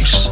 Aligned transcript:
Freaks. 0.00 0.30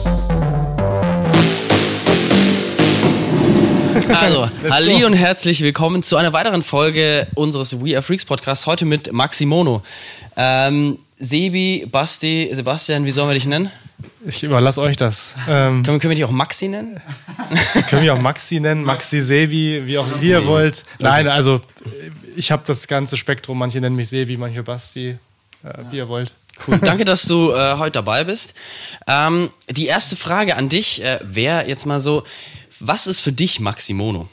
Also, 4.09 4.51
halli 4.71 5.05
und 5.05 5.13
herzlich 5.13 5.61
willkommen 5.61 6.03
zu 6.03 6.17
einer 6.17 6.33
weiteren 6.33 6.63
Folge 6.63 7.27
unseres 7.35 7.85
We 7.85 7.95
Are 7.95 8.03
Freaks 8.03 8.25
Podcasts. 8.25 8.67
Heute 8.67 8.87
mit 8.87 9.13
Maximono. 9.13 9.83
Ähm, 10.37 10.99
Sebi, 11.19 11.87
Basti, 11.91 12.49
Sebastian, 12.53 13.05
wie 13.05 13.11
sollen 13.11 13.29
wir 13.29 13.35
dich 13.35 13.45
nennen? 13.45 13.71
Ich 14.27 14.43
überlasse 14.43 14.81
euch 14.81 14.97
das. 14.97 15.35
Ähm, 15.49 15.83
können, 15.83 15.97
wir, 15.97 15.99
können 15.99 16.11
wir 16.11 16.17
dich 16.17 16.25
auch 16.25 16.31
Maxi 16.31 16.69
nennen? 16.69 17.01
können 17.89 18.03
wir 18.03 18.15
auch 18.15 18.21
Maxi 18.21 18.61
nennen, 18.61 18.85
Maxi 18.85 19.21
Sebi, 19.21 19.83
wie 19.85 19.99
auch 19.99 20.07
wie 20.21 20.31
ihr 20.31 20.47
wollt. 20.47 20.85
Nein, 20.99 21.29
also 21.29 21.61
ich 22.37 22.51
habe 22.51 22.63
das 22.67 22.87
ganze 22.87 23.17
Spektrum. 23.17 23.59
Manche 23.59 23.81
nennen 23.81 23.97
mich 23.97 24.09
Sebi, 24.09 24.39
manche 24.39 24.63
Basti, 24.63 25.19
äh, 25.63 25.73
wie 25.91 25.99
ihr 25.99 26.09
wollt. 26.09 26.33
Cool. 26.67 26.79
Danke, 26.79 27.05
dass 27.05 27.23
du 27.23 27.53
äh, 27.53 27.79
heute 27.79 27.93
dabei 27.93 28.25
bist. 28.25 28.55
Ähm, 29.07 29.51
die 29.71 29.87
erste 29.87 30.17
Frage 30.17 30.57
an 30.57 30.69
dich 30.69 31.03
äh, 31.03 31.21
wäre 31.23 31.69
jetzt 31.69 31.87
mal 31.87 32.01
so, 32.01 32.25
was 32.81 33.07
ist 33.07 33.21
für 33.21 33.33
dich 33.33 33.61
Maximono? 33.61 34.29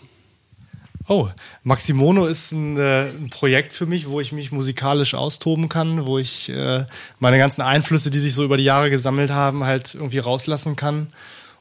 Oh, 1.07 1.29
Maximono 1.63 2.25
ist 2.25 2.51
ein, 2.51 2.77
äh, 2.77 3.09
ein, 3.09 3.29
Projekt 3.29 3.73
für 3.73 3.85
mich, 3.85 4.09
wo 4.09 4.19
ich 4.19 4.31
mich 4.31 4.51
musikalisch 4.51 5.13
austoben 5.13 5.69
kann, 5.69 6.07
wo 6.07 6.17
ich 6.17 6.49
äh, 6.49 6.85
meine 7.19 7.37
ganzen 7.37 7.61
Einflüsse, 7.61 8.09
die 8.09 8.17
sich 8.17 8.33
so 8.33 8.43
über 8.43 8.57
die 8.57 8.63
Jahre 8.63 8.89
gesammelt 8.89 9.29
haben, 9.29 9.65
halt 9.65 9.93
irgendwie 9.93 10.17
rauslassen 10.17 10.75
kann 10.75 11.07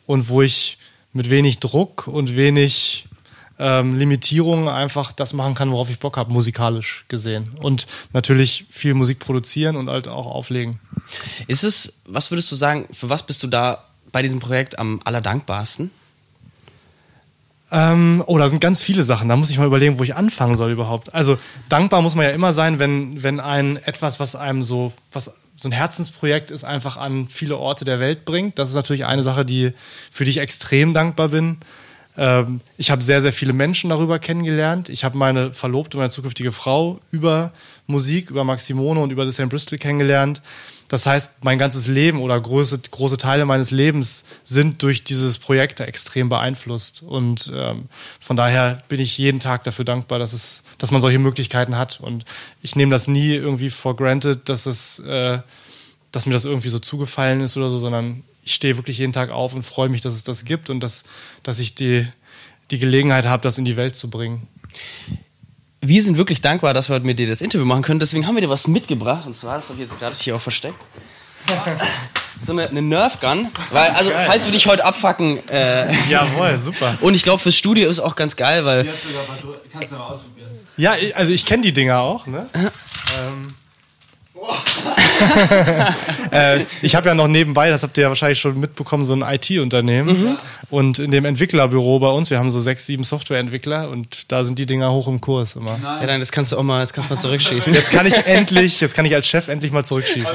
und 0.06 0.30
wo 0.30 0.40
ich 0.40 0.78
mit 1.12 1.28
wenig 1.28 1.59
Druck 1.59 2.06
und 2.06 2.37
wenig 2.37 3.06
ähm, 3.58 3.94
Limitierungen 3.94 4.68
einfach 4.68 5.12
das 5.12 5.32
machen 5.32 5.54
kann, 5.54 5.70
worauf 5.70 5.90
ich 5.90 5.98
Bock 5.98 6.16
habe, 6.16 6.32
musikalisch 6.32 7.04
gesehen. 7.08 7.50
Und 7.60 7.86
natürlich 8.12 8.66
viel 8.68 8.95
Musik 8.95 9.18
produzieren 9.18 9.76
und 9.76 9.90
halt 9.90 10.08
auch 10.08 10.26
auflegen. 10.26 10.80
Ist 11.46 11.64
es, 11.64 12.00
was 12.06 12.30
würdest 12.30 12.50
du 12.50 12.56
sagen, 12.56 12.86
für 12.92 13.09
was 13.09 13.24
bist 13.24 13.42
du 13.42 13.46
da 13.46 13.84
bei 14.12 14.22
diesem 14.22 14.40
Projekt 14.40 14.78
am 14.78 15.00
allerdankbarsten? 15.04 15.90
Ähm, 17.70 18.23
oh, 18.26 18.38
da 18.38 18.48
sind 18.48 18.60
ganz 18.60 18.82
viele 18.82 19.02
Sachen. 19.02 19.29
Da 19.29 19.37
muss 19.37 19.51
ich 19.51 19.59
mal 19.59 19.66
überlegen, 19.66 19.98
wo 19.98 20.04
ich 20.04 20.14
anfangen 20.14 20.57
soll 20.57 20.70
überhaupt. 20.70 21.14
Also 21.14 21.38
dankbar 21.68 22.02
muss 22.02 22.14
man 22.14 22.24
ja 22.24 22.30
immer 22.30 22.52
sein, 22.52 22.79
wenn, 22.79 23.23
wenn 23.23 23.40
ein 23.40 23.76
etwas, 23.79 24.20
was 24.20 24.36
einem 24.36 24.62
so, 24.62 24.92
was 25.10 25.32
so 25.57 25.68
ein 25.68 25.73
Herzensprojekt 25.73 26.51
ist, 26.51 26.64
einfach 26.64 26.96
an 26.96 27.29
viele 27.29 27.57
Orte 27.57 27.84
der 27.84 28.01
Welt 28.01 28.24
bringt. 28.24 28.59
Das 28.59 28.68
ist 28.68 28.74
natürlich 28.74 29.07
eine 29.07 29.23
Sache, 29.23 29.45
die, 29.45 29.73
für 30.10 30.24
die 30.24 30.30
ich 30.30 30.38
extrem 30.38 30.95
dankbar 30.95 31.29
bin. 31.29 31.59
Ähm, 32.16 32.60
ich 32.76 32.90
habe 32.90 33.02
sehr, 33.02 33.20
sehr 33.23 33.32
viele 33.32 33.52
Menschen 33.52 33.90
darüber 33.90 34.18
kennengelernt. 34.18 34.88
Ich 34.88 35.04
habe 35.04 35.18
meine 35.18 35.52
Verlobte, 35.52 35.96
meine 35.96 36.10
zukünftige 36.10 36.52
Frau 36.52 37.01
über 37.10 37.52
Musik, 37.87 38.30
über 38.30 38.45
Maximono 38.45 39.02
und 39.02 39.10
über 39.10 39.26
The 39.26 39.32
St. 39.32 39.48
Bristol 39.48 39.79
kennengelernt. 39.79 40.40
Das 40.88 41.07
heißt, 41.07 41.42
mein 41.42 41.59
ganzes 41.59 41.87
Leben 41.87 42.20
oder 42.20 42.38
große, 42.38 42.79
große 42.90 43.16
Teile 43.16 43.46
meines 43.46 43.70
Lebens 43.70 44.24
sind 44.45 44.82
durch 44.82 45.02
dieses 45.02 45.38
Projekt 45.38 45.80
extrem 45.80 46.29
beeinflusst. 46.29 47.02
Und 47.02 47.51
ähm, 47.54 47.87
von 48.20 48.37
daher 48.37 48.82
bin 48.88 49.01
ich 49.01 49.16
jeden 49.18 49.40
Tag 49.40 49.65
dafür 49.65 49.85
dankbar, 49.85 50.18
dass, 50.18 50.32
es, 50.32 50.62
dass 50.79 50.90
man 50.90 51.01
solche 51.01 51.18
Möglichkeiten 51.18 51.76
hat. 51.76 52.01
Und 52.01 52.24
ich 52.62 52.76
nehme 52.76 52.92
das 52.92 53.09
nie 53.09 53.35
irgendwie 53.35 53.70
for 53.70 53.96
granted, 53.96 54.48
dass, 54.48 54.66
es, 54.66 54.98
äh, 55.01 55.38
dass 56.12 56.26
mir 56.26 56.35
das 56.35 56.45
irgendwie 56.45 56.68
so 56.68 56.79
zugefallen 56.79 57.40
ist 57.40 57.57
oder 57.57 57.70
so, 57.70 57.79
sondern 57.79 58.23
ich 58.45 58.54
stehe 58.54 58.76
wirklich 58.76 58.98
jeden 58.98 59.12
Tag 59.12 59.30
auf 59.30 59.54
und 59.54 59.62
freue 59.62 59.88
mich, 59.88 60.00
dass 60.00 60.14
es 60.14 60.23
das 60.24 60.45
gibt 60.45 60.70
und 60.70 60.80
dass, 60.80 61.04
dass 61.42 61.59
ich 61.59 61.74
die, 61.74 62.06
die 62.70 62.78
Gelegenheit 62.78 63.24
habe, 63.24 63.42
das 63.42 63.59
in 63.59 63.64
die 63.64 63.76
Welt 63.76 63.96
zu 63.96 64.10
bringen 64.10 64.47
wir 65.88 66.03
sind 66.03 66.16
wirklich 66.16 66.41
dankbar, 66.41 66.75
dass 66.75 66.88
wir 66.88 67.00
mit 67.00 67.19
dir 67.19 67.28
das 67.28 67.41
Interview 67.41 67.66
machen 67.66 67.82
können. 67.82 68.00
Deswegen 68.00 68.26
haben 68.26 68.34
wir 68.34 68.41
dir 68.41 68.48
was 68.48 68.66
mitgebracht. 68.66 69.26
Und 69.26 69.34
zwar, 69.34 69.56
das 69.56 69.69
habe 69.69 69.75
ich 69.75 69.88
jetzt 69.88 69.98
gerade 69.98 70.16
hier 70.19 70.36
auch 70.36 70.41
versteckt. 70.41 70.78
So 72.41 72.53
eine, 72.53 72.69
eine 72.69 72.82
Nerf 72.82 73.20
Gun. 73.20 73.48
Weil, 73.70 73.91
also, 73.91 74.10
geil. 74.10 74.25
falls 74.26 74.44
wir 74.47 74.53
dich 74.53 74.66
heute 74.66 74.84
abfacken. 74.84 75.47
Äh, 75.48 75.92
Jawohl, 76.08 76.58
super. 76.58 76.97
Und 77.00 77.14
ich 77.14 77.22
glaube, 77.22 77.38
fürs 77.38 77.56
Studio 77.56 77.88
ist 77.88 78.00
auch 78.00 78.16
ganz 78.16 78.36
geil, 78.36 78.64
weil. 78.64 78.88
Kannst 79.72 79.92
du 79.92 79.97
mal 79.97 80.06
ausprobieren. 80.06 80.50
Ja, 80.76 80.94
also 81.14 81.32
ich 81.32 81.46
kenne 81.46 81.62
die 81.62 81.72
Dinger 81.72 82.00
auch, 82.00 82.26
ne? 82.26 82.48
ähm. 82.54 83.54
Äh, 86.32 86.64
ich 86.82 86.94
habe 86.94 87.08
ja 87.08 87.14
noch 87.14 87.28
nebenbei, 87.28 87.70
das 87.70 87.82
habt 87.82 87.96
ihr 87.96 88.02
ja 88.02 88.08
wahrscheinlich 88.08 88.40
schon 88.40 88.58
mitbekommen, 88.58 89.04
so 89.04 89.14
ein 89.14 89.22
IT-Unternehmen. 89.22 90.30
Mhm. 90.30 90.36
Und 90.70 90.98
in 90.98 91.10
dem 91.10 91.24
Entwicklerbüro 91.24 92.00
bei 92.00 92.10
uns, 92.10 92.30
wir 92.30 92.38
haben 92.38 92.50
so 92.50 92.60
sechs, 92.60 92.86
sieben 92.86 93.04
Softwareentwickler 93.04 93.88
und 93.90 94.32
da 94.32 94.44
sind 94.44 94.58
die 94.58 94.66
Dinger 94.66 94.92
hoch 94.92 95.06
im 95.06 95.20
Kurs 95.20 95.54
immer. 95.56 95.78
Nein. 95.78 96.00
Ja, 96.00 96.06
dann 96.06 96.20
das 96.20 96.32
kannst 96.32 96.52
du 96.52 96.58
auch 96.58 96.62
mal, 96.62 96.80
das 96.80 96.92
kannst 96.92 97.10
du 97.10 97.14
mal 97.14 97.20
zurückschießen. 97.20 97.72
Jetzt 97.72 97.90
kann 97.90 98.06
ich 98.06 98.16
endlich, 98.26 98.80
jetzt 98.80 98.94
kann 98.94 99.04
ich 99.04 99.14
als 99.14 99.28
Chef 99.28 99.48
endlich 99.48 99.70
mal 99.70 99.84
zurückschießen. 99.84 100.34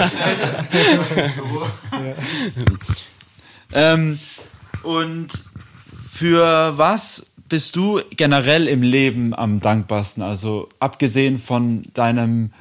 ähm, 3.74 4.20
und 4.84 5.30
für 6.14 6.78
was 6.78 7.26
bist 7.50 7.76
du 7.76 8.02
generell 8.16 8.68
im 8.68 8.82
Leben 8.82 9.34
am 9.34 9.60
dankbarsten? 9.60 10.24
Also 10.24 10.70
abgesehen 10.80 11.40
von 11.40 11.84
deinem 11.94 12.52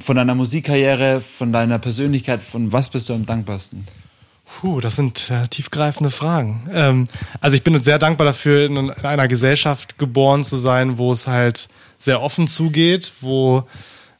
von 0.00 0.16
deiner 0.16 0.34
Musikkarriere, 0.34 1.20
von 1.20 1.52
deiner 1.52 1.78
Persönlichkeit, 1.78 2.42
von 2.42 2.72
was 2.72 2.90
bist 2.90 3.08
du 3.08 3.14
am 3.14 3.24
dankbarsten? 3.24 3.86
Puh, 4.44 4.80
das 4.80 4.96
sind 4.96 5.30
äh, 5.30 5.46
tiefgreifende 5.48 6.10
Fragen. 6.10 6.68
Ähm, 6.72 7.08
also 7.40 7.56
ich 7.56 7.62
bin 7.62 7.80
sehr 7.80 7.98
dankbar 7.98 8.26
dafür, 8.26 8.66
in, 8.66 8.76
in, 8.76 8.90
einer 8.90 9.28
Gesellschaft 9.28 9.96
geboren 9.96 10.44
zu 10.44 10.56
sein, 10.56 10.98
wo 10.98 11.12
es 11.12 11.26
halt 11.26 11.68
sehr 11.98 12.20
offen 12.20 12.46
zugeht, 12.48 13.12
wo 13.20 13.64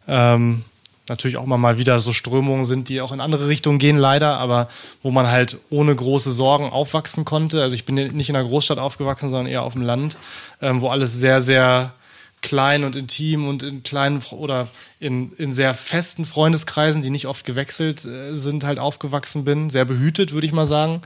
ähm, 0.06 0.62
natürlich 1.08 1.36
auch 1.36 1.44
mal 1.44 1.76
wieder 1.76 2.00
so 2.00 2.12
Strömungen 2.12 2.64
sind, 2.64 2.88
die 2.88 3.00
auch 3.00 3.12
in 3.12 3.20
andere 3.20 3.48
Richtungen 3.48 3.78
gehen, 3.78 3.98
leider, 3.98 4.38
aber 4.38 4.68
wo 5.02 5.10
man 5.10 5.26
halt 5.26 5.58
ohne 5.68 5.94
große 5.94 6.30
Sorgen 6.30 6.70
aufwachsen 6.70 7.24
konnte. 7.24 7.62
Also 7.62 7.74
ich 7.74 7.84
bin 7.84 7.96
nicht 7.96 8.30
in 8.30 8.36
einer 8.36 8.48
Großstadt 8.48 8.78
aufgewachsen, 8.78 9.28
sondern 9.28 9.52
eher 9.52 9.62
auf 9.62 9.74
dem 9.74 9.82
Land, 9.82 10.16
ähm, 10.62 10.80
wo 10.80 10.88
alles 10.88 11.12
sehr, 11.14 11.42
sehr 11.42 11.92
klein 12.42 12.84
und 12.84 12.96
intim 12.96 13.46
und 13.46 13.62
in 13.62 13.82
kleinen 13.82 14.22
oder 14.30 14.68
in, 14.98 15.32
in 15.32 15.52
sehr 15.52 15.74
festen 15.74 16.24
Freundeskreisen, 16.24 17.02
die 17.02 17.10
nicht 17.10 17.26
oft 17.26 17.44
gewechselt 17.44 18.04
äh, 18.04 18.34
sind, 18.36 18.64
halt 18.64 18.78
aufgewachsen 18.78 19.44
bin. 19.44 19.70
Sehr 19.70 19.84
behütet, 19.84 20.32
würde 20.32 20.46
ich 20.46 20.52
mal 20.52 20.66
sagen. 20.66 21.02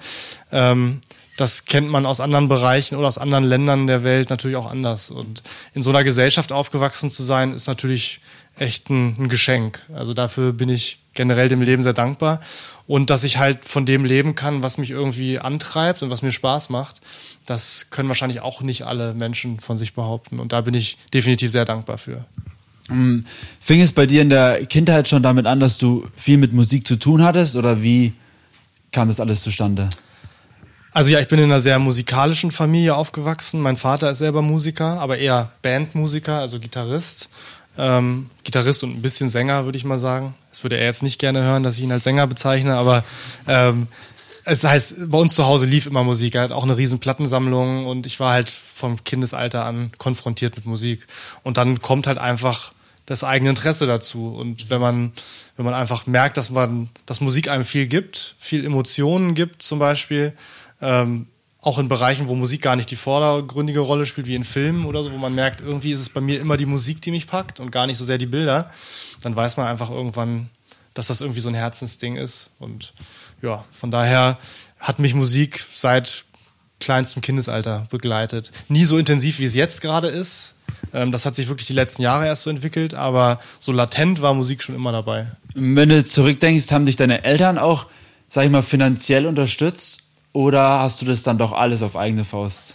Ähm, 0.52 1.00
das 1.36 1.64
kennt 1.64 1.88
man 1.88 2.06
aus 2.06 2.20
anderen 2.20 2.48
Bereichen 2.48 2.96
oder 2.96 3.08
aus 3.08 3.18
anderen 3.18 3.44
Ländern 3.44 3.86
der 3.86 4.04
Welt 4.04 4.30
natürlich 4.30 4.56
auch 4.56 4.70
anders. 4.70 5.10
Und 5.10 5.42
in 5.72 5.82
so 5.82 5.90
einer 5.90 6.04
Gesellschaft 6.04 6.52
aufgewachsen 6.52 7.10
zu 7.10 7.24
sein, 7.24 7.52
ist 7.52 7.66
natürlich 7.66 8.20
echt 8.56 8.88
ein, 8.90 9.16
ein 9.18 9.28
Geschenk. 9.28 9.82
Also 9.92 10.14
dafür 10.14 10.52
bin 10.52 10.68
ich 10.68 10.98
generell 11.14 11.48
dem 11.48 11.62
Leben 11.62 11.82
sehr 11.82 11.92
dankbar. 11.92 12.40
Und 12.86 13.10
dass 13.10 13.24
ich 13.24 13.38
halt 13.38 13.64
von 13.64 13.86
dem 13.86 14.04
leben 14.04 14.34
kann, 14.34 14.62
was 14.62 14.76
mich 14.76 14.90
irgendwie 14.90 15.38
antreibt 15.38 16.02
und 16.02 16.10
was 16.10 16.22
mir 16.22 16.32
Spaß 16.32 16.68
macht, 16.68 17.00
das 17.46 17.88
können 17.90 18.08
wahrscheinlich 18.08 18.40
auch 18.40 18.60
nicht 18.60 18.82
alle 18.82 19.14
Menschen 19.14 19.58
von 19.58 19.78
sich 19.78 19.94
behaupten. 19.94 20.38
Und 20.38 20.52
da 20.52 20.60
bin 20.60 20.74
ich 20.74 20.98
definitiv 21.12 21.50
sehr 21.50 21.64
dankbar 21.64 21.98
für. 21.98 22.26
Hm. 22.88 23.24
Fing 23.60 23.80
es 23.80 23.92
bei 23.92 24.06
dir 24.06 24.20
in 24.20 24.28
der 24.28 24.66
Kindheit 24.66 25.08
schon 25.08 25.22
damit 25.22 25.46
an, 25.46 25.60
dass 25.60 25.78
du 25.78 26.06
viel 26.16 26.36
mit 26.36 26.52
Musik 26.52 26.86
zu 26.86 26.96
tun 26.96 27.22
hattest 27.22 27.56
oder 27.56 27.82
wie 27.82 28.12
kam 28.92 29.08
das 29.08 29.20
alles 29.20 29.42
zustande? 29.42 29.88
Also 30.92 31.10
ja, 31.10 31.18
ich 31.18 31.26
bin 31.26 31.40
in 31.40 31.46
einer 31.46 31.60
sehr 31.60 31.78
musikalischen 31.80 32.52
Familie 32.52 32.94
aufgewachsen. 32.94 33.60
Mein 33.60 33.76
Vater 33.76 34.10
ist 34.12 34.18
selber 34.18 34.42
Musiker, 34.42 35.00
aber 35.00 35.18
eher 35.18 35.50
Bandmusiker, 35.62 36.38
also 36.38 36.60
Gitarrist. 36.60 37.30
Ähm, 37.76 38.30
Gitarrist 38.44 38.84
und 38.84 38.90
ein 38.90 39.02
bisschen 39.02 39.28
Sänger, 39.28 39.64
würde 39.64 39.78
ich 39.78 39.84
mal 39.84 39.98
sagen. 39.98 40.34
Das 40.50 40.62
würde 40.62 40.76
er 40.76 40.86
jetzt 40.86 41.02
nicht 41.02 41.18
gerne 41.18 41.42
hören, 41.42 41.62
dass 41.62 41.76
ich 41.78 41.82
ihn 41.82 41.92
als 41.92 42.04
Sänger 42.04 42.26
bezeichne, 42.26 42.74
aber 42.76 43.04
ähm, 43.48 43.88
es 44.44 44.62
heißt, 44.62 45.10
bei 45.10 45.18
uns 45.18 45.34
zu 45.34 45.46
Hause 45.46 45.66
lief 45.66 45.86
immer 45.86 46.04
Musik. 46.04 46.34
Er 46.34 46.42
hat 46.42 46.52
auch 46.52 46.64
eine 46.64 46.76
riesen 46.76 46.98
Plattensammlung 46.98 47.86
und 47.86 48.06
ich 48.06 48.20
war 48.20 48.32
halt 48.32 48.50
vom 48.50 49.02
Kindesalter 49.02 49.64
an 49.64 49.90
konfrontiert 49.98 50.56
mit 50.56 50.66
Musik. 50.66 51.06
Und 51.42 51.56
dann 51.56 51.80
kommt 51.80 52.06
halt 52.06 52.18
einfach 52.18 52.72
das 53.06 53.24
eigene 53.24 53.50
Interesse 53.50 53.86
dazu. 53.86 54.34
Und 54.34 54.70
wenn 54.70 54.80
man, 54.80 55.12
wenn 55.56 55.64
man 55.64 55.74
einfach 55.74 56.06
merkt, 56.06 56.36
dass 56.36 56.50
man, 56.50 56.90
dass 57.06 57.20
Musik 57.20 57.48
einem 57.48 57.64
viel 57.64 57.86
gibt, 57.86 58.36
viel 58.38 58.64
Emotionen 58.64 59.34
gibt 59.34 59.62
zum 59.62 59.78
Beispiel, 59.78 60.34
ähm, 60.80 61.26
auch 61.64 61.78
in 61.78 61.88
Bereichen, 61.88 62.28
wo 62.28 62.34
Musik 62.34 62.60
gar 62.60 62.76
nicht 62.76 62.90
die 62.90 62.96
vordergründige 62.96 63.80
Rolle 63.80 64.04
spielt, 64.04 64.26
wie 64.26 64.34
in 64.34 64.44
Filmen 64.44 64.84
oder 64.84 65.02
so, 65.02 65.12
wo 65.12 65.16
man 65.16 65.34
merkt, 65.34 65.62
irgendwie 65.62 65.92
ist 65.92 66.00
es 66.00 66.10
bei 66.10 66.20
mir 66.20 66.38
immer 66.38 66.58
die 66.58 66.66
Musik, 66.66 67.00
die 67.00 67.10
mich 67.10 67.26
packt 67.26 67.58
und 67.58 67.72
gar 67.72 67.86
nicht 67.86 67.96
so 67.96 68.04
sehr 68.04 68.18
die 68.18 68.26
Bilder, 68.26 68.70
dann 69.22 69.34
weiß 69.34 69.56
man 69.56 69.66
einfach 69.66 69.90
irgendwann, 69.90 70.50
dass 70.92 71.06
das 71.06 71.22
irgendwie 71.22 71.40
so 71.40 71.48
ein 71.48 71.54
Herzensding 71.54 72.16
ist. 72.16 72.50
Und 72.58 72.92
ja, 73.40 73.64
von 73.72 73.90
daher 73.90 74.38
hat 74.78 74.98
mich 74.98 75.14
Musik 75.14 75.64
seit 75.74 76.26
kleinstem 76.80 77.22
Kindesalter 77.22 77.86
begleitet. 77.90 78.52
Nie 78.68 78.84
so 78.84 78.98
intensiv, 78.98 79.38
wie 79.38 79.44
es 79.44 79.54
jetzt 79.54 79.80
gerade 79.80 80.08
ist. 80.08 80.56
Ähm, 80.92 81.12
das 81.12 81.24
hat 81.24 81.34
sich 81.34 81.48
wirklich 81.48 81.66
die 81.66 81.72
letzten 81.72 82.02
Jahre 82.02 82.26
erst 82.26 82.42
so 82.42 82.50
entwickelt, 82.50 82.92
aber 82.92 83.40
so 83.58 83.72
latent 83.72 84.20
war 84.20 84.34
Musik 84.34 84.62
schon 84.62 84.74
immer 84.74 84.92
dabei. 84.92 85.28
Wenn 85.54 85.88
du 85.88 86.04
zurückdenkst, 86.04 86.70
haben 86.72 86.84
dich 86.84 86.96
deine 86.96 87.24
Eltern 87.24 87.56
auch, 87.56 87.86
sag 88.28 88.44
ich 88.44 88.50
mal, 88.50 88.62
finanziell 88.62 89.24
unterstützt 89.24 90.03
oder 90.34 90.80
hast 90.80 91.00
du 91.00 91.06
das 91.06 91.22
dann 91.22 91.38
doch 91.38 91.52
alles 91.52 91.80
auf 91.80 91.96
eigene 91.96 92.24
Faust? 92.24 92.74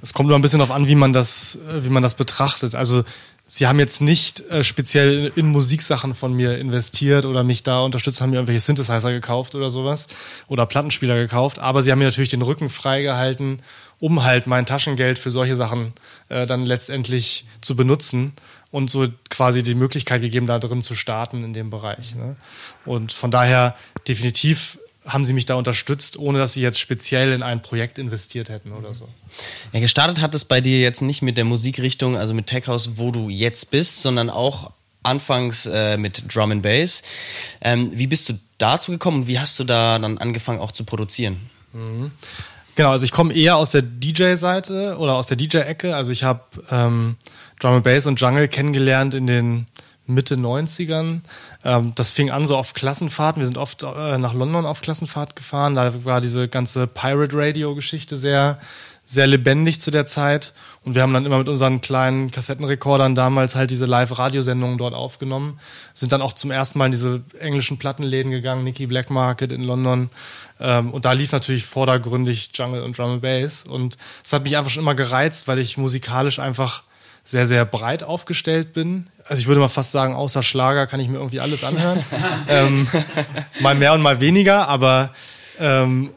Es 0.00 0.14
kommt 0.14 0.28
nur 0.28 0.38
ein 0.38 0.42
bisschen 0.42 0.60
darauf 0.60 0.74
an, 0.74 0.88
wie 0.88 0.94
man 0.94 1.12
das, 1.12 1.58
wie 1.80 1.90
man 1.90 2.02
das 2.02 2.14
betrachtet. 2.14 2.74
Also 2.74 3.02
sie 3.46 3.66
haben 3.66 3.80
jetzt 3.80 4.00
nicht 4.00 4.40
äh, 4.50 4.62
speziell 4.64 5.32
in 5.34 5.46
Musiksachen 5.46 6.14
von 6.14 6.32
mir 6.32 6.58
investiert 6.58 7.24
oder 7.24 7.42
mich 7.42 7.64
da 7.64 7.80
unterstützt, 7.80 8.20
haben 8.20 8.30
mir 8.30 8.36
irgendwelche 8.36 8.60
Synthesizer 8.60 9.12
gekauft 9.12 9.54
oder 9.56 9.68
sowas 9.68 10.06
oder 10.46 10.64
Plattenspieler 10.64 11.16
gekauft, 11.16 11.58
aber 11.58 11.82
sie 11.82 11.90
haben 11.90 11.98
mir 11.98 12.06
natürlich 12.06 12.30
den 12.30 12.42
Rücken 12.42 12.70
freigehalten, 12.70 13.62
um 13.98 14.22
halt 14.22 14.46
mein 14.46 14.64
Taschengeld 14.64 15.18
für 15.18 15.32
solche 15.32 15.56
Sachen 15.56 15.92
äh, 16.28 16.46
dann 16.46 16.66
letztendlich 16.66 17.46
zu 17.60 17.74
benutzen 17.74 18.32
und 18.70 18.90
so 18.90 19.08
quasi 19.28 19.64
die 19.64 19.74
Möglichkeit 19.74 20.22
gegeben, 20.22 20.46
da 20.46 20.60
drin 20.60 20.82
zu 20.82 20.94
starten 20.94 21.42
in 21.42 21.52
dem 21.52 21.68
Bereich. 21.68 22.14
Ne? 22.14 22.36
Und 22.84 23.12
von 23.12 23.32
daher 23.32 23.76
definitiv 24.06 24.78
haben 25.04 25.24
sie 25.24 25.32
mich 25.32 25.46
da 25.46 25.54
unterstützt, 25.54 26.18
ohne 26.18 26.38
dass 26.38 26.54
sie 26.54 26.62
jetzt 26.62 26.78
speziell 26.78 27.32
in 27.32 27.42
ein 27.42 27.60
Projekt 27.60 27.98
investiert 27.98 28.48
hätten 28.48 28.72
oder 28.72 28.94
so. 28.94 29.08
Ja, 29.72 29.80
gestartet 29.80 30.20
hat 30.20 30.34
es 30.34 30.44
bei 30.44 30.60
dir 30.60 30.80
jetzt 30.80 31.02
nicht 31.02 31.22
mit 31.22 31.36
der 31.36 31.44
Musikrichtung, 31.44 32.16
also 32.16 32.34
mit 32.34 32.46
Tech 32.46 32.68
House, 32.68 32.92
wo 32.96 33.10
du 33.10 33.28
jetzt 33.28 33.70
bist, 33.70 34.02
sondern 34.02 34.30
auch 34.30 34.70
anfangs 35.02 35.66
äh, 35.66 35.96
mit 35.96 36.32
Drum 36.32 36.52
and 36.52 36.62
Bass. 36.62 37.02
Ähm, 37.60 37.90
wie 37.94 38.06
bist 38.06 38.28
du 38.28 38.38
dazu 38.58 38.92
gekommen 38.92 39.22
und 39.22 39.26
wie 39.26 39.40
hast 39.40 39.58
du 39.58 39.64
da 39.64 39.98
dann 39.98 40.18
angefangen 40.18 40.60
auch 40.60 40.72
zu 40.72 40.84
produzieren? 40.84 41.50
Mhm. 41.72 42.12
Genau, 42.74 42.90
also 42.90 43.04
ich 43.04 43.10
komme 43.12 43.34
eher 43.34 43.56
aus 43.56 43.72
der 43.72 43.82
DJ-Seite 43.82 44.96
oder 44.98 45.14
aus 45.14 45.26
der 45.26 45.36
DJ-Ecke. 45.36 45.94
Also 45.94 46.10
ich 46.12 46.24
habe 46.24 46.40
ähm, 46.70 47.16
Drum 47.60 47.74
and 47.74 47.84
Bass 47.84 48.06
und 48.06 48.20
Jungle 48.20 48.48
kennengelernt 48.48 49.14
in 49.14 49.26
den 49.26 49.66
Mitte 50.14 50.36
90ern. 50.36 51.20
Ähm, 51.64 51.92
das 51.94 52.10
fing 52.10 52.30
an 52.30 52.46
so 52.46 52.56
auf 52.56 52.74
Klassenfahrten. 52.74 53.40
Wir 53.40 53.46
sind 53.46 53.58
oft 53.58 53.82
äh, 53.82 54.18
nach 54.18 54.34
London 54.34 54.66
auf 54.66 54.80
Klassenfahrt 54.80 55.36
gefahren. 55.36 55.74
Da 55.74 56.04
war 56.04 56.20
diese 56.20 56.48
ganze 56.48 56.86
Pirate 56.86 57.36
Radio 57.36 57.74
Geschichte 57.74 58.16
sehr, 58.16 58.58
sehr 59.04 59.26
lebendig 59.26 59.80
zu 59.80 59.90
der 59.90 60.06
Zeit. 60.06 60.52
Und 60.84 60.94
wir 60.94 61.02
haben 61.02 61.12
dann 61.12 61.26
immer 61.26 61.38
mit 61.38 61.48
unseren 61.48 61.80
kleinen 61.80 62.30
Kassettenrekordern 62.30 63.14
damals 63.14 63.54
halt 63.54 63.70
diese 63.70 63.86
Live-Radiosendungen 63.86 64.78
dort 64.78 64.94
aufgenommen. 64.94 65.60
Sind 65.94 66.12
dann 66.12 66.22
auch 66.22 66.32
zum 66.32 66.50
ersten 66.50 66.78
Mal 66.78 66.86
in 66.86 66.92
diese 66.92 67.22
englischen 67.38 67.78
Plattenläden 67.78 68.30
gegangen, 68.30 68.64
Nicky 68.64 68.86
Black 68.86 69.10
Market 69.10 69.52
in 69.52 69.62
London. 69.62 70.10
Ähm, 70.60 70.90
und 70.90 71.04
da 71.04 71.12
lief 71.12 71.32
natürlich 71.32 71.64
vordergründig 71.64 72.50
Jungle 72.54 72.82
und 72.82 72.96
Drum 72.96 73.12
and 73.12 73.22
Bass. 73.22 73.64
Und 73.64 73.96
es 74.24 74.32
hat 74.32 74.44
mich 74.44 74.56
einfach 74.56 74.70
schon 74.70 74.82
immer 74.82 74.94
gereizt, 74.94 75.46
weil 75.48 75.58
ich 75.58 75.76
musikalisch 75.76 76.38
einfach 76.38 76.82
sehr, 77.24 77.46
sehr 77.46 77.64
breit 77.64 78.02
aufgestellt 78.02 78.72
bin. 78.72 79.06
Also 79.26 79.40
ich 79.40 79.46
würde 79.46 79.60
mal 79.60 79.68
fast 79.68 79.92
sagen, 79.92 80.14
außer 80.14 80.42
Schlager 80.42 80.86
kann 80.86 81.00
ich 81.00 81.08
mir 81.08 81.18
irgendwie 81.18 81.40
alles 81.40 81.64
anhören. 81.64 82.04
ähm, 82.48 82.88
mal 83.60 83.74
mehr 83.74 83.92
und 83.92 84.02
mal 84.02 84.20
weniger, 84.20 84.68
aber 84.68 85.10
ähm, 85.58 86.10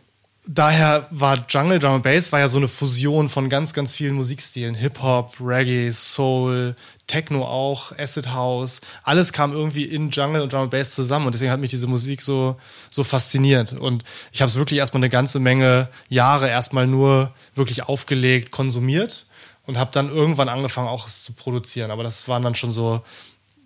daher 0.48 1.08
war 1.12 1.46
Jungle 1.48 1.80
Drum 1.80 2.02
Bass 2.02 2.32
war 2.32 2.40
ja 2.40 2.48
so 2.48 2.58
eine 2.58 2.68
Fusion 2.68 3.30
von 3.30 3.50
ganz, 3.50 3.74
ganz 3.74 3.94
vielen 3.94 4.16
Musikstilen. 4.16 4.74
Hip-Hop, 4.74 5.36
Reggae, 5.40 5.92
Soul, 5.92 6.76
Techno 7.06 7.46
auch, 7.46 7.92
Acid 7.98 8.30
House. 8.30 8.82
Alles 9.04 9.32
kam 9.32 9.54
irgendwie 9.54 9.84
in 9.84 10.10
Jungle 10.10 10.42
und 10.42 10.54
Drum 10.54 10.72
Bass 10.72 10.96
zusammen 10.96 11.28
und 11.28 11.36
deswegen 11.36 11.52
hat 11.52 11.60
mich 11.60 11.70
diese 11.70 11.88
Musik 11.88 12.24
so, 12.24 12.58
so 12.90 13.04
fasziniert. 13.04 13.74
Und 13.74 14.04
ich 14.32 14.42
habe 14.42 14.50
es 14.50 14.58
wirklich 14.58 14.80
erstmal 14.80 15.00
eine 15.00 15.10
ganze 15.10 15.40
Menge 15.40 15.90
Jahre 16.10 16.50
erstmal 16.50 16.88
nur 16.88 17.32
wirklich 17.54 17.84
aufgelegt, 17.84 18.50
konsumiert 18.50 19.25
und 19.66 19.78
habe 19.78 19.92
dann 19.94 20.10
irgendwann 20.10 20.50
angefangen, 20.50 20.88
auch 20.88 21.08
es 21.08 21.24
zu 21.24 21.34
produzieren. 21.34 21.92
Aber 21.92 22.04
das 22.04 22.28
waren 22.28 22.44
dann 22.44 22.56
schon 22.56 22.72
so, 22.72 23.04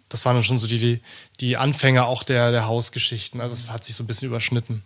das 0.07 0.25
waren 0.25 0.35
dann 0.35 0.43
schon 0.43 0.59
so 0.59 0.67
die, 0.67 1.01
die 1.39 1.57
Anfänge 1.57 2.05
auch 2.05 2.23
der, 2.23 2.51
der 2.51 2.67
Hausgeschichten. 2.67 3.41
Also 3.41 3.53
es 3.53 3.69
hat 3.69 3.83
sich 3.83 3.95
so 3.95 4.03
ein 4.03 4.07
bisschen 4.07 4.27
überschnitten. 4.27 4.81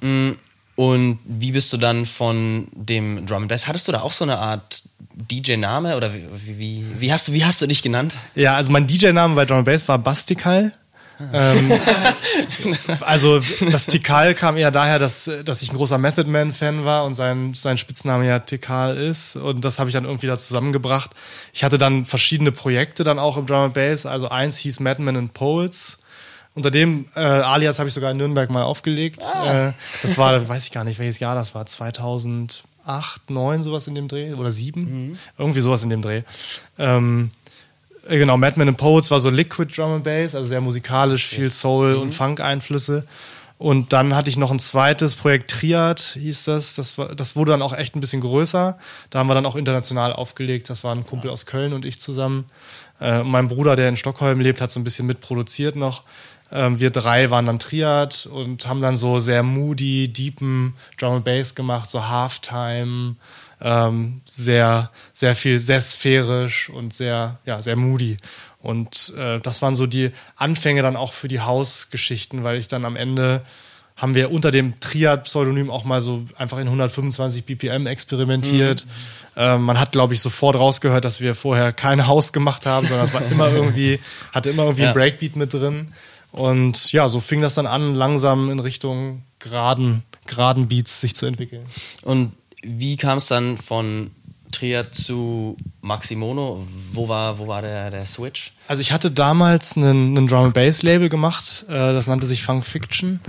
Mm, 0.00 0.32
und 0.76 1.18
wie 1.24 1.52
bist 1.52 1.72
du 1.72 1.76
dann 1.76 2.06
von 2.06 2.68
dem 2.72 3.26
Drum 3.26 3.42
and 3.42 3.48
Bass? 3.48 3.66
Hattest 3.66 3.88
du 3.88 3.92
da 3.92 4.02
auch 4.02 4.12
so 4.12 4.24
eine 4.24 4.38
Art 4.38 4.82
DJ-Name 5.30 5.96
oder 5.96 6.14
wie, 6.14 6.58
wie, 6.58 6.84
wie, 7.00 7.12
hast 7.12 7.28
du, 7.28 7.32
wie 7.32 7.44
hast 7.44 7.60
du 7.60 7.66
dich 7.66 7.82
genannt? 7.82 8.14
Ja, 8.34 8.54
also 8.54 8.70
mein 8.70 8.86
DJ-Name 8.86 9.34
bei 9.34 9.44
Drum 9.44 9.58
and 9.58 9.66
Bass 9.66 9.88
war 9.88 9.98
Bastikal 9.98 10.72
ähm, 11.32 11.72
also 13.00 13.40
das 13.70 13.86
Tikal 13.86 14.34
kam 14.34 14.56
eher 14.56 14.70
daher, 14.70 14.98
dass, 14.98 15.30
dass 15.44 15.62
ich 15.62 15.70
ein 15.70 15.76
großer 15.76 15.98
Method 15.98 16.28
Man-Fan 16.28 16.84
war 16.84 17.04
und 17.04 17.14
sein, 17.14 17.54
sein 17.54 17.78
Spitzname 17.78 18.26
ja 18.26 18.38
Tikal 18.38 18.96
ist. 18.96 19.36
Und 19.36 19.64
das 19.64 19.78
habe 19.78 19.90
ich 19.90 19.94
dann 19.94 20.04
irgendwie 20.04 20.26
da 20.26 20.38
zusammengebracht. 20.38 21.10
Ich 21.52 21.64
hatte 21.64 21.78
dann 21.78 22.04
verschiedene 22.04 22.52
Projekte 22.52 23.04
dann 23.04 23.18
auch 23.18 23.36
im 23.36 23.46
Drum 23.46 23.58
and 23.58 23.74
Bass. 23.74 24.06
Also 24.06 24.28
eins 24.28 24.58
hieß 24.58 24.80
Madman 24.80 25.16
and 25.16 25.34
Poets. 25.34 25.98
Unter 26.54 26.70
dem 26.70 27.06
äh, 27.14 27.20
Alias 27.20 27.78
habe 27.78 27.88
ich 27.88 27.94
sogar 27.94 28.10
in 28.10 28.16
Nürnberg 28.16 28.50
mal 28.50 28.62
aufgelegt. 28.62 29.22
Ah. 29.24 29.68
Äh, 29.68 29.72
das 30.02 30.18
war, 30.18 30.48
weiß 30.48 30.64
ich 30.64 30.72
gar 30.72 30.84
nicht, 30.84 30.98
welches 30.98 31.20
Jahr 31.20 31.34
das 31.34 31.54
war, 31.54 31.66
2008, 31.66 32.64
2009, 32.88 33.62
sowas 33.62 33.86
in 33.86 33.94
dem 33.94 34.08
Dreh 34.08 34.32
oder 34.32 34.50
7, 34.50 34.80
mhm. 34.80 35.18
irgendwie 35.36 35.60
sowas 35.60 35.82
in 35.82 35.90
dem 35.90 36.02
Dreh. 36.02 36.22
Ähm, 36.78 37.30
äh, 37.30 37.47
genau, 38.08 38.36
Madman 38.36 38.68
and 38.68 38.78
Poets 38.78 39.10
war 39.10 39.20
so 39.20 39.30
Liquid 39.30 39.74
Drum 39.74 39.92
and 39.92 40.04
Bass, 40.04 40.34
also 40.34 40.48
sehr 40.48 40.60
musikalisch, 40.60 41.26
viel 41.26 41.50
Soul 41.50 41.96
mhm. 41.96 42.02
und 42.02 42.10
Funk-Einflüsse. 42.12 43.04
Und 43.58 43.92
dann 43.92 44.14
hatte 44.14 44.30
ich 44.30 44.36
noch 44.36 44.52
ein 44.52 44.60
zweites 44.60 45.16
Projekt, 45.16 45.50
Triad 45.50 46.00
hieß 46.00 46.44
das. 46.44 46.76
Das, 46.76 46.96
war, 46.96 47.14
das 47.16 47.34
wurde 47.34 47.50
dann 47.50 47.62
auch 47.62 47.76
echt 47.76 47.96
ein 47.96 48.00
bisschen 48.00 48.20
größer. 48.20 48.78
Da 49.10 49.18
haben 49.18 49.26
wir 49.26 49.34
dann 49.34 49.46
auch 49.46 49.56
international 49.56 50.12
aufgelegt. 50.12 50.70
Das 50.70 50.84
war 50.84 50.94
ein 50.94 51.04
Kumpel 51.04 51.28
aus 51.28 51.44
Köln 51.44 51.72
und 51.72 51.84
ich 51.84 52.00
zusammen. 52.00 52.44
Äh, 53.00 53.24
mein 53.24 53.48
Bruder, 53.48 53.74
der 53.74 53.88
in 53.88 53.96
Stockholm 53.96 54.38
lebt, 54.38 54.60
hat 54.60 54.70
so 54.70 54.78
ein 54.78 54.84
bisschen 54.84 55.06
mitproduziert 55.06 55.74
noch. 55.74 56.04
Ähm, 56.52 56.78
wir 56.78 56.90
drei 56.90 57.30
waren 57.30 57.46
dann 57.46 57.58
Triad 57.58 58.26
und 58.26 58.66
haben 58.68 58.80
dann 58.80 58.96
so 58.96 59.18
sehr 59.18 59.42
moody, 59.42 60.08
deepen 60.08 60.74
Drum 60.96 61.16
and 61.16 61.24
Bass 61.24 61.56
gemacht, 61.56 61.90
so 61.90 62.06
Halftime 62.06 63.16
ähm, 63.60 64.20
sehr, 64.24 64.90
sehr 65.12 65.34
viel, 65.34 65.60
sehr 65.60 65.80
sphärisch 65.80 66.70
und 66.70 66.94
sehr, 66.94 67.38
ja, 67.44 67.62
sehr 67.62 67.76
moody. 67.76 68.16
Und 68.60 69.12
äh, 69.16 69.40
das 69.40 69.62
waren 69.62 69.76
so 69.76 69.86
die 69.86 70.10
Anfänge 70.36 70.82
dann 70.82 70.96
auch 70.96 71.12
für 71.12 71.28
die 71.28 71.40
Hausgeschichten, 71.40 72.44
weil 72.44 72.58
ich 72.58 72.68
dann 72.68 72.84
am 72.84 72.96
Ende 72.96 73.42
haben 73.96 74.14
wir 74.14 74.30
unter 74.30 74.52
dem 74.52 74.78
Triad-Pseudonym 74.78 75.70
auch 75.70 75.84
mal 75.84 76.00
so 76.00 76.24
einfach 76.36 76.58
in 76.58 76.66
125 76.68 77.44
BPM 77.44 77.86
experimentiert. 77.86 78.86
Mhm. 78.86 78.90
Ähm, 79.36 79.62
man 79.62 79.80
hat, 79.80 79.90
glaube 79.90 80.14
ich, 80.14 80.20
sofort 80.20 80.56
rausgehört, 80.56 81.04
dass 81.04 81.20
wir 81.20 81.34
vorher 81.34 81.72
kein 81.72 82.06
Haus 82.06 82.32
gemacht 82.32 82.64
haben, 82.64 82.86
sondern 82.86 83.06
es 83.06 83.12
war 83.12 83.22
immer 83.28 83.48
irgendwie, 83.52 83.98
hatte 84.32 84.50
immer 84.50 84.62
irgendwie 84.64 84.82
ja. 84.82 84.88
ein 84.88 84.94
Breakbeat 84.94 85.34
mit 85.34 85.52
drin. 85.52 85.92
Und 86.30 86.92
ja, 86.92 87.08
so 87.08 87.20
fing 87.20 87.40
das 87.40 87.54
dann 87.54 87.66
an, 87.66 87.94
langsam 87.94 88.50
in 88.50 88.60
Richtung 88.60 89.22
geraden, 89.40 90.04
geraden 90.26 90.68
Beats 90.68 91.00
sich 91.00 91.16
zu 91.16 91.26
entwickeln. 91.26 91.66
Und 92.02 92.32
wie 92.62 92.96
kam 92.96 93.18
es 93.18 93.28
dann 93.28 93.56
von 93.56 94.10
Triad 94.52 94.94
zu 94.94 95.56
Maximono? 95.80 96.66
Wo 96.92 97.08
war, 97.08 97.38
wo 97.38 97.46
war 97.46 97.62
der, 97.62 97.90
der 97.90 98.06
Switch? 98.06 98.52
Also 98.66 98.80
ich 98.80 98.92
hatte 98.92 99.10
damals 99.10 99.76
einen, 99.76 100.16
einen 100.16 100.26
Drum 100.26 100.52
Bass 100.52 100.82
Label 100.82 101.08
gemacht, 101.08 101.64
äh, 101.68 101.72
das 101.72 102.06
nannte 102.06 102.26
sich 102.26 102.42
Funk 102.42 102.64
Fiction. 102.64 103.20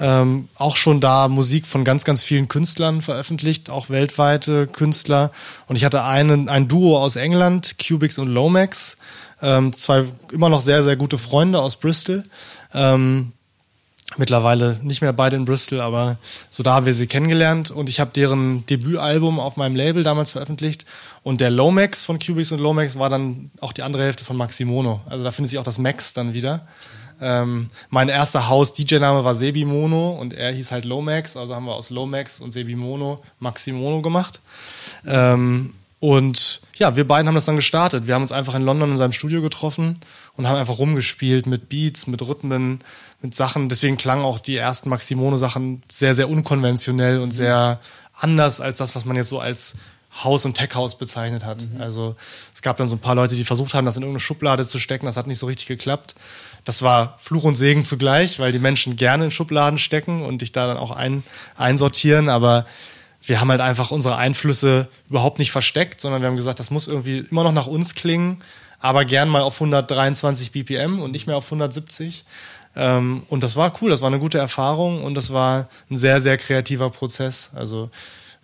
Ähm, 0.00 0.48
auch 0.56 0.76
schon 0.76 1.00
da 1.00 1.28
Musik 1.28 1.66
von 1.66 1.84
ganz, 1.84 2.04
ganz 2.04 2.24
vielen 2.24 2.48
Künstlern 2.48 3.02
veröffentlicht, 3.02 3.70
auch 3.70 3.90
weltweite 3.90 4.66
Künstler. 4.66 5.30
Und 5.68 5.76
ich 5.76 5.84
hatte 5.84 6.02
einen, 6.02 6.48
ein 6.48 6.66
Duo 6.66 6.98
aus 6.98 7.16
England, 7.16 7.76
Cubics 7.78 8.18
und 8.18 8.28
Lomax, 8.28 8.96
ähm, 9.42 9.72
zwei 9.72 10.06
immer 10.32 10.48
noch 10.48 10.62
sehr, 10.62 10.82
sehr 10.82 10.96
gute 10.96 11.18
Freunde 11.18 11.60
aus 11.60 11.76
Bristol. 11.76 12.24
Ähm, 12.72 13.32
mittlerweile 14.16 14.78
nicht 14.82 15.02
mehr 15.02 15.12
beide 15.12 15.36
in 15.36 15.44
Bristol, 15.44 15.80
aber 15.80 16.16
so 16.50 16.62
da 16.62 16.74
haben 16.74 16.86
wir 16.86 16.94
sie 16.94 17.06
kennengelernt 17.06 17.70
und 17.70 17.88
ich 17.88 18.00
habe 18.00 18.10
deren 18.14 18.66
Debütalbum 18.66 19.40
auf 19.40 19.56
meinem 19.56 19.76
Label 19.76 20.02
damals 20.02 20.32
veröffentlicht 20.32 20.84
und 21.22 21.40
der 21.40 21.50
Lomax 21.50 22.04
von 22.04 22.18
Cubics 22.18 22.52
und 22.52 22.60
Lomax 22.60 22.98
war 22.98 23.10
dann 23.10 23.50
auch 23.60 23.72
die 23.72 23.82
andere 23.82 24.02
Hälfte 24.04 24.24
von 24.24 24.36
Maximono. 24.36 25.00
Also 25.06 25.24
da 25.24 25.32
findet 25.32 25.50
sich 25.50 25.58
auch 25.58 25.64
das 25.64 25.78
Max 25.78 26.12
dann 26.12 26.34
wieder. 26.34 26.66
Ähm, 27.20 27.68
mein 27.88 28.08
erster 28.08 28.48
Haus-DJ-Name 28.48 29.24
war 29.24 29.34
Sebi 29.34 29.64
Mono 29.64 30.10
und 30.10 30.32
er 30.34 30.50
hieß 30.50 30.72
halt 30.72 30.84
Lomax, 30.84 31.36
also 31.36 31.54
haben 31.54 31.66
wir 31.66 31.74
aus 31.74 31.90
Lomax 31.90 32.40
und 32.40 32.50
Sebi 32.50 32.74
Mono 32.74 33.20
Maximono 33.38 34.02
gemacht. 34.02 34.40
Ähm, 35.06 35.72
und 36.00 36.60
ja, 36.78 36.96
wir 36.96 37.06
beiden 37.06 37.28
haben 37.28 37.36
das 37.36 37.44
dann 37.44 37.54
gestartet. 37.54 38.08
Wir 38.08 38.14
haben 38.14 38.22
uns 38.22 38.32
einfach 38.32 38.56
in 38.56 38.62
London 38.62 38.90
in 38.90 38.96
seinem 38.96 39.12
Studio 39.12 39.40
getroffen 39.40 40.00
und 40.36 40.48
haben 40.48 40.56
einfach 40.56 40.78
rumgespielt 40.78 41.46
mit 41.46 41.68
Beats, 41.68 42.06
mit 42.06 42.22
Rhythmen, 42.22 42.80
mit 43.20 43.34
Sachen. 43.34 43.68
Deswegen 43.68 43.96
klangen 43.96 44.24
auch 44.24 44.38
die 44.38 44.56
ersten 44.56 44.88
Maximono-Sachen 44.88 45.82
sehr, 45.88 46.14
sehr 46.14 46.30
unkonventionell 46.30 47.20
und 47.20 47.32
sehr 47.32 47.80
anders 48.14 48.60
als 48.60 48.78
das, 48.78 48.94
was 48.94 49.04
man 49.04 49.16
jetzt 49.16 49.28
so 49.28 49.38
als 49.38 49.74
Haus 50.24 50.44
und 50.44 50.54
Tech 50.54 50.74
House 50.74 50.96
bezeichnet 50.96 51.44
hat. 51.44 51.62
Mhm. 51.62 51.80
Also 51.80 52.16
es 52.52 52.62
gab 52.62 52.76
dann 52.76 52.88
so 52.88 52.96
ein 52.96 53.00
paar 53.00 53.14
Leute, 53.14 53.34
die 53.34 53.44
versucht 53.44 53.74
haben, 53.74 53.86
das 53.86 53.96
in 53.96 54.02
irgendeine 54.02 54.20
Schublade 54.20 54.66
zu 54.66 54.78
stecken. 54.78 55.06
Das 55.06 55.16
hat 55.16 55.26
nicht 55.26 55.38
so 55.38 55.46
richtig 55.46 55.68
geklappt. 55.68 56.14
Das 56.64 56.82
war 56.82 57.16
Fluch 57.18 57.44
und 57.44 57.56
Segen 57.56 57.84
zugleich, 57.84 58.38
weil 58.38 58.52
die 58.52 58.58
Menschen 58.58 58.96
gerne 58.96 59.24
in 59.26 59.30
Schubladen 59.30 59.78
stecken 59.78 60.22
und 60.22 60.42
dich 60.42 60.52
da 60.52 60.66
dann 60.66 60.76
auch 60.76 60.90
ein, 60.90 61.24
einsortieren. 61.56 62.28
Aber 62.28 62.66
wir 63.22 63.40
haben 63.40 63.50
halt 63.50 63.60
einfach 63.60 63.90
unsere 63.90 64.16
Einflüsse 64.16 64.88
überhaupt 65.08 65.38
nicht 65.38 65.50
versteckt, 65.50 66.00
sondern 66.00 66.20
wir 66.20 66.28
haben 66.28 66.36
gesagt, 66.36 66.60
das 66.60 66.70
muss 66.70 66.88
irgendwie 66.88 67.24
immer 67.30 67.44
noch 67.44 67.52
nach 67.52 67.66
uns 67.66 67.94
klingen, 67.94 68.42
aber 68.82 69.04
gern 69.04 69.28
mal 69.28 69.42
auf 69.42 69.54
123 69.54 70.52
BPM 70.52 71.00
und 71.00 71.12
nicht 71.12 71.26
mehr 71.26 71.36
auf 71.36 71.46
170. 71.46 72.24
Ähm, 72.76 73.22
und 73.28 73.42
das 73.42 73.56
war 73.56 73.72
cool, 73.80 73.90
das 73.90 74.00
war 74.00 74.08
eine 74.08 74.18
gute 74.18 74.38
Erfahrung 74.38 75.02
und 75.02 75.14
das 75.14 75.32
war 75.32 75.68
ein 75.90 75.96
sehr, 75.96 76.20
sehr 76.20 76.36
kreativer 76.36 76.90
Prozess. 76.90 77.50
Also 77.54 77.90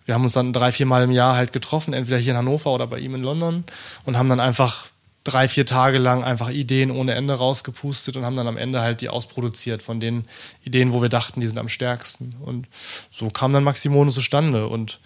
wir 0.07 0.15
haben 0.15 0.25
uns 0.25 0.33
dann 0.33 0.53
drei, 0.53 0.73
vier 0.73 0.87
Mal 0.87 1.03
im 1.03 1.11
Jahr 1.11 1.37
halt 1.37 1.53
getroffen, 1.53 1.93
entweder 1.93 2.19
hier 2.19 2.33
in 2.33 2.39
Hannover 2.39 2.73
oder 2.73 2.87
bei 2.87 2.99
ihm 2.99 3.15
in 3.15 3.23
London 3.23 3.65
und 4.07 4.17
haben 4.17 4.29
dann 4.29 4.41
einfach 4.41 4.87
drei, 5.25 5.49
vier 5.49 5.67
Tage 5.67 5.99
lang 5.99 6.25
einfach 6.25 6.51
Ideen 6.51 6.91
ohne 6.91 7.15
Ende 7.15 7.35
rausgepustet 7.35 8.17
und 8.17 8.25
haben 8.25 8.37
dann 8.37 8.49
am 8.49 8.57
Ende 8.57 8.81
halt 8.81 9.01
die 9.01 9.09
ausproduziert 9.09 9.83
von 9.83 10.01
den 10.01 10.25
Ideen, 10.65 10.93
wo 10.93 11.03
wir 11.03 11.09
dachten, 11.11 11.41
die 11.41 11.47
sind 11.47 11.59
am 11.59 11.69
stärksten. 11.69 12.35
Und 12.41 12.67
so 13.11 13.29
kam 13.29 13.53
dann 13.53 13.65
Maximono 13.65 14.11
zustande. 14.11 14.69
Und 14.69 15.01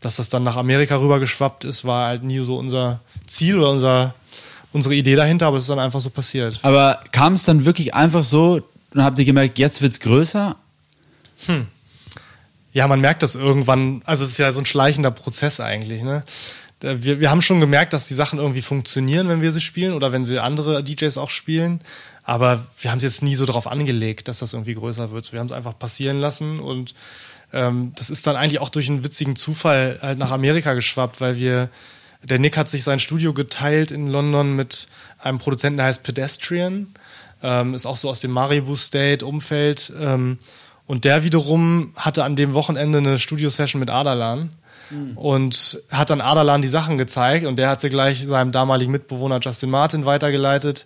dass 0.00 0.16
das 0.16 0.28
dann 0.28 0.42
nach 0.42 0.56
Amerika 0.56 0.96
rübergeschwappt 0.96 1.64
ist, 1.64 1.84
war 1.84 2.08
halt 2.08 2.22
nie 2.22 2.38
so 2.40 2.56
unser 2.56 3.00
Ziel 3.26 3.58
oder 3.58 3.70
unser, 3.70 4.14
unsere 4.74 4.94
Idee 4.94 5.14
dahinter, 5.14 5.46
aber 5.46 5.56
es 5.56 5.64
ist 5.64 5.70
dann 5.70 5.78
einfach 5.78 6.00
so 6.00 6.10
passiert. 6.10 6.58
Aber 6.62 7.00
kam 7.12 7.34
es 7.34 7.44
dann 7.44 7.64
wirklich 7.64 7.94
einfach 7.94 8.24
so, 8.24 8.60
dann 8.90 9.04
habt 9.04 9.18
ihr 9.18 9.24
gemerkt, 9.24 9.58
jetzt 9.58 9.80
wird 9.80 9.92
es 9.92 10.00
größer? 10.00 10.56
Hm. 11.46 11.66
Ja, 12.72 12.88
man 12.88 13.00
merkt 13.00 13.22
das 13.22 13.36
irgendwann, 13.36 14.02
also 14.04 14.24
es 14.24 14.32
ist 14.32 14.38
ja 14.38 14.50
so 14.50 14.58
ein 14.58 14.66
schleichender 14.66 15.12
Prozess 15.12 15.60
eigentlich, 15.60 16.02
ne? 16.02 16.22
Wir, 16.80 17.20
wir 17.20 17.30
haben 17.30 17.40
schon 17.40 17.60
gemerkt, 17.60 17.94
dass 17.94 18.08
die 18.08 18.14
Sachen 18.14 18.38
irgendwie 18.38 18.60
funktionieren, 18.60 19.28
wenn 19.28 19.40
wir 19.40 19.52
sie 19.52 19.60
spielen 19.62 19.94
oder 19.94 20.12
wenn 20.12 20.26
sie 20.26 20.38
andere 20.38 20.84
DJs 20.84 21.16
auch 21.16 21.30
spielen. 21.30 21.80
Aber 22.24 22.66
wir 22.78 22.90
haben 22.90 22.98
es 22.98 23.04
jetzt 23.04 23.22
nie 23.22 23.36
so 23.36 23.46
darauf 23.46 23.66
angelegt, 23.66 24.28
dass 24.28 24.40
das 24.40 24.52
irgendwie 24.52 24.74
größer 24.74 25.10
wird. 25.10 25.32
Wir 25.32 25.40
haben 25.40 25.46
es 25.46 25.52
einfach 25.52 25.78
passieren 25.78 26.20
lassen 26.20 26.58
und 26.58 26.94
ähm, 27.54 27.92
das 27.94 28.10
ist 28.10 28.26
dann 28.26 28.36
eigentlich 28.36 28.60
auch 28.60 28.68
durch 28.68 28.90
einen 28.90 29.04
witzigen 29.04 29.36
Zufall 29.36 29.98
halt 30.02 30.18
nach 30.18 30.30
Amerika 30.30 30.74
geschwappt, 30.74 31.22
weil 31.22 31.38
wir, 31.38 31.70
der 32.24 32.38
Nick 32.38 32.56
hat 32.56 32.68
sich 32.68 32.82
sein 32.82 32.98
Studio 32.98 33.32
geteilt 33.32 33.90
in 33.90 34.08
London 34.08 34.56
mit 34.56 34.88
einem 35.18 35.38
Produzenten, 35.38 35.76
der 35.78 35.86
heißt 35.86 36.02
Pedestrian, 36.02 36.94
ähm, 37.42 37.74
ist 37.74 37.86
auch 37.86 37.96
so 37.96 38.08
aus 38.08 38.20
dem 38.20 38.30
Maribu 38.30 38.76
State 38.76 39.24
Umfeld. 39.24 39.92
Ähm, 40.00 40.38
und 40.86 41.04
der 41.04 41.24
wiederum 41.24 41.92
hatte 41.96 42.24
an 42.24 42.36
dem 42.36 42.54
Wochenende 42.54 42.98
eine 42.98 43.18
Studio-Session 43.18 43.80
mit 43.80 43.90
Adalan 43.90 44.50
mhm. 44.90 45.16
und 45.16 45.78
hat 45.90 46.10
dann 46.10 46.20
Adalan 46.20 46.62
die 46.62 46.68
Sachen 46.68 46.98
gezeigt 46.98 47.46
und 47.46 47.56
der 47.56 47.68
hat 47.68 47.80
sie 47.80 47.90
gleich 47.90 48.26
seinem 48.26 48.52
damaligen 48.52 48.92
Mitbewohner 48.92 49.40
Justin 49.40 49.70
Martin 49.70 50.04
weitergeleitet 50.04 50.84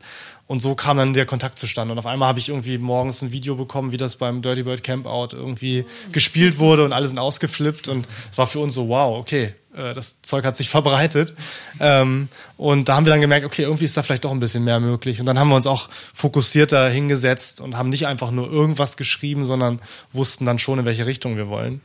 und 0.49 0.61
so 0.61 0.75
kam 0.75 0.97
dann 0.97 1.13
der 1.13 1.27
Kontakt 1.27 1.59
zustande. 1.59 1.93
Und 1.93 1.99
auf 1.99 2.07
einmal 2.07 2.27
habe 2.27 2.39
ich 2.39 2.49
irgendwie 2.49 2.79
morgens 2.79 3.21
ein 3.21 3.33
Video 3.33 3.55
bekommen, 3.55 3.93
wie 3.93 3.99
das 3.99 4.17
beim 4.17 4.41
Dirty 4.41 4.63
Bird 4.63 4.83
Campout 4.83 5.29
irgendwie 5.33 5.85
gespielt 6.11 6.59
wurde 6.59 6.87
und 6.87 6.95
alle 6.95 7.07
sind 7.07 7.19
ausgeflippt. 7.19 7.87
Und 7.89 8.09
es 8.31 8.39
war 8.39 8.47
für 8.47 8.61
uns 8.61 8.75
so, 8.75 8.89
wow, 8.89 9.19
okay, 9.19 9.55
äh, 9.79 9.95
das 9.95 10.21
Zeug 10.23 10.45
hat 10.45 10.57
sich 10.57 10.69
verbreitet. 10.69 11.35
Ähm, 11.81 12.29
und 12.57 12.89
da 12.89 12.97
haben 12.97 13.07
wir 13.07 13.13
dann 13.13 13.21
gemerkt, 13.21 13.47
okay, 13.47 13.63
irgendwie 13.63 13.85
ist 13.85 13.97
da 13.97 14.03
vielleicht 14.03 14.25
doch 14.25 14.33
ein 14.33 14.41
bisschen 14.41 14.65
mehr 14.65 14.81
möglich. 14.81 15.21
Und 15.21 15.27
dann 15.27 15.39
haben 15.39 15.49
wir 15.49 15.57
uns 15.57 15.67
auch 15.67 15.89
fokussierter 16.15 16.89
hingesetzt 16.89 17.61
und 17.61 17.77
haben 17.77 17.89
nicht 17.89 18.07
einfach 18.07 18.31
nur 18.31 18.51
irgendwas 18.51 18.97
geschrieben, 18.97 19.45
sondern 19.45 19.81
wussten 20.13 20.45
dann 20.45 20.59
schon, 20.59 20.81
in 20.81 20.85
welche 20.85 21.07
Richtung 21.07 21.37
wir 21.37 21.49
wollen. 21.49 21.81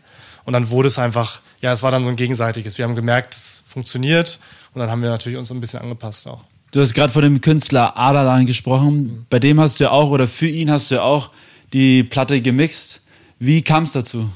Und 0.45 0.53
dann 0.53 0.69
wurde 0.69 0.87
es 0.87 0.99
einfach, 0.99 1.41
ja, 1.61 1.71
es 1.71 1.83
war 1.83 1.91
dann 1.91 2.03
so 2.03 2.09
ein 2.09 2.15
gegenseitiges. 2.15 2.77
Wir 2.77 2.85
haben 2.85 2.95
gemerkt, 2.95 3.33
es 3.33 3.63
funktioniert. 3.65 4.39
Und 4.73 4.79
dann 4.79 4.89
haben 4.89 5.01
wir 5.01 5.09
natürlich 5.09 5.37
uns 5.37 5.51
ein 5.51 5.61
bisschen 5.61 5.79
angepasst 5.79 6.27
auch. 6.27 6.43
Du 6.71 6.81
hast 6.81 6.95
gerade 6.95 7.13
von 7.13 7.21
dem 7.21 7.39
Künstler 7.39 7.97
Adalan 7.97 8.47
gesprochen. 8.47 9.27
Bei 9.29 9.37
dem 9.39 9.59
hast 9.59 9.79
du 9.79 9.85
ja 9.85 9.91
auch, 9.91 10.09
oder 10.09 10.27
für 10.27 10.47
ihn 10.47 10.71
hast 10.71 10.89
du 10.89 10.95
ja 10.95 11.01
auch 11.03 11.29
die 11.71 12.03
Platte 12.03 12.41
gemixt. 12.41 13.01
Wie 13.37 13.61
kam 13.61 13.83
es 13.83 13.91
dazu? 13.91 14.29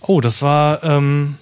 Oh, 0.00 0.20
das 0.20 0.42
war 0.42 0.84
ähm, 0.84 1.36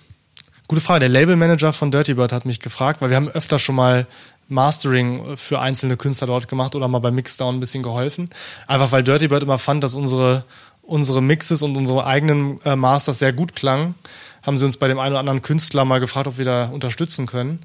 gute 0.72 0.80
Frage. 0.80 1.00
Der 1.00 1.10
Labelmanager 1.10 1.74
von 1.74 1.90
Dirty 1.90 2.14
Bird 2.14 2.32
hat 2.32 2.46
mich 2.46 2.58
gefragt, 2.58 3.02
weil 3.02 3.10
wir 3.10 3.16
haben 3.16 3.28
öfter 3.28 3.58
schon 3.58 3.74
mal 3.74 4.06
Mastering 4.48 5.36
für 5.36 5.60
einzelne 5.60 5.98
Künstler 5.98 6.28
dort 6.28 6.48
gemacht 6.48 6.74
oder 6.74 6.88
mal 6.88 7.00
bei 7.00 7.10
Mixdown 7.10 7.56
ein 7.56 7.60
bisschen 7.60 7.82
geholfen. 7.82 8.30
Einfach 8.66 8.90
weil 8.90 9.02
Dirty 9.02 9.28
Bird 9.28 9.42
immer 9.42 9.58
fand, 9.58 9.84
dass 9.84 9.94
unsere, 9.94 10.46
unsere 10.80 11.20
Mixes 11.20 11.60
und 11.60 11.76
unsere 11.76 12.06
eigenen 12.06 12.58
äh, 12.64 12.74
Masters 12.74 13.18
sehr 13.18 13.34
gut 13.34 13.54
klangen. 13.54 13.94
Haben 14.42 14.56
sie 14.56 14.64
uns 14.64 14.78
bei 14.78 14.88
dem 14.88 14.98
einen 14.98 15.12
oder 15.12 15.20
anderen 15.20 15.42
Künstler 15.42 15.84
mal 15.84 16.00
gefragt, 16.00 16.26
ob 16.26 16.38
wir 16.38 16.46
da 16.46 16.64
unterstützen 16.68 17.26
können. 17.26 17.58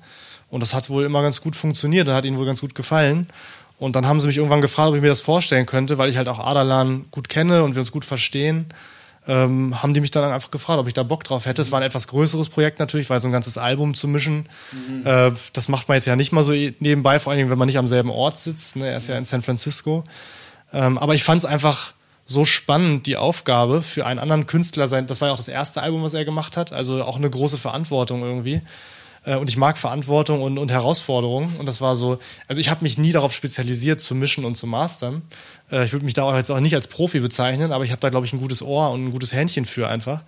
Und 0.49 0.59
das 0.59 0.73
hat 0.73 0.89
wohl 0.89 1.05
immer 1.05 1.21
ganz 1.21 1.39
gut 1.39 1.55
funktioniert, 1.55 2.09
das 2.09 2.15
hat 2.15 2.25
ihnen 2.25 2.37
wohl 2.37 2.45
ganz 2.45 2.59
gut 2.59 2.75
gefallen. 2.75 3.27
Und 3.79 3.95
dann 3.95 4.05
haben 4.05 4.19
sie 4.19 4.27
mich 4.27 4.35
irgendwann 4.35 4.59
gefragt, 4.59 4.89
ob 4.89 4.95
ich 4.95 5.01
mir 5.01 5.07
das 5.07 5.21
vorstellen 5.21 5.65
könnte, 5.65 5.97
weil 5.97 6.09
ich 6.09 6.17
halt 6.17 6.27
auch 6.27 6.39
Adalan 6.39 7.05
gut 7.11 7.29
kenne 7.29 7.63
und 7.63 7.73
wir 7.73 7.79
uns 7.79 7.93
gut 7.93 8.03
verstehen. 8.03 8.65
Ähm, 9.27 9.81
haben 9.83 9.93
die 9.93 9.99
mich 9.99 10.11
dann 10.11 10.23
einfach 10.31 10.51
gefragt, 10.51 10.79
ob 10.79 10.87
ich 10.87 10.93
da 10.93 11.03
Bock 11.03 11.23
drauf 11.23 11.45
hätte. 11.45 11.61
Es 11.61 11.71
war 11.71 11.79
ein 11.79 11.85
etwas 11.85 12.07
größeres 12.07 12.47
Projekt 12.47 12.79
natürlich, 12.79 13.09
weil 13.09 13.19
so 13.19 13.27
ein 13.27 13.33
ganzes 13.33 13.57
Album 13.57 13.93
zu 13.93 14.07
mischen, 14.07 14.47
mhm. 14.71 15.05
äh, 15.05 15.31
das 15.51 15.67
macht 15.67 15.89
man 15.89 15.95
jetzt 15.95 16.05
ja 16.05 16.15
nicht 16.15 16.31
mal 16.31 16.43
so 16.43 16.53
nebenbei, 16.53 17.19
vor 17.19 17.31
allen 17.31 17.37
Dingen, 17.37 17.49
wenn 17.49 17.57
man 17.57 17.67
nicht 17.67 17.77
am 17.77 17.89
selben 17.89 18.09
Ort 18.09 18.39
sitzt. 18.39 18.77
Ne? 18.77 18.87
Er 18.87 18.97
ist 18.97 19.07
ja 19.07 19.17
in 19.17 19.25
San 19.25 19.41
Francisco. 19.41 20.03
Ähm, 20.71 20.97
aber 20.97 21.13
ich 21.13 21.23
fand 21.23 21.39
es 21.39 21.45
einfach 21.45 21.93
so 22.25 22.43
spannend, 22.45 23.07
die 23.07 23.17
Aufgabe 23.17 23.81
für 23.81 24.05
einen 24.05 24.19
anderen 24.19 24.47
Künstler 24.47 24.87
sein. 24.87 25.07
Das 25.07 25.21
war 25.21 25.29
ja 25.29 25.33
auch 25.33 25.37
das 25.37 25.47
erste 25.47 25.81
Album, 25.81 26.03
was 26.03 26.13
er 26.13 26.25
gemacht 26.25 26.57
hat, 26.57 26.73
also 26.73 27.03
auch 27.03 27.15
eine 27.15 27.29
große 27.29 27.57
Verantwortung 27.57 28.21
irgendwie. 28.21 28.61
Äh, 29.27 29.35
und 29.35 29.49
ich 29.49 29.57
mag 29.57 29.77
Verantwortung 29.77 30.41
und, 30.41 30.57
und 30.57 30.71
Herausforderungen. 30.71 31.55
Und 31.57 31.65
das 31.67 31.81
war 31.81 31.95
so, 31.95 32.17
also 32.47 32.59
ich 32.59 32.69
habe 32.69 32.83
mich 32.83 32.97
nie 32.97 33.11
darauf 33.11 33.33
spezialisiert, 33.33 33.99
zu 33.99 34.15
mischen 34.15 34.45
und 34.45 34.55
zu 34.55 34.65
mastern. 34.65 35.21
Äh, 35.71 35.85
ich 35.85 35.93
würde 35.93 36.05
mich 36.05 36.13
da 36.13 36.23
auch 36.23 36.35
jetzt 36.35 36.49
auch 36.49 36.59
nicht 36.59 36.75
als 36.75 36.87
Profi 36.87 37.19
bezeichnen, 37.19 37.71
aber 37.71 37.83
ich 37.83 37.91
habe 37.91 37.99
da, 37.99 38.09
glaube 38.09 38.25
ich, 38.25 38.33
ein 38.33 38.39
gutes 38.39 38.61
Ohr 38.61 38.91
und 38.91 39.05
ein 39.05 39.11
gutes 39.11 39.33
Händchen 39.33 39.65
für 39.65 39.87
einfach. 39.87 40.23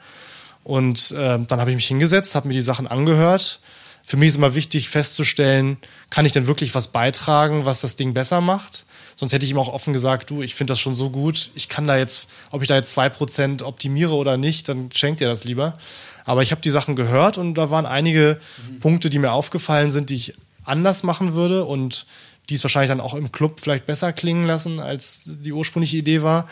Und 0.63 1.11
äh, 1.11 1.39
dann 1.39 1.59
habe 1.59 1.71
ich 1.71 1.75
mich 1.75 1.87
hingesetzt, 1.87 2.35
habe 2.35 2.47
mir 2.47 2.53
die 2.53 2.61
Sachen 2.61 2.85
angehört. 2.85 3.61
Für 4.03 4.17
mich 4.17 4.29
ist 4.29 4.35
immer 4.35 4.55
wichtig 4.55 4.89
festzustellen, 4.89 5.77
kann 6.09 6.25
ich 6.25 6.33
denn 6.33 6.47
wirklich 6.47 6.75
was 6.75 6.89
beitragen, 6.89 7.65
was 7.65 7.81
das 7.81 7.95
Ding 7.95 8.13
besser 8.13 8.41
macht? 8.41 8.85
Sonst 9.19 9.33
hätte 9.33 9.45
ich 9.45 9.51
ihm 9.51 9.57
auch 9.57 9.67
offen 9.67 9.91
gesagt, 9.91 10.29
du, 10.29 10.41
ich 10.41 10.55
finde 10.55 10.71
das 10.71 10.79
schon 10.79 10.95
so 10.95 11.09
gut, 11.09 11.51
ich 11.53 11.67
kann 11.67 11.85
da 11.87 11.97
jetzt, 11.97 12.29
ob 12.51 12.61
ich 12.61 12.69
da 12.69 12.75
jetzt 12.75 12.91
zwei 12.91 13.09
Prozent 13.09 13.61
optimiere 13.61 14.15
oder 14.15 14.37
nicht, 14.37 14.69
dann 14.69 14.89
schenkt 14.93 15.19
ihr 15.19 15.27
das 15.27 15.43
lieber. 15.43 15.77
Aber 16.23 16.41
ich 16.41 16.51
habe 16.51 16.61
die 16.61 16.69
Sachen 16.69 16.95
gehört 16.95 17.37
und 17.37 17.55
da 17.55 17.69
waren 17.69 17.85
einige 17.85 18.39
mhm. 18.69 18.79
Punkte, 18.79 19.09
die 19.09 19.19
mir 19.19 19.33
aufgefallen 19.33 19.91
sind, 19.91 20.09
die 20.09 20.15
ich 20.15 20.35
anders 20.63 21.03
machen 21.03 21.33
würde 21.33 21.65
und 21.65 22.05
die 22.49 22.53
es 22.53 22.63
wahrscheinlich 22.63 22.91
dann 22.91 23.01
auch 23.01 23.13
im 23.13 23.29
Club 23.33 23.59
vielleicht 23.59 23.85
besser 23.85 24.13
klingen 24.13 24.47
lassen, 24.47 24.79
als 24.79 25.23
die 25.25 25.51
ursprüngliche 25.51 25.97
Idee 25.97 26.21
war. 26.21 26.47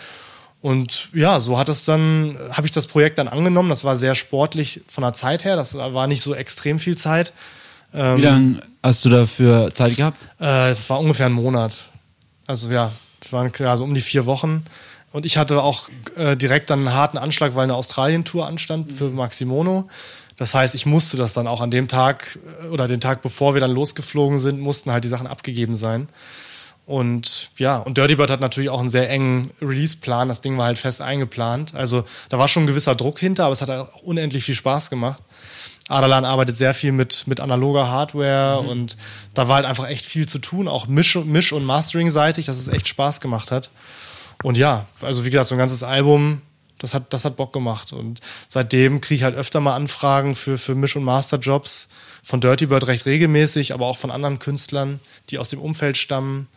Und 0.62 1.08
ja, 1.14 1.40
so 1.40 1.58
hat 1.58 1.70
es 1.70 1.86
dann, 1.86 2.38
habe 2.52 2.68
ich 2.68 2.72
das 2.72 2.88
Projekt 2.88 3.18
dann 3.18 3.30
angenommen. 3.30 3.70
Das 3.70 3.86
war 3.86 3.96
sehr 3.96 4.14
sportlich 4.14 4.82
von 4.88 5.04
der 5.04 5.14
Zeit 5.14 5.46
her. 5.46 5.56
Das 5.56 5.74
war 5.74 6.06
nicht 6.08 6.20
so 6.20 6.36
extrem 6.36 6.80
viel 6.80 6.98
Zeit. 6.98 7.32
Wie 7.94 7.98
ähm, 7.98 8.22
lange 8.22 8.62
hast 8.84 9.06
du 9.06 9.10
dafür 9.10 9.74
Zeit 9.74 9.96
gehabt? 9.96 10.28
Äh, 10.42 10.72
es 10.72 10.90
war 10.90 11.00
ungefähr 11.00 11.28
ein 11.28 11.32
Monat. 11.32 11.92
Also 12.48 12.72
ja, 12.72 12.92
es 13.22 13.32
waren 13.34 13.52
ja, 13.60 13.78
so 13.78 13.84
um 13.84 13.94
die 13.94 14.02
vier 14.02 14.26
Wochen. 14.26 14.66
Und 15.12 15.26
ich 15.26 15.38
hatte 15.38 15.62
auch 15.62 15.90
äh, 16.16 16.36
direkt 16.36 16.70
dann 16.70 16.80
einen 16.80 16.94
harten 16.94 17.18
Anschlag, 17.18 17.56
weil 17.56 17.64
eine 17.64 17.76
Australien-Tour 17.76 18.46
anstand 18.46 18.92
für 18.92 19.10
Maximono. 19.10 19.88
Das 20.38 20.54
heißt, 20.54 20.76
ich 20.76 20.86
musste 20.86 21.18
das 21.18 21.34
dann 21.34 21.48
auch 21.48 21.62
an 21.62 21.72
dem 21.72 21.88
Tag 21.88 22.38
äh, 22.64 22.68
oder 22.68 22.88
den 22.88 23.00
Tag, 23.00 23.22
bevor 23.22 23.54
wir 23.54 23.62
dann 23.62 23.72
losgeflogen 23.72 24.40
sind, 24.40 24.60
mussten 24.60 24.92
halt 24.92 25.04
die 25.04 25.10
Sachen 25.10 25.28
abgegeben 25.28 25.76
sein. 25.76 26.08
Und 26.86 27.52
ja, 27.58 27.78
und 27.78 27.98
Dirty 27.98 28.16
Bird 28.16 28.30
hat 28.30 28.40
natürlich 28.40 28.70
auch 28.70 28.80
einen 28.80 28.88
sehr 28.88 29.10
engen 29.10 29.52
Release-Plan. 29.62 30.30
Das 30.30 30.40
Ding 30.40 30.58
war 30.58 30.68
halt 30.68 30.78
fest 30.78 31.02
eingeplant. 31.02 31.76
Also 31.76 32.06
da 32.30 32.40
war 32.40 32.48
schon 32.48 32.64
ein 32.64 32.68
gewisser 32.68 32.96
Druck 32.96 33.20
hinter, 33.20 33.44
aber 33.44 33.54
es 33.54 33.62
hat 33.62 33.70
auch 33.70 34.04
unendlich 34.04 34.46
viel 34.46 34.56
Spaß 34.56 34.90
gemacht. 34.90 35.22
Adalan 35.88 36.26
arbeitet 36.26 36.58
sehr 36.58 36.74
viel 36.74 36.92
mit, 36.92 37.28
mit 37.28 37.40
analoger 37.40 37.90
Hardware 37.90 38.62
mhm. 38.62 38.70
und 38.70 38.98
da 39.34 39.48
war 39.48 39.58
halt 39.58 39.66
einfach 39.66 39.88
echt 39.88 40.06
viel 40.06 40.28
zu 40.28 40.40
tun, 40.40 40.68
auch 40.68 40.88
Misch, 40.88 41.16
Misch 41.16 41.54
und 41.54 41.64
Mastering-seitig, 41.64 42.46
dass 42.46 42.58
es 42.58 42.68
echt 42.68 42.88
Spaß 42.88 43.22
gemacht 43.22 43.52
hat. 43.52 43.72
Und 44.44 44.58
ja, 44.58 44.86
also 45.02 45.26
wie 45.26 45.30
gesagt, 45.30 45.50
so 45.50 45.56
ein 45.56 45.60
ganzes 45.60 45.84
Album, 45.84 46.42
das 46.78 46.94
hat, 46.94 47.12
das 47.14 47.26
hat 47.26 47.38
Bock 47.38 47.54
gemacht. 47.54 47.94
Und 47.94 48.20
seitdem 48.50 49.02
kriege 49.02 49.16
ich 49.16 49.24
halt 49.24 49.36
öfter 49.36 49.60
mal 49.60 49.76
Anfragen 49.76 50.36
für, 50.36 50.58
für 50.58 50.76
Misch- 50.76 50.96
und 50.96 51.04
Masterjobs 51.04 51.90
von 52.22 52.42
Dirty 52.42 52.68
Bird 52.68 52.88
recht 52.88 53.06
regelmäßig, 53.06 53.74
aber 53.74 53.88
auch 53.88 53.98
von 53.98 54.12
anderen 54.12 54.40
Künstlern, 54.40 55.00
die 55.30 55.40
aus 55.40 55.50
dem 55.50 55.60
Umfeld 55.60 55.98
stammen. 55.98 56.48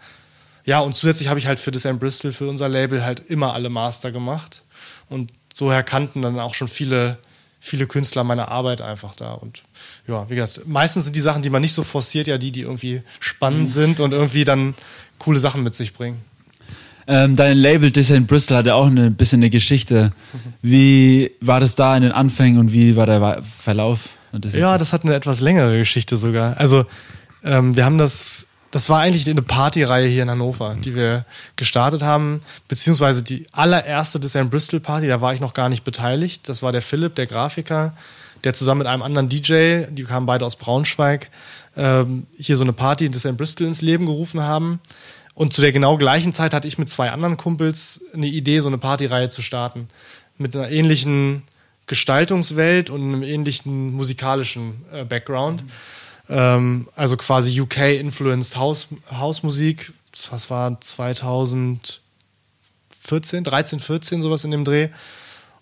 Ja, 0.65 0.81
und 0.81 0.95
zusätzlich 0.95 1.29
habe 1.29 1.39
ich 1.39 1.47
halt 1.47 1.59
für 1.59 1.71
Design 1.71 1.99
Bristol, 1.99 2.33
für 2.33 2.49
unser 2.49 2.69
Label, 2.69 3.05
halt 3.05 3.21
immer 3.31 3.55
alle 3.55 3.71
Master 3.71 4.13
gemacht. 4.13 4.63
Und 5.09 5.33
so 5.55 5.73
kannten 5.85 6.23
dann 6.23 6.39
auch 6.39 6.55
schon 6.55 6.69
viele, 6.69 7.19
viele 7.61 7.87
Künstler 7.87 8.25
meine 8.25 8.49
Arbeit 8.49 8.81
einfach 8.81 9.15
da. 9.15 9.35
Und 9.35 9.63
ja, 10.09 10.29
wie 10.29 10.35
gesagt, 10.35 10.67
meistens 10.67 11.05
sind 11.05 11.15
die 11.15 11.21
Sachen, 11.21 11.43
die 11.43 11.51
man 11.51 11.61
nicht 11.61 11.75
so 11.75 11.83
forciert, 11.83 12.27
ja 12.27 12.39
die, 12.39 12.51
die 12.51 12.63
irgendwie 12.63 13.03
spannend 13.21 13.63
mhm. 13.63 13.67
sind 13.67 14.01
und 14.01 14.13
irgendwie 14.13 14.45
dann 14.45 14.75
coole 15.19 15.39
Sachen 15.39 15.63
mit 15.63 15.75
sich 15.75 15.93
bringen. 15.93 16.23
Ähm, 17.07 17.37
dein 17.37 17.57
Label 17.57 17.91
Design 17.91 18.27
Bristol 18.27 18.57
hatte 18.59 18.75
auch 18.75 18.87
ein 18.87 19.15
bisschen 19.15 19.41
eine 19.41 19.51
Geschichte. 19.51 20.13
Wie 20.63 21.33
war 21.41 21.61
das 21.61 21.75
da 21.75 21.97
in 21.97 22.03
den 22.03 22.13
Anfängen 22.13 22.59
und 22.59 22.73
wie 22.73 22.97
war 22.97 23.07
der 23.07 23.43
Verlauf? 23.43 24.11
Ja, 24.53 24.79
das 24.79 24.93
hat 24.93 25.05
eine 25.05 25.15
etwas 25.15 25.41
längere 25.41 25.77
Geschichte 25.79 26.17
sogar. 26.17 26.57
Also 26.57 26.85
ähm, 27.43 27.75
wir 27.75 27.85
haben 27.85 27.99
das, 27.99 28.47
das 28.71 28.89
war 28.89 29.01
eigentlich 29.01 29.29
eine 29.29 29.43
Partyreihe 29.43 30.07
hier 30.07 30.23
in 30.23 30.31
Hannover, 30.31 30.77
die 30.77 30.95
wir 30.95 31.25
gestartet 31.57 32.03
haben, 32.03 32.41
beziehungsweise 32.69 33.23
die 33.23 33.47
allererste 33.53 34.21
Design 34.21 34.49
Bristol 34.49 34.81
Party, 34.81 35.09
da 35.09 35.21
war 35.21 35.35
ich 35.35 35.41
noch 35.41 35.55
gar 35.55 35.69
nicht 35.69 35.83
beteiligt. 35.83 36.49
Das 36.49 36.63
war 36.63 36.71
der 36.71 36.83
Philipp, 36.83 37.17
der 37.17 37.27
Grafiker, 37.27 37.95
der 38.45 38.55
zusammen 38.55 38.81
mit 38.81 38.87
einem 38.87 39.03
anderen 39.03 39.29
DJ, 39.29 39.87
die 39.91 40.05
kamen 40.05 40.27
beide 40.27 40.47
aus 40.47 40.57
Braunschweig, 40.57 41.31
ähm, 41.77 42.27
hier 42.37 42.57
so 42.57 42.63
eine 42.63 42.73
Party 42.73 43.07
in 43.07 43.13
Design 43.13 43.37
Bristol 43.37 43.67
ins 43.67 43.83
Leben 43.83 44.07
gerufen 44.07 44.43
haben. 44.43 44.81
Und 45.35 45.53
zu 45.53 45.63
der 45.63 45.73
genau 45.73 45.97
gleichen 45.97 46.33
Zeit 46.33 46.55
hatte 46.55 46.69
ich 46.69 46.79
mit 46.79 46.89
zwei 46.89 47.11
anderen 47.11 47.37
Kumpels 47.37 48.03
eine 48.13 48.27
Idee, 48.27 48.61
so 48.61 48.69
eine 48.69 48.79
Partyreihe 48.79 49.31
zu 49.31 49.43
starten. 49.43 49.89
Mit 50.39 50.55
einer 50.55 50.71
ähnlichen 50.71 51.43
Gestaltungswelt 51.87 52.89
und 52.89 53.03
einem 53.03 53.23
ähnlichen 53.25 53.93
musikalischen 53.93 54.85
äh, 54.93 55.05
Background. 55.05 55.65
Mhm. 55.65 55.71
Ähm, 56.31 56.89
also 56.95 57.17
quasi 57.17 57.61
UK-influenced 57.61 58.57
House, 58.57 58.87
Hausmusik. 59.11 59.93
Das 60.31 60.49
war 60.49 60.81
2014, 60.81 63.45
13, 63.45 63.81
14, 63.81 64.23
sowas 64.23 64.45
in 64.45 64.53
dem 64.53 64.65
Dreh. 64.65 64.89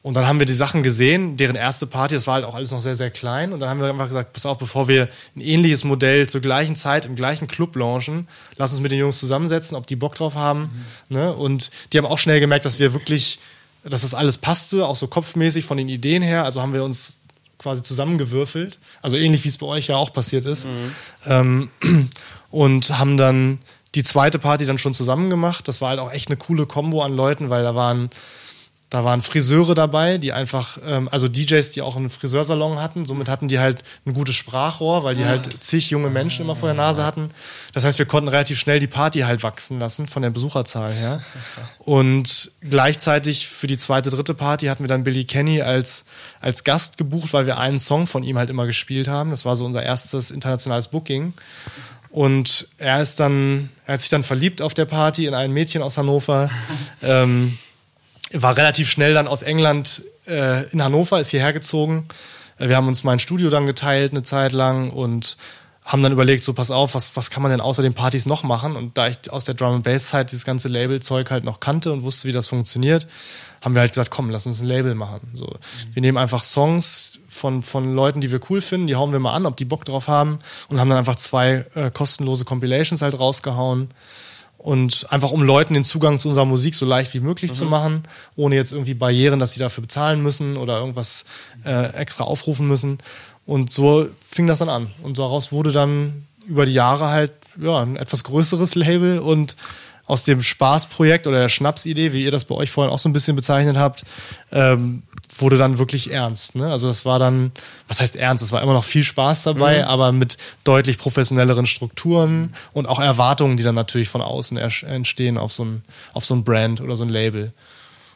Und 0.03 0.15
dann 0.15 0.27
haben 0.27 0.39
wir 0.39 0.47
die 0.47 0.55
Sachen 0.55 0.83
gesehen, 0.83 1.37
deren 1.37 1.57
erste 1.57 1.87
Party, 1.87 2.15
das 2.15 2.27
war 2.27 2.35
halt 2.35 2.45
auch 2.45 2.55
alles 2.55 2.71
noch 2.71 2.81
sehr, 2.81 2.97
sehr 2.97 3.11
klein. 3.11 3.53
Und 3.53 3.61
dann 3.61 3.69
haben 3.69 3.81
wir 3.81 3.89
einfach 3.89 4.07
gesagt, 4.07 4.33
pass 4.33 4.47
auf, 4.47 4.57
bevor 4.57 4.89
wir 4.89 5.09
ein 5.35 5.41
ähnliches 5.41 5.85
Modell 5.85 6.29
zur 6.29 6.41
gleichen 6.41 6.77
Zeit 6.77 7.05
im 7.05 7.17
gleichen 7.17 7.49
Club 7.49 7.75
launchen, 7.75 8.29
lass 8.57 8.71
uns 8.71 8.81
mit 8.81 8.93
den 8.93 9.01
Jungs 9.01 9.19
zusammensetzen, 9.19 9.77
ob 9.77 9.87
die 9.87 9.97
Bock 9.97 10.15
drauf 10.15 10.35
haben. 10.35 10.85
Mhm. 11.09 11.17
Ne? 11.17 11.35
Und 11.35 11.71
die 11.93 11.99
haben 11.99 12.07
auch 12.07 12.19
schnell 12.19 12.39
gemerkt, 12.39 12.65
dass 12.65 12.79
wir 12.79 12.95
wirklich, 12.95 13.41
dass 13.83 14.03
das 14.03 14.15
alles 14.15 14.39
passte, 14.39 14.87
auch 14.87 14.97
so 14.97 15.09
kopfmäßig 15.09 15.65
von 15.65 15.77
den 15.77 15.89
Ideen 15.89 16.23
her. 16.23 16.45
Also 16.45 16.63
haben 16.63 16.75
wir 16.75 16.85
uns 16.85 17.18
quasi 17.59 17.83
zusammengewürfelt. 17.83 18.79
Also 19.03 19.17
ähnlich 19.17 19.45
wie 19.45 19.49
es 19.49 19.59
bei 19.59 19.67
euch 19.67 19.89
ja 19.89 19.97
auch 19.97 20.13
passiert 20.13 20.47
ist. 20.47 20.67
Mhm. 20.67 20.95
Ähm, 21.27 21.71
und 22.51 22.99
haben 22.99 23.17
dann 23.17 23.59
die 23.95 24.03
zweite 24.03 24.39
Party 24.39 24.67
dann 24.67 24.79
schon 24.79 24.95
zusammen 24.95 25.31
gemacht. 25.31 25.69
Das 25.69 25.81
war 25.81 25.91
halt 25.91 26.01
auch 26.01 26.13
echt 26.13 26.29
eine 26.29 26.37
coole 26.37 26.67
Kombo 26.67 27.03
an 27.03 27.15
Leuten, 27.15 27.51
weil 27.51 27.63
da 27.63 27.75
waren 27.75 28.11
da 28.91 29.05
waren 29.05 29.21
Friseure 29.21 29.75
dabei, 29.75 30.17
die 30.17 30.33
einfach, 30.33 30.79
ähm, 30.87 31.09
also 31.11 31.29
DJs, 31.29 31.71
die 31.73 31.83
auch 31.83 31.97
einen 31.97 32.09
Friseursalon 32.09 32.81
hatten. 32.81 33.05
Somit 33.05 33.29
hatten 33.29 33.47
die 33.47 33.59
halt 33.59 33.83
ein 34.07 34.15
gutes 34.15 34.35
Sprachrohr, 34.35 35.05
weil 35.05 35.15
die 35.15 35.27
halt 35.27 35.63
zig 35.63 35.91
junge 35.91 36.09
Menschen 36.09 36.43
immer 36.47 36.57
vor 36.57 36.69
der 36.69 36.75
Nase 36.75 37.05
hatten. 37.05 37.31
Das 37.75 37.85
heißt, 37.85 37.99
wir 37.99 38.07
konnten 38.07 38.29
relativ 38.29 38.59
schnell 38.59 38.79
die 38.79 38.87
Party 38.87 39.21
halt 39.21 39.43
wachsen 39.43 39.79
lassen 39.79 40.09
von 40.09 40.23
der 40.23 40.31
Besucherzahl 40.31 40.95
her. 40.95 41.23
Und 41.81 42.51
gleichzeitig 42.63 43.49
für 43.49 43.67
die 43.67 43.77
zweite, 43.77 44.09
dritte 44.09 44.33
Party 44.33 44.67
hatten 44.67 44.85
wir 44.85 44.89
dann 44.89 45.05
Billy 45.05 45.27
Kenny 45.27 45.61
als, 45.61 46.07
als 46.41 46.65
Gast 46.65 46.97
gebucht, 46.97 47.35
weil 47.35 47.45
wir 47.45 47.59
einen 47.59 47.79
Song 47.79 48.07
von 48.07 48.23
ihm 48.23 48.39
halt 48.39 48.49
immer 48.49 48.65
gespielt 48.65 49.07
haben. 49.07 49.31
Das 49.31 49.45
war 49.45 49.55
so 49.55 49.67
unser 49.67 49.83
erstes 49.83 50.31
internationales 50.31 50.89
Booking. 50.89 51.35
Und 52.11 52.67
er 52.79 53.03
ist 53.03 53.21
dann, 53.21 53.69
er 53.85 53.95
hat 53.95 54.01
sich 54.01 54.09
dann 54.09 54.23
verliebt 54.23 54.63
auf 54.63 54.73
der 54.73 54.87
Party 54.87 55.27
in 55.27 55.35
ein 55.35 55.53
Mädchen 55.53 55.83
aus 55.83 55.99
Hannover. 55.99 56.51
ähm, 57.03 57.59
war 58.33 58.57
relativ 58.57 58.91
schnell 58.91 59.15
dann 59.15 59.29
aus 59.29 59.43
England 59.43 60.03
äh, 60.27 60.69
in 60.71 60.83
Hannover, 60.83 61.21
ist 61.21 61.31
hierher 61.31 61.53
gezogen. 61.53 62.07
Äh, 62.59 62.69
wir 62.69 62.77
haben 62.77 62.89
uns 62.89 63.05
mein 63.05 63.19
Studio 63.19 63.51
dann 63.51 63.67
geteilt 63.67 64.13
eine 64.13 64.23
Zeit 64.23 64.53
lang 64.53 64.91
und 64.91 65.37
haben 65.85 66.03
dann 66.03 66.13
überlegt, 66.13 66.45
so 66.45 66.53
pass 66.53 66.71
auf, 66.71 66.95
was, 66.95 67.17
was 67.17 67.31
kann 67.31 67.43
man 67.43 67.51
denn 67.51 67.63
außer 67.63 67.83
den 67.83 67.95
Partys 67.95 68.27
noch 68.27 68.43
machen? 68.43 68.77
Und 68.77 68.99
da 68.99 69.09
ich 69.09 69.33
aus 69.33 69.47
der 69.47 69.55
Drum 69.55 69.77
and 69.77 69.85
Bass 69.85 70.09
Zeit 70.09 70.31
dieses 70.31 70.45
ganze 70.45 70.69
Label-Zeug 70.69 71.31
halt 71.31 71.45
noch 71.45 71.61
kannte 71.61 71.91
und 71.93 72.03
wusste, 72.03 72.29
wie 72.29 72.33
das 72.33 72.47
funktioniert, 72.47 73.07
haben 73.63 73.75
wir 73.75 73.81
halt 73.81 73.93
gesagt, 73.93 74.11
komm, 74.11 74.29
lass 74.29 74.47
uns 74.47 74.61
ein 74.61 74.67
Label 74.67 74.95
machen. 74.95 75.21
So, 75.33 75.47
mhm. 75.47 75.95
wir 75.95 76.03
nehmen 76.03 76.19
einfach 76.19 76.45
Songs 76.45 77.21
von, 77.27 77.63
von 77.63 77.95
Leuten, 77.95 78.21
die 78.21 78.31
wir 78.31 78.41
cool 78.51 78.61
finden, 78.61 78.87
die 78.87 78.97
hauen 78.97 79.13
wir 79.13 79.19
mal 79.19 79.33
an, 79.33 79.47
ob 79.47 79.57
die 79.57 79.65
Bock 79.65 79.87
drauf 79.87 80.09
haben 80.09 80.41
und 80.69 80.79
haben 80.79 80.91
dann 80.91 80.99
einfach 80.99 81.17
zwei 81.17 81.65
äh, 81.75 81.91
kostenlose 81.91 82.45
Compilations 82.45 83.01
halt 83.01 83.19
rausgehauen 83.19 83.89
und 84.59 85.07
einfach 85.11 85.31
um 85.31 85.43
Leuten 85.43 85.75
den 85.75 85.85
Zugang 85.85 86.19
zu 86.19 86.29
unserer 86.29 86.45
Musik 86.45 86.75
so 86.75 86.85
leicht 86.85 87.15
wie 87.15 87.21
möglich 87.21 87.53
mhm. 87.53 87.55
zu 87.55 87.65
machen, 87.65 88.03
ohne 88.37 88.57
jetzt 88.57 88.73
irgendwie 88.73 88.95
Barrieren, 88.95 89.39
dass 89.39 89.55
sie 89.55 89.61
dafür 89.61 89.83
bezahlen 89.83 90.23
müssen 90.23 90.57
oder 90.57 90.79
irgendwas 90.79 91.25
äh, 91.65 91.95
extra 91.95 92.25
aufrufen 92.25 92.67
müssen. 92.67 92.99
Und 93.47 93.71
so 93.71 94.09
fing 94.29 94.47
das 94.47 94.59
dann 94.59 94.69
an. 94.69 94.91
Und 95.03 95.19
daraus 95.19 95.53
wurde 95.53 95.73
dann 95.73 96.27
über 96.47 96.67
die 96.67 96.75
Jahre 96.75 97.09
halt 97.09 97.33
ja, 97.61 97.81
ein 97.81 97.97
etwas 97.97 98.25
größeres 98.25 98.75
Label 98.75 99.21
und 99.21 99.57
aus 100.07 100.25
dem 100.25 100.43
Spaßprojekt 100.43 101.27
oder 101.27 101.41
der 101.41 101.49
Schnapsidee, 101.49 102.13
wie 102.13 102.25
ihr 102.25 102.31
das 102.31 102.47
bei 102.47 102.55
euch 102.55 102.71
vorhin 102.71 102.93
auch 102.93 102.99
so 102.99 103.09
ein 103.09 103.13
bisschen 103.13 103.37
bezeichnet 103.37 103.77
habt, 103.77 104.05
ähm, 104.51 105.03
wurde 105.37 105.59
dann 105.59 105.79
wirklich 105.79 106.11
ernst. 106.11 106.55
Ne? 106.55 106.71
Also 106.71 106.89
das 106.89 107.05
war 107.05 107.19
dann, 107.19 107.53
was 107.87 108.01
heißt 108.01 108.17
ernst? 108.17 108.43
Es 108.43 108.53
war 108.53 108.63
immer 108.63 108.73
noch 108.73 108.85
viel 108.85 109.05
Spaß 109.05 109.43
dabei, 109.43 109.83
mhm. 109.83 109.89
aber 109.89 110.13
mit 110.13 110.39
deutlich 110.65 110.99
professionelleren 110.99 111.67
Strukturen 111.67 112.55
und 112.73 112.87
auch 112.87 113.01
Erwartungen, 113.01 113.57
die 113.57 113.63
dann 113.63 113.75
natürlich 113.75 114.09
von 114.09 114.23
außen 114.23 114.57
entstehen 114.57 115.39
auf 115.39 115.53
so 115.53 115.65
ein, 115.65 115.85
auf 116.13 116.25
so 116.25 116.35
ein 116.35 116.45
Brand 116.45 116.81
oder 116.81 116.97
so 116.97 117.05
ein 117.05 117.11
Label. 117.11 117.53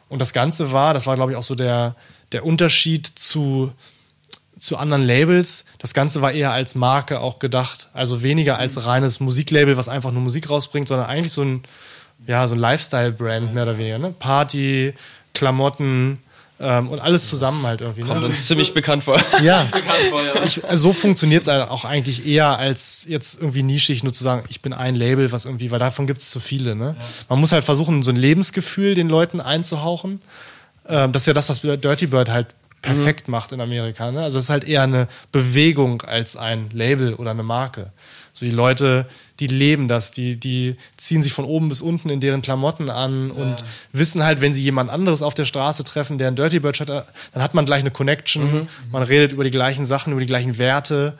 Und 0.09 0.19
das 0.19 0.33
Ganze 0.33 0.71
war, 0.71 0.93
das 0.93 1.05
war 1.05 1.15
glaube 1.15 1.31
ich 1.31 1.37
auch 1.37 1.43
so 1.43 1.55
der, 1.55 1.95
der 2.31 2.45
Unterschied 2.45 3.07
zu, 3.07 3.71
zu 4.57 4.77
anderen 4.77 5.03
Labels. 5.03 5.65
Das 5.77 5.93
Ganze 5.93 6.21
war 6.21 6.31
eher 6.31 6.51
als 6.51 6.75
Marke 6.75 7.19
auch 7.19 7.39
gedacht. 7.39 7.89
Also 7.93 8.23
weniger 8.23 8.57
als 8.57 8.85
reines 8.85 9.19
Musiklabel, 9.19 9.77
was 9.77 9.87
einfach 9.87 10.11
nur 10.11 10.21
Musik 10.21 10.49
rausbringt, 10.49 10.87
sondern 10.87 11.07
eigentlich 11.07 11.33
so 11.33 11.43
ein, 11.43 11.63
ja, 12.25 12.47
so 12.47 12.55
ein 12.55 12.59
Lifestyle-Brand 12.59 13.53
mehr 13.53 13.63
oder 13.63 13.77
weniger. 13.77 13.99
Ne? 13.99 14.15
Party, 14.17 14.93
Klamotten, 15.33 16.19
ähm, 16.59 16.89
und 16.89 16.99
alles 16.99 17.27
zusammen 17.29 17.65
halt 17.65 17.81
irgendwie. 17.81 18.03
Ne? 18.03 18.09
Kommt 18.09 18.23
uns 18.23 18.47
ziemlich 18.47 18.73
bekannt 18.73 19.03
vor. 19.03 19.19
Ja. 19.41 19.67
Ich, 20.45 20.63
also 20.65 20.89
so 20.89 20.93
funktioniert 20.93 21.43
es 21.43 21.47
auch 21.47 21.85
eigentlich 21.85 22.25
eher 22.27 22.57
als 22.57 23.05
jetzt 23.07 23.39
irgendwie 23.39 23.63
nischig 23.63 24.03
nur 24.03 24.11
zu 24.11 24.23
sagen, 24.23 24.43
ich 24.49 24.61
bin 24.61 24.73
ein 24.73 24.95
Label, 24.95 25.31
was 25.31 25.45
irgendwie, 25.45 25.71
weil 25.71 25.79
davon 25.79 26.05
gibt 26.05 26.21
es 26.21 26.29
zu 26.29 26.39
viele. 26.39 26.75
Ne? 26.75 26.95
Ja. 26.99 27.05
Man 27.29 27.39
muss 27.39 27.53
halt 27.53 27.63
versuchen, 27.63 28.03
so 28.03 28.11
ein 28.11 28.17
Lebensgefühl 28.17 28.93
den 28.93 29.09
Leuten 29.09 29.39
einzuhauchen. 29.39 30.21
Ähm, 30.87 31.11
das 31.13 31.23
ist 31.23 31.27
ja 31.27 31.33
das, 31.33 31.49
was 31.49 31.61
Dirty 31.61 32.07
Bird 32.07 32.29
halt 32.29 32.47
perfekt 32.81 33.27
mhm. 33.27 33.31
macht 33.31 33.51
in 33.53 33.61
Amerika. 33.61 34.11
Ne? 34.11 34.21
Also 34.21 34.37
es 34.37 34.45
ist 34.45 34.49
halt 34.49 34.65
eher 34.65 34.83
eine 34.83 35.07
Bewegung 35.31 36.01
als 36.03 36.35
ein 36.35 36.69
Label 36.71 37.15
oder 37.15 37.31
eine 37.31 37.43
Marke. 37.43 37.91
So 38.33 38.45
die 38.45 38.51
Leute, 38.51 39.07
die 39.47 39.55
leben 39.55 39.87
das, 39.87 40.11
die, 40.11 40.39
die 40.39 40.77
ziehen 40.95 41.21
sich 41.21 41.33
von 41.33 41.43
oben 41.43 41.67
bis 41.67 41.81
unten 41.81 42.09
in 42.09 42.19
deren 42.19 42.41
Klamotten 42.41 42.89
an 42.89 43.29
ja. 43.29 43.43
und 43.43 43.57
wissen 43.91 44.23
halt, 44.23 44.39
wenn 44.39 44.53
sie 44.53 44.63
jemand 44.63 44.89
anderes 44.89 45.21
auf 45.21 45.33
der 45.33 45.45
Straße 45.45 45.83
treffen, 45.83 46.17
der 46.17 46.29
ein 46.29 46.35
Dirty 46.35 46.59
Bird 46.59 46.79
hat, 46.79 46.89
dann 46.89 47.43
hat 47.43 47.53
man 47.53 47.65
gleich 47.65 47.81
eine 47.81 47.91
Connection, 47.91 48.43
mhm. 48.43 48.67
man 48.91 49.03
redet 49.03 49.33
über 49.33 49.43
die 49.43 49.51
gleichen 49.51 49.85
Sachen, 49.85 50.11
über 50.13 50.21
die 50.21 50.27
gleichen 50.27 50.57
Werte. 50.57 51.17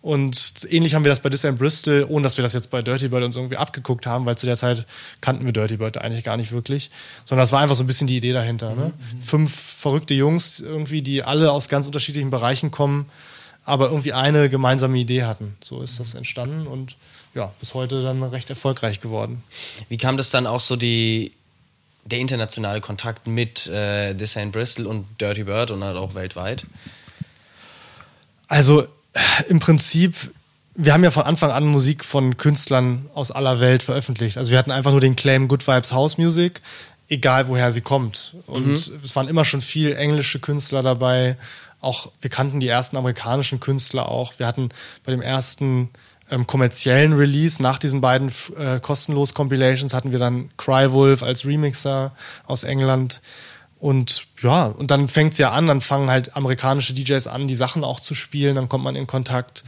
Und 0.00 0.52
ähnlich 0.70 0.94
haben 0.94 1.04
wir 1.04 1.10
das 1.10 1.20
bei 1.20 1.30
and 1.48 1.58
Bristol, 1.58 2.06
ohne 2.08 2.22
dass 2.22 2.38
wir 2.38 2.42
das 2.42 2.52
jetzt 2.52 2.70
bei 2.70 2.80
Dirty 2.80 3.08
Bird 3.08 3.24
uns 3.24 3.36
irgendwie 3.36 3.56
abgeguckt 3.56 4.06
haben, 4.06 4.24
weil 4.24 4.38
zu 4.38 4.46
der 4.46 4.56
Zeit 4.56 4.86
kannten 5.20 5.44
wir 5.44 5.52
Dirty 5.52 5.78
Bird 5.78 5.98
eigentlich 5.98 6.22
gar 6.22 6.36
nicht 6.36 6.52
wirklich. 6.52 6.90
Sondern 7.24 7.42
das 7.42 7.52
war 7.52 7.60
einfach 7.60 7.74
so 7.74 7.82
ein 7.82 7.88
bisschen 7.88 8.06
die 8.06 8.16
Idee 8.16 8.32
dahinter. 8.32 8.74
Ne? 8.74 8.92
Mhm. 8.94 9.20
Fünf 9.20 9.54
verrückte 9.54 10.14
Jungs 10.14 10.60
irgendwie, 10.60 11.02
die 11.02 11.24
alle 11.24 11.50
aus 11.50 11.68
ganz 11.68 11.86
unterschiedlichen 11.86 12.30
Bereichen 12.30 12.70
kommen, 12.70 13.06
aber 13.64 13.86
irgendwie 13.86 14.12
eine 14.12 14.48
gemeinsame 14.48 14.96
Idee 14.96 15.24
hatten. 15.24 15.56
So 15.62 15.82
ist 15.82 15.98
das 15.98 16.14
entstanden 16.14 16.66
und 16.68 16.96
ja, 17.36 17.52
bis 17.60 17.74
heute 17.74 18.02
dann 18.02 18.22
recht 18.22 18.48
erfolgreich 18.48 19.00
geworden. 19.00 19.44
Wie 19.88 19.98
kam 19.98 20.16
das 20.16 20.30
dann 20.30 20.46
auch 20.46 20.60
so 20.60 20.74
die, 20.74 21.32
der 22.04 22.18
internationale 22.18 22.80
Kontakt 22.80 23.26
mit 23.26 23.66
äh, 23.66 24.14
Ain't 24.14 24.50
Bristol 24.50 24.86
und 24.86 25.06
Dirty 25.20 25.44
Bird 25.44 25.70
und 25.70 25.84
halt 25.84 25.96
auch 25.96 26.14
weltweit? 26.14 26.64
Also 28.48 28.86
im 29.48 29.58
Prinzip, 29.58 30.32
wir 30.74 30.94
haben 30.94 31.04
ja 31.04 31.10
von 31.10 31.24
Anfang 31.24 31.50
an 31.50 31.66
Musik 31.66 32.04
von 32.04 32.38
Künstlern 32.38 33.06
aus 33.12 33.30
aller 33.30 33.60
Welt 33.60 33.82
veröffentlicht. 33.82 34.38
Also 34.38 34.50
wir 34.50 34.58
hatten 34.58 34.72
einfach 34.72 34.92
nur 34.92 35.00
den 35.00 35.14
Claim 35.14 35.46
Good 35.46 35.66
Vibes 35.66 35.92
House 35.92 36.16
Music, 36.16 36.62
egal 37.10 37.48
woher 37.48 37.70
sie 37.70 37.82
kommt. 37.82 38.34
Und 38.46 38.66
mhm. 38.68 38.72
es 38.72 39.14
waren 39.14 39.28
immer 39.28 39.44
schon 39.44 39.60
viel 39.60 39.94
englische 39.94 40.38
Künstler 40.38 40.82
dabei. 40.82 41.36
Auch 41.80 42.10
wir 42.20 42.30
kannten 42.30 42.60
die 42.60 42.68
ersten 42.68 42.96
amerikanischen 42.96 43.60
Künstler 43.60 44.08
auch. 44.08 44.38
Wir 44.38 44.46
hatten 44.46 44.70
bei 45.04 45.12
dem 45.12 45.20
ersten 45.20 45.90
ähm, 46.30 46.46
kommerziellen 46.46 47.12
Release 47.12 47.62
nach 47.62 47.78
diesen 47.78 48.00
beiden 48.00 48.32
äh, 48.56 48.80
kostenlos 48.80 49.34
Compilations 49.34 49.94
hatten 49.94 50.12
wir 50.12 50.18
dann 50.18 50.50
Crywolf 50.56 51.22
als 51.22 51.44
Remixer 51.44 52.12
aus 52.44 52.64
England. 52.64 53.20
Und 53.78 54.26
ja, 54.40 54.66
und 54.66 54.90
dann 54.90 55.08
fängt's 55.08 55.38
ja 55.38 55.52
an, 55.52 55.66
dann 55.66 55.80
fangen 55.80 56.10
halt 56.10 56.36
amerikanische 56.36 56.94
DJs 56.94 57.26
an, 57.26 57.46
die 57.46 57.54
Sachen 57.54 57.84
auch 57.84 58.00
zu 58.00 58.14
spielen, 58.14 58.56
dann 58.56 58.68
kommt 58.68 58.84
man 58.84 58.96
in 58.96 59.06
Kontakt. 59.06 59.64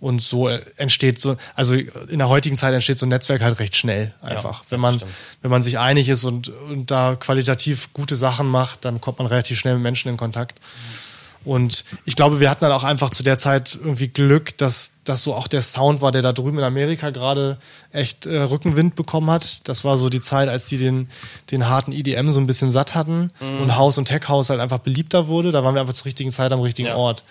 Und 0.00 0.22
so 0.22 0.46
entsteht 0.46 1.20
so, 1.20 1.36
also 1.56 1.74
in 1.74 2.18
der 2.18 2.28
heutigen 2.28 2.56
Zeit 2.56 2.72
entsteht 2.72 2.98
so 2.98 3.06
ein 3.06 3.08
Netzwerk 3.08 3.42
halt 3.42 3.58
recht 3.58 3.76
schnell 3.76 4.14
einfach. 4.20 4.60
Ja, 4.60 4.66
wenn 4.70 4.80
man, 4.80 5.02
wenn 5.42 5.50
man 5.50 5.64
sich 5.64 5.80
einig 5.80 6.08
ist 6.08 6.22
und, 6.22 6.50
und 6.50 6.92
da 6.92 7.16
qualitativ 7.16 7.92
gute 7.94 8.14
Sachen 8.14 8.46
macht, 8.46 8.84
dann 8.84 9.00
kommt 9.00 9.18
man 9.18 9.26
relativ 9.26 9.58
schnell 9.58 9.74
mit 9.74 9.82
Menschen 9.82 10.08
in 10.08 10.16
Kontakt. 10.16 10.60
Mhm. 10.60 11.07
Und 11.48 11.86
ich 12.04 12.14
glaube, 12.14 12.40
wir 12.40 12.50
hatten 12.50 12.60
dann 12.60 12.72
auch 12.72 12.84
einfach 12.84 13.08
zu 13.08 13.22
der 13.22 13.38
Zeit 13.38 13.78
irgendwie 13.82 14.08
Glück, 14.08 14.58
dass 14.58 14.92
das 15.04 15.22
so 15.22 15.32
auch 15.32 15.48
der 15.48 15.62
Sound 15.62 16.02
war, 16.02 16.12
der 16.12 16.20
da 16.20 16.34
drüben 16.34 16.58
in 16.58 16.64
Amerika 16.64 17.08
gerade 17.08 17.56
echt 17.90 18.26
äh, 18.26 18.38
Rückenwind 18.40 18.96
bekommen 18.96 19.30
hat. 19.30 19.66
Das 19.66 19.82
war 19.82 19.96
so 19.96 20.10
die 20.10 20.20
Zeit, 20.20 20.50
als 20.50 20.66
die 20.66 20.76
den, 20.76 21.08
den 21.50 21.66
harten 21.66 21.92
EDM 21.92 22.28
so 22.28 22.38
ein 22.38 22.46
bisschen 22.46 22.70
satt 22.70 22.94
hatten 22.94 23.32
mhm. 23.40 23.62
und 23.62 23.76
House 23.78 23.96
und 23.96 24.04
Tech 24.04 24.28
House 24.28 24.50
halt 24.50 24.60
einfach 24.60 24.80
beliebter 24.80 25.26
wurde. 25.26 25.50
Da 25.50 25.64
waren 25.64 25.72
wir 25.72 25.80
einfach 25.80 25.94
zur 25.94 26.04
richtigen 26.04 26.32
Zeit 26.32 26.52
am 26.52 26.60
richtigen 26.60 26.88
ja. 26.88 26.96
Ort. 26.96 27.24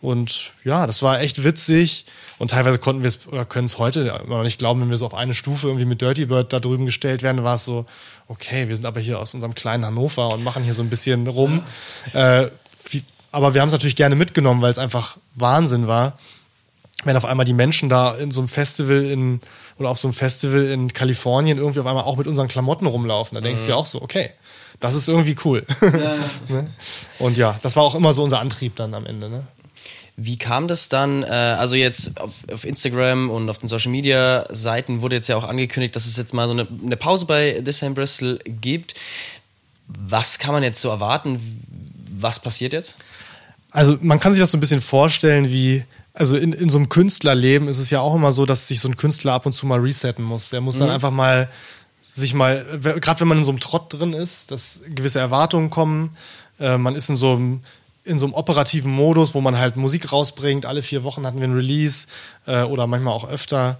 Und 0.00 0.52
ja, 0.62 0.86
das 0.86 1.02
war 1.02 1.20
echt 1.20 1.42
witzig. 1.42 2.04
Und 2.38 2.52
teilweise 2.52 2.78
konnten 2.78 3.02
wir 3.02 3.08
es 3.08 3.26
oder 3.26 3.44
können 3.44 3.66
es 3.66 3.78
heute 3.78 4.20
immer 4.24 4.36
noch 4.36 4.44
nicht 4.44 4.60
glauben, 4.60 4.80
wenn 4.80 4.90
wir 4.90 4.96
so 4.96 5.06
auf 5.06 5.14
eine 5.14 5.34
Stufe 5.34 5.66
irgendwie 5.66 5.86
mit 5.86 6.00
Dirty 6.02 6.26
Bird 6.26 6.52
da 6.52 6.60
drüben 6.60 6.86
gestellt 6.86 7.24
werden, 7.24 7.42
war 7.42 7.56
es 7.56 7.64
so, 7.64 7.84
okay, 8.28 8.68
wir 8.68 8.76
sind 8.76 8.86
aber 8.86 9.00
hier 9.00 9.18
aus 9.18 9.34
unserem 9.34 9.56
kleinen 9.56 9.84
Hannover 9.84 10.32
und 10.32 10.44
machen 10.44 10.62
hier 10.62 10.74
so 10.74 10.84
ein 10.84 10.90
bisschen 10.90 11.26
rum. 11.26 11.64
Ja. 12.12 12.42
Äh, 12.42 12.50
aber 13.36 13.52
wir 13.52 13.60
haben 13.60 13.68
es 13.68 13.72
natürlich 13.72 13.96
gerne 13.96 14.16
mitgenommen, 14.16 14.62
weil 14.62 14.70
es 14.70 14.78
einfach 14.78 15.18
Wahnsinn 15.34 15.86
war, 15.86 16.18
wenn 17.04 17.18
auf 17.18 17.26
einmal 17.26 17.44
die 17.44 17.52
Menschen 17.52 17.90
da 17.90 18.14
in 18.14 18.30
so 18.30 18.40
einem 18.40 18.48
Festival 18.48 19.04
in 19.04 19.42
oder 19.78 19.90
auf 19.90 19.98
so 19.98 20.08
einem 20.08 20.14
Festival 20.14 20.64
in 20.64 20.90
Kalifornien 20.90 21.58
irgendwie 21.58 21.80
auf 21.80 21.86
einmal 21.86 22.04
auch 22.04 22.16
mit 22.16 22.26
unseren 22.26 22.48
Klamotten 22.48 22.86
rumlaufen. 22.86 23.34
Da 23.34 23.42
denkst 23.42 23.60
du 23.60 23.66
mhm. 23.66 23.70
ja 23.72 23.76
auch 23.76 23.84
so, 23.84 24.00
okay, 24.00 24.30
das 24.80 24.94
ist 24.94 25.06
irgendwie 25.08 25.36
cool. 25.44 25.66
Ja. 25.82 26.16
ne? 26.48 26.70
Und 27.18 27.36
ja, 27.36 27.58
das 27.60 27.76
war 27.76 27.82
auch 27.82 27.94
immer 27.94 28.14
so 28.14 28.24
unser 28.24 28.40
Antrieb 28.40 28.74
dann 28.76 28.94
am 28.94 29.04
Ende. 29.04 29.28
Ne? 29.28 29.42
Wie 30.16 30.38
kam 30.38 30.66
das 30.66 30.88
dann? 30.88 31.22
Äh, 31.22 31.26
also 31.26 31.74
jetzt 31.74 32.18
auf, 32.18 32.36
auf, 32.50 32.64
Instagram 32.64 33.28
und 33.28 33.50
auf 33.50 33.58
den 33.58 33.68
Social 33.68 33.92
Media 33.92 34.46
Seiten 34.50 35.02
wurde 35.02 35.16
jetzt 35.16 35.28
ja 35.28 35.36
auch 35.36 35.44
angekündigt, 35.44 35.94
dass 35.94 36.06
es 36.06 36.16
jetzt 36.16 36.32
mal 36.32 36.46
so 36.46 36.54
eine, 36.54 36.66
eine 36.82 36.96
Pause 36.96 37.26
bei 37.26 37.60
This 37.62 37.80
Time 37.80 37.94
Bristol 37.94 38.38
gibt. 38.46 38.94
Was 39.88 40.38
kann 40.38 40.52
man 40.52 40.62
jetzt 40.62 40.80
so 40.80 40.88
erwarten? 40.88 41.60
Was 42.18 42.40
passiert 42.40 42.72
jetzt? 42.72 42.94
Also 43.76 43.98
man 44.00 44.18
kann 44.18 44.32
sich 44.32 44.40
das 44.40 44.50
so 44.50 44.56
ein 44.56 44.60
bisschen 44.60 44.80
vorstellen 44.80 45.50
wie 45.50 45.84
also 46.14 46.34
in, 46.34 46.54
in 46.54 46.70
so 46.70 46.78
einem 46.78 46.88
Künstlerleben 46.88 47.68
ist 47.68 47.78
es 47.78 47.90
ja 47.90 48.00
auch 48.00 48.14
immer 48.14 48.32
so, 48.32 48.46
dass 48.46 48.68
sich 48.68 48.80
so 48.80 48.88
ein 48.88 48.96
Künstler 48.96 49.34
ab 49.34 49.44
und 49.44 49.52
zu 49.52 49.66
mal 49.66 49.80
resetten 49.80 50.24
muss. 50.24 50.48
Der 50.48 50.62
muss 50.62 50.78
dann 50.78 50.88
mhm. 50.88 50.94
einfach 50.94 51.10
mal 51.10 51.50
sich 52.00 52.32
mal, 52.32 52.64
gerade 52.80 53.20
wenn 53.20 53.28
man 53.28 53.36
in 53.36 53.44
so 53.44 53.50
einem 53.50 53.60
Trott 53.60 53.92
drin 53.92 54.14
ist, 54.14 54.50
dass 54.50 54.80
gewisse 54.88 55.18
Erwartungen 55.18 55.68
kommen, 55.68 56.16
äh, 56.58 56.78
man 56.78 56.94
ist 56.94 57.10
in 57.10 57.18
so 57.18 57.32
einem 57.32 57.60
in 58.04 58.18
so 58.18 58.24
einem 58.24 58.34
operativen 58.34 58.90
Modus, 58.90 59.34
wo 59.34 59.42
man 59.42 59.58
halt 59.58 59.76
Musik 59.76 60.10
rausbringt. 60.10 60.64
Alle 60.64 60.80
vier 60.80 61.04
Wochen 61.04 61.26
hatten 61.26 61.40
wir 61.40 61.46
ein 61.46 61.54
Release 61.54 62.06
äh, 62.46 62.62
oder 62.62 62.86
manchmal 62.86 63.12
auch 63.12 63.28
öfter. 63.28 63.78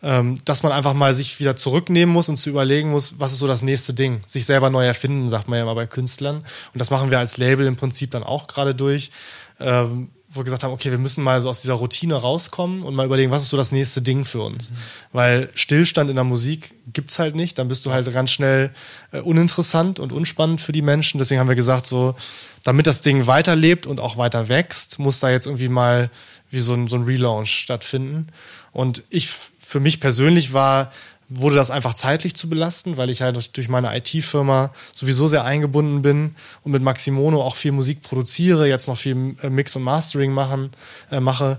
Ähm, 0.00 0.38
dass 0.44 0.62
man 0.62 0.70
einfach 0.70 0.94
mal 0.94 1.12
sich 1.12 1.40
wieder 1.40 1.56
zurücknehmen 1.56 2.12
muss 2.12 2.28
und 2.28 2.36
zu 2.36 2.50
überlegen 2.50 2.90
muss, 2.90 3.14
was 3.18 3.32
ist 3.32 3.38
so 3.38 3.48
das 3.48 3.62
nächste 3.62 3.94
Ding. 3.94 4.20
Sich 4.26 4.46
selber 4.46 4.70
neu 4.70 4.86
erfinden, 4.86 5.28
sagt 5.28 5.48
man 5.48 5.56
ja 5.56 5.64
immer 5.64 5.74
bei 5.74 5.86
Künstlern. 5.86 6.36
Und 6.36 6.78
das 6.78 6.90
machen 6.90 7.10
wir 7.10 7.18
als 7.18 7.36
Label 7.36 7.66
im 7.66 7.74
Prinzip 7.74 8.12
dann 8.12 8.22
auch 8.22 8.46
gerade 8.46 8.76
durch. 8.76 9.10
Ähm, 9.58 10.10
wo 10.30 10.40
wir 10.40 10.44
gesagt 10.44 10.62
haben, 10.62 10.72
okay, 10.72 10.90
wir 10.90 10.98
müssen 10.98 11.24
mal 11.24 11.40
so 11.40 11.48
aus 11.48 11.62
dieser 11.62 11.74
Routine 11.74 12.14
rauskommen 12.14 12.82
und 12.82 12.94
mal 12.94 13.06
überlegen, 13.06 13.30
was 13.30 13.44
ist 13.44 13.48
so 13.48 13.56
das 13.56 13.72
nächste 13.72 14.02
Ding 14.02 14.26
für 14.26 14.42
uns. 14.42 14.70
Mhm. 14.70 14.76
Weil 15.12 15.50
Stillstand 15.54 16.10
in 16.10 16.16
der 16.16 16.24
Musik 16.24 16.74
gibt's 16.92 17.18
halt 17.18 17.34
nicht, 17.34 17.58
dann 17.58 17.68
bist 17.68 17.86
du 17.86 17.92
halt 17.92 18.12
ganz 18.12 18.30
schnell 18.30 18.70
äh, 19.12 19.20
uninteressant 19.20 19.98
und 19.98 20.12
unspannend 20.12 20.60
für 20.60 20.72
die 20.72 20.82
Menschen. 20.82 21.18
Deswegen 21.18 21.40
haben 21.40 21.48
wir 21.48 21.56
gesagt, 21.56 21.86
so, 21.86 22.14
damit 22.62 22.86
das 22.86 23.00
Ding 23.00 23.26
weiterlebt 23.26 23.86
und 23.86 24.00
auch 24.00 24.18
weiter 24.18 24.48
wächst, 24.48 24.98
muss 24.98 25.20
da 25.20 25.30
jetzt 25.30 25.46
irgendwie 25.46 25.68
mal 25.68 26.10
wie 26.50 26.60
so 26.60 26.74
ein, 26.74 26.88
so 26.88 26.96
ein 26.96 27.04
Relaunch 27.04 27.50
stattfinden. 27.50 28.26
Und 28.72 29.02
ich, 29.08 29.30
für 29.30 29.80
mich 29.80 29.98
persönlich 29.98 30.52
war 30.52 30.90
wurde 31.28 31.56
das 31.56 31.70
einfach 31.70 31.94
zeitlich 31.94 32.34
zu 32.34 32.48
belasten, 32.48 32.96
weil 32.96 33.10
ich 33.10 33.20
halt 33.20 33.56
durch 33.56 33.68
meine 33.68 33.96
IT-Firma 33.96 34.72
sowieso 34.94 35.28
sehr 35.28 35.44
eingebunden 35.44 36.00
bin 36.02 36.34
und 36.62 36.72
mit 36.72 36.82
Maximono 36.82 37.42
auch 37.42 37.56
viel 37.56 37.72
Musik 37.72 38.02
produziere, 38.02 38.66
jetzt 38.66 38.88
noch 38.88 38.96
viel 38.96 39.36
äh, 39.42 39.50
Mix 39.50 39.76
und 39.76 39.82
Mastering 39.82 40.32
machen, 40.32 40.70
äh, 41.10 41.20
mache, 41.20 41.58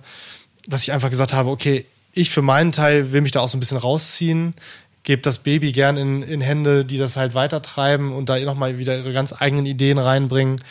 dass 0.67 0.83
ich 0.83 0.91
einfach 0.91 1.09
gesagt 1.09 1.33
habe, 1.33 1.49
okay, 1.49 1.85
ich 2.13 2.31
für 2.31 2.41
meinen 2.41 2.71
Teil 2.71 3.11
will 3.11 3.21
mich 3.21 3.31
da 3.31 3.41
auch 3.41 3.49
so 3.49 3.57
ein 3.57 3.59
bisschen 3.59 3.77
rausziehen, 3.77 4.55
gebe 5.03 5.21
das 5.21 5.39
Baby 5.39 5.71
gern 5.71 5.97
in, 5.97 6.23
in 6.23 6.41
Hände, 6.41 6.83
die 6.83 6.97
das 6.97 7.15
halt 7.15 7.33
weitertreiben 7.33 8.11
und 8.11 8.29
da 8.29 8.39
nochmal 8.39 8.77
wieder 8.79 8.97
ihre 8.97 9.13
ganz 9.13 9.33
eigenen 9.39 9.65
Ideen 9.65 9.97
reinbringen. 9.97 10.61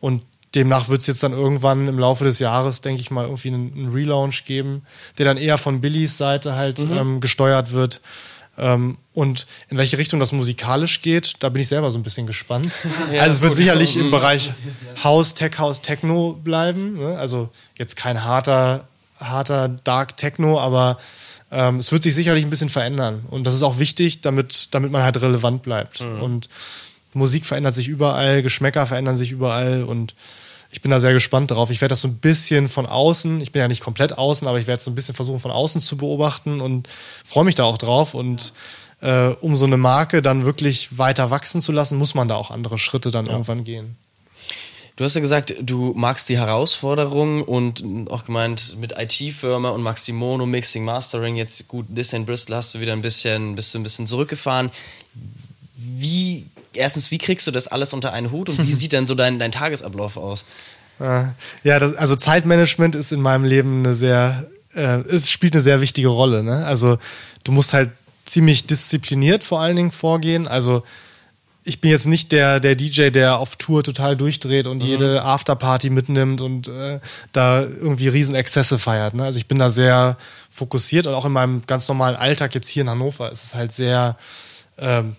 Und 0.00 0.22
demnach 0.54 0.88
wird 0.88 1.00
es 1.00 1.06
jetzt 1.06 1.22
dann 1.22 1.32
irgendwann 1.32 1.86
im 1.88 1.98
Laufe 1.98 2.24
des 2.24 2.38
Jahres, 2.38 2.80
denke 2.80 3.00
ich 3.00 3.10
mal, 3.10 3.24
irgendwie 3.24 3.48
einen, 3.48 3.72
einen 3.72 3.92
Relaunch 3.92 4.44
geben, 4.44 4.82
der 5.18 5.26
dann 5.26 5.36
eher 5.36 5.58
von 5.58 5.80
Billys 5.80 6.16
Seite 6.16 6.54
halt 6.54 6.78
mhm. 6.78 6.96
ähm, 6.96 7.20
gesteuert 7.20 7.72
wird. 7.72 8.00
Ähm, 8.58 8.96
und 9.12 9.46
in 9.68 9.78
welche 9.78 9.98
Richtung 9.98 10.20
das 10.20 10.32
musikalisch 10.32 11.02
geht, 11.02 11.34
da 11.40 11.48
bin 11.48 11.62
ich 11.62 11.68
selber 11.68 11.90
so 11.90 11.98
ein 11.98 12.02
bisschen 12.02 12.26
gespannt. 12.26 12.72
Ja, 13.12 13.22
also 13.22 13.36
es 13.36 13.42
wird 13.42 13.54
sicherlich 13.54 13.96
im 13.96 14.10
Bereich 14.10 14.50
House, 15.04 15.34
Tech 15.34 15.58
House, 15.58 15.80
Techno 15.80 16.32
bleiben. 16.42 16.98
Ne? 16.98 17.16
Also 17.18 17.50
jetzt 17.78 17.96
kein 17.96 18.24
harter, 18.24 18.88
harter 19.18 19.68
Dark 19.68 20.16
Techno, 20.16 20.58
aber 20.58 20.98
ähm, 21.52 21.76
es 21.76 21.92
wird 21.92 22.02
sich 22.02 22.14
sicherlich 22.14 22.44
ein 22.44 22.50
bisschen 22.50 22.68
verändern. 22.68 23.24
Und 23.30 23.44
das 23.46 23.54
ist 23.54 23.62
auch 23.62 23.78
wichtig, 23.78 24.22
damit, 24.22 24.74
damit 24.74 24.90
man 24.90 25.02
halt 25.02 25.20
relevant 25.20 25.62
bleibt. 25.62 26.00
Mhm. 26.00 26.22
Und 26.22 26.48
Musik 27.14 27.46
verändert 27.46 27.74
sich 27.74 27.88
überall, 27.88 28.42
Geschmäcker 28.42 28.86
verändern 28.86 29.16
sich 29.16 29.30
überall 29.30 29.84
und 29.84 30.14
ich 30.76 30.82
bin 30.82 30.90
da 30.90 31.00
sehr 31.00 31.14
gespannt 31.14 31.50
drauf. 31.50 31.70
Ich 31.70 31.80
werde 31.80 31.94
das 31.94 32.02
so 32.02 32.08
ein 32.08 32.16
bisschen 32.16 32.68
von 32.68 32.84
außen, 32.84 33.40
ich 33.40 33.50
bin 33.50 33.60
ja 33.60 33.66
nicht 33.66 33.82
komplett 33.82 34.18
außen, 34.18 34.46
aber 34.46 34.60
ich 34.60 34.66
werde 34.66 34.76
es 34.76 34.84
so 34.84 34.90
ein 34.90 34.94
bisschen 34.94 35.14
versuchen 35.14 35.40
von 35.40 35.50
außen 35.50 35.80
zu 35.80 35.96
beobachten 35.96 36.60
und 36.60 36.86
freue 37.24 37.44
mich 37.44 37.54
da 37.54 37.64
auch 37.64 37.78
drauf. 37.78 38.12
Und 38.12 38.52
äh, 39.00 39.28
um 39.28 39.56
so 39.56 39.64
eine 39.64 39.78
Marke 39.78 40.20
dann 40.20 40.44
wirklich 40.44 40.98
weiter 40.98 41.30
wachsen 41.30 41.62
zu 41.62 41.72
lassen, 41.72 41.96
muss 41.96 42.14
man 42.14 42.28
da 42.28 42.34
auch 42.34 42.50
andere 42.50 42.76
Schritte 42.76 43.10
dann 43.10 43.24
ja. 43.24 43.32
irgendwann 43.32 43.64
gehen. 43.64 43.96
Du 44.96 45.04
hast 45.04 45.14
ja 45.14 45.22
gesagt, 45.22 45.54
du 45.62 45.94
magst 45.96 46.28
die 46.28 46.36
Herausforderung 46.36 47.42
und 47.42 47.82
auch 48.10 48.26
gemeint 48.26 48.76
mit 48.78 48.98
IT-Firma 48.98 49.70
und 49.70 49.82
Maximono, 49.82 50.44
Mixing, 50.44 50.84
Mastering, 50.84 51.36
jetzt 51.36 51.68
gut, 51.68 51.86
This 51.94 52.12
in 52.12 52.26
Bristol 52.26 52.54
hast 52.54 52.74
du 52.74 52.80
wieder 52.80 52.92
ein 52.92 53.00
bisschen, 53.00 53.54
bist 53.54 53.72
du 53.72 53.78
ein 53.78 53.82
bisschen 53.82 54.06
zurückgefahren. 54.06 54.70
Wie 55.74 56.44
erstens, 56.76 57.10
wie 57.10 57.18
kriegst 57.18 57.46
du 57.46 57.50
das 57.50 57.68
alles 57.68 57.92
unter 57.92 58.12
einen 58.12 58.30
Hut 58.30 58.48
und 58.48 58.66
wie 58.66 58.72
sieht 58.74 58.92
dann 58.92 59.06
so 59.06 59.14
dein, 59.14 59.38
dein 59.38 59.52
Tagesablauf 59.52 60.16
aus? 60.16 60.44
Ja, 60.98 61.34
das, 61.78 61.94
also 61.96 62.14
Zeitmanagement 62.14 62.94
ist 62.94 63.12
in 63.12 63.20
meinem 63.20 63.44
Leben 63.44 63.84
eine 63.84 63.94
sehr, 63.94 64.48
äh, 64.74 65.00
es 65.00 65.30
spielt 65.30 65.54
eine 65.54 65.62
sehr 65.62 65.80
wichtige 65.80 66.08
Rolle. 66.08 66.42
Ne? 66.42 66.64
Also 66.64 66.98
du 67.44 67.52
musst 67.52 67.74
halt 67.74 67.90
ziemlich 68.24 68.66
diszipliniert 68.66 69.44
vor 69.44 69.60
allen 69.60 69.76
Dingen 69.76 69.90
vorgehen. 69.90 70.48
Also 70.48 70.82
ich 71.64 71.80
bin 71.80 71.90
jetzt 71.90 72.06
nicht 72.06 72.32
der, 72.32 72.60
der 72.60 72.76
DJ, 72.76 73.10
der 73.10 73.38
auf 73.38 73.56
Tour 73.56 73.82
total 73.82 74.16
durchdreht 74.16 74.66
und 74.66 74.82
mhm. 74.82 74.88
jede 74.88 75.22
Afterparty 75.22 75.90
mitnimmt 75.90 76.40
und 76.40 76.68
äh, 76.68 77.00
da 77.32 77.62
irgendwie 77.62 78.08
Riesenexzesse 78.08 78.78
feiert. 78.78 79.14
Ne? 79.14 79.24
Also 79.24 79.38
ich 79.38 79.48
bin 79.48 79.58
da 79.58 79.68
sehr 79.68 80.16
fokussiert 80.48 81.06
und 81.06 81.14
auch 81.14 81.24
in 81.24 81.32
meinem 81.32 81.62
ganz 81.66 81.88
normalen 81.88 82.16
Alltag 82.16 82.54
jetzt 82.54 82.68
hier 82.68 82.82
in 82.82 82.90
Hannover 82.90 83.30
ist 83.32 83.44
es 83.44 83.54
halt 83.54 83.72
sehr 83.72 84.16
ähm, 84.78 85.16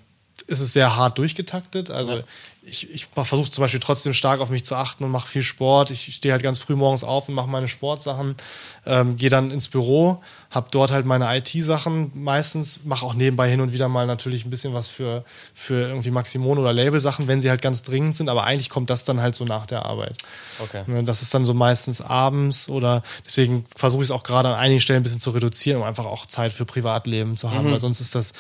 ist 0.48 0.62
es 0.62 0.72
sehr 0.72 0.96
hart 0.96 1.18
durchgetaktet. 1.18 1.92
Also 1.92 2.16
ja. 2.16 2.24
ich, 2.62 2.90
ich 2.90 3.08
versuche 3.14 3.52
zum 3.52 3.62
Beispiel 3.62 3.82
trotzdem 3.82 4.14
stark 4.14 4.40
auf 4.40 4.50
mich 4.50 4.64
zu 4.64 4.76
achten 4.76 5.04
und 5.04 5.12
mache 5.12 5.28
viel 5.28 5.44
Sport. 5.44 5.92
Ich 5.92 6.16
stehe 6.16 6.32
halt 6.32 6.42
ganz 6.42 6.60
früh 6.60 6.76
morgens 6.76 7.04
auf 7.04 7.28
und 7.28 7.36
mache 7.36 7.50
meine 7.50 7.68
Sportsachen, 7.68 8.38
ähm, 8.86 9.18
gehe 9.18 9.30
dann 9.30 9.52
ins 9.52 9.68
Büro, 9.68 10.22
habe 10.50 10.70
dort 10.72 10.92
halt 10.92 11.06
meine 11.06 11.26
IT-Sachen 11.38 12.12
meistens, 12.16 12.80
mache 12.86 13.06
auch 13.06 13.14
nebenbei 13.14 13.50
hin 13.50 13.60
und 13.60 13.74
wieder 13.74 13.90
mal 13.90 14.08
natürlich 14.08 14.46
ein 14.46 14.50
bisschen 14.50 14.74
was 14.74 14.88
für, 14.88 15.26
für 15.54 15.90
irgendwie 15.90 16.12
Maximon 16.12 16.58
oder 16.58 16.72
Label-Sachen, 16.72 17.28
wenn 17.28 17.42
sie 17.42 17.50
halt 17.50 17.62
ganz 17.62 17.84
dringend 17.84 18.16
sind, 18.16 18.30
aber 18.30 18.46
eigentlich 18.46 18.70
kommt 18.70 18.90
das 18.90 19.04
dann 19.04 19.22
halt 19.22 19.36
so 19.36 19.44
nach 19.44 19.66
der 19.66 19.86
Arbeit. 19.86 20.16
Okay. 20.60 20.84
Ne, 20.88 21.04
das 21.04 21.22
ist 21.22 21.34
dann 21.34 21.44
so 21.44 21.54
meistens 21.54 22.00
abends 22.00 22.70
oder 22.70 23.04
deswegen 23.26 23.66
versuche 23.76 24.04
ich 24.04 24.08
es 24.08 24.12
auch 24.12 24.24
gerade 24.24 24.48
an 24.48 24.56
einigen 24.56 24.80
Stellen 24.80 25.02
ein 25.02 25.04
bisschen 25.04 25.20
zu 25.20 25.32
reduzieren, 25.32 25.82
um 25.82 25.84
einfach 25.84 26.06
auch 26.06 26.26
Zeit 26.26 26.54
für 26.54 26.64
Privatleben 26.64 27.36
zu 27.36 27.52
haben, 27.52 27.68
mhm. 27.68 27.72
weil 27.74 27.80
sonst 27.82 28.00
ist 28.00 28.16
das 28.16 28.32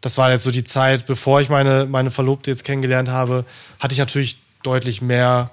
das 0.00 0.18
war 0.18 0.30
jetzt 0.30 0.44
so 0.44 0.50
die 0.50 0.64
Zeit, 0.64 1.06
bevor 1.06 1.40
ich 1.40 1.48
meine, 1.48 1.86
meine 1.86 2.10
Verlobte 2.10 2.50
jetzt 2.50 2.64
kennengelernt 2.64 3.08
habe, 3.08 3.44
hatte 3.78 3.92
ich 3.92 3.98
natürlich 3.98 4.38
deutlich 4.62 5.02
mehr 5.02 5.50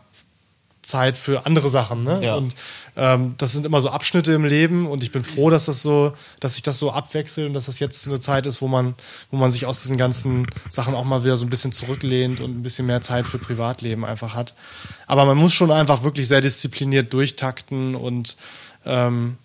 Zeit 0.87 1.17
für 1.17 1.45
andere 1.45 1.69
Sachen. 1.69 2.03
Ne? 2.03 2.19
Ja. 2.23 2.35
Und 2.35 2.55
ähm, 2.95 3.35
das 3.37 3.51
sind 3.51 3.65
immer 3.65 3.81
so 3.81 3.89
Abschnitte 3.89 4.31
im 4.31 4.45
Leben 4.45 4.87
und 4.87 5.03
ich 5.03 5.11
bin 5.11 5.23
froh, 5.23 5.49
dass 5.49 5.65
das 5.65 5.83
so, 5.83 6.13
dass 6.39 6.53
sich 6.53 6.63
das 6.63 6.79
so 6.79 6.91
abwechselt 6.91 7.47
und 7.47 7.53
dass 7.53 7.65
das 7.65 7.79
jetzt 7.79 8.07
eine 8.07 8.19
Zeit 8.19 8.47
ist, 8.47 8.61
wo 8.61 8.67
man, 8.67 8.95
wo 9.29 9.37
man 9.37 9.51
sich 9.51 9.65
aus 9.65 9.81
diesen 9.81 9.97
ganzen 9.97 10.47
Sachen 10.69 10.95
auch 10.95 11.03
mal 11.03 11.23
wieder 11.23 11.37
so 11.37 11.45
ein 11.45 11.49
bisschen 11.49 11.73
zurücklehnt 11.73 12.39
und 12.39 12.57
ein 12.57 12.63
bisschen 12.63 12.87
mehr 12.87 13.01
Zeit 13.01 13.27
für 13.27 13.37
Privatleben 13.37 14.05
einfach 14.05 14.33
hat. 14.33 14.55
Aber 15.05 15.25
man 15.25 15.37
muss 15.37 15.53
schon 15.53 15.71
einfach 15.71 16.03
wirklich 16.03 16.27
sehr 16.27 16.41
diszipliniert 16.41 17.13
durchtakten 17.13 17.95
und 17.95 18.37
ähm, 18.85 19.37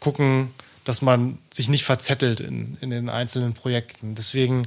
gucken, 0.00 0.50
dass 0.84 1.02
man 1.02 1.38
sich 1.52 1.68
nicht 1.68 1.84
verzettelt 1.84 2.40
in, 2.40 2.76
in 2.80 2.90
den 2.90 3.08
einzelnen 3.08 3.54
Projekten. 3.54 4.14
Deswegen 4.14 4.66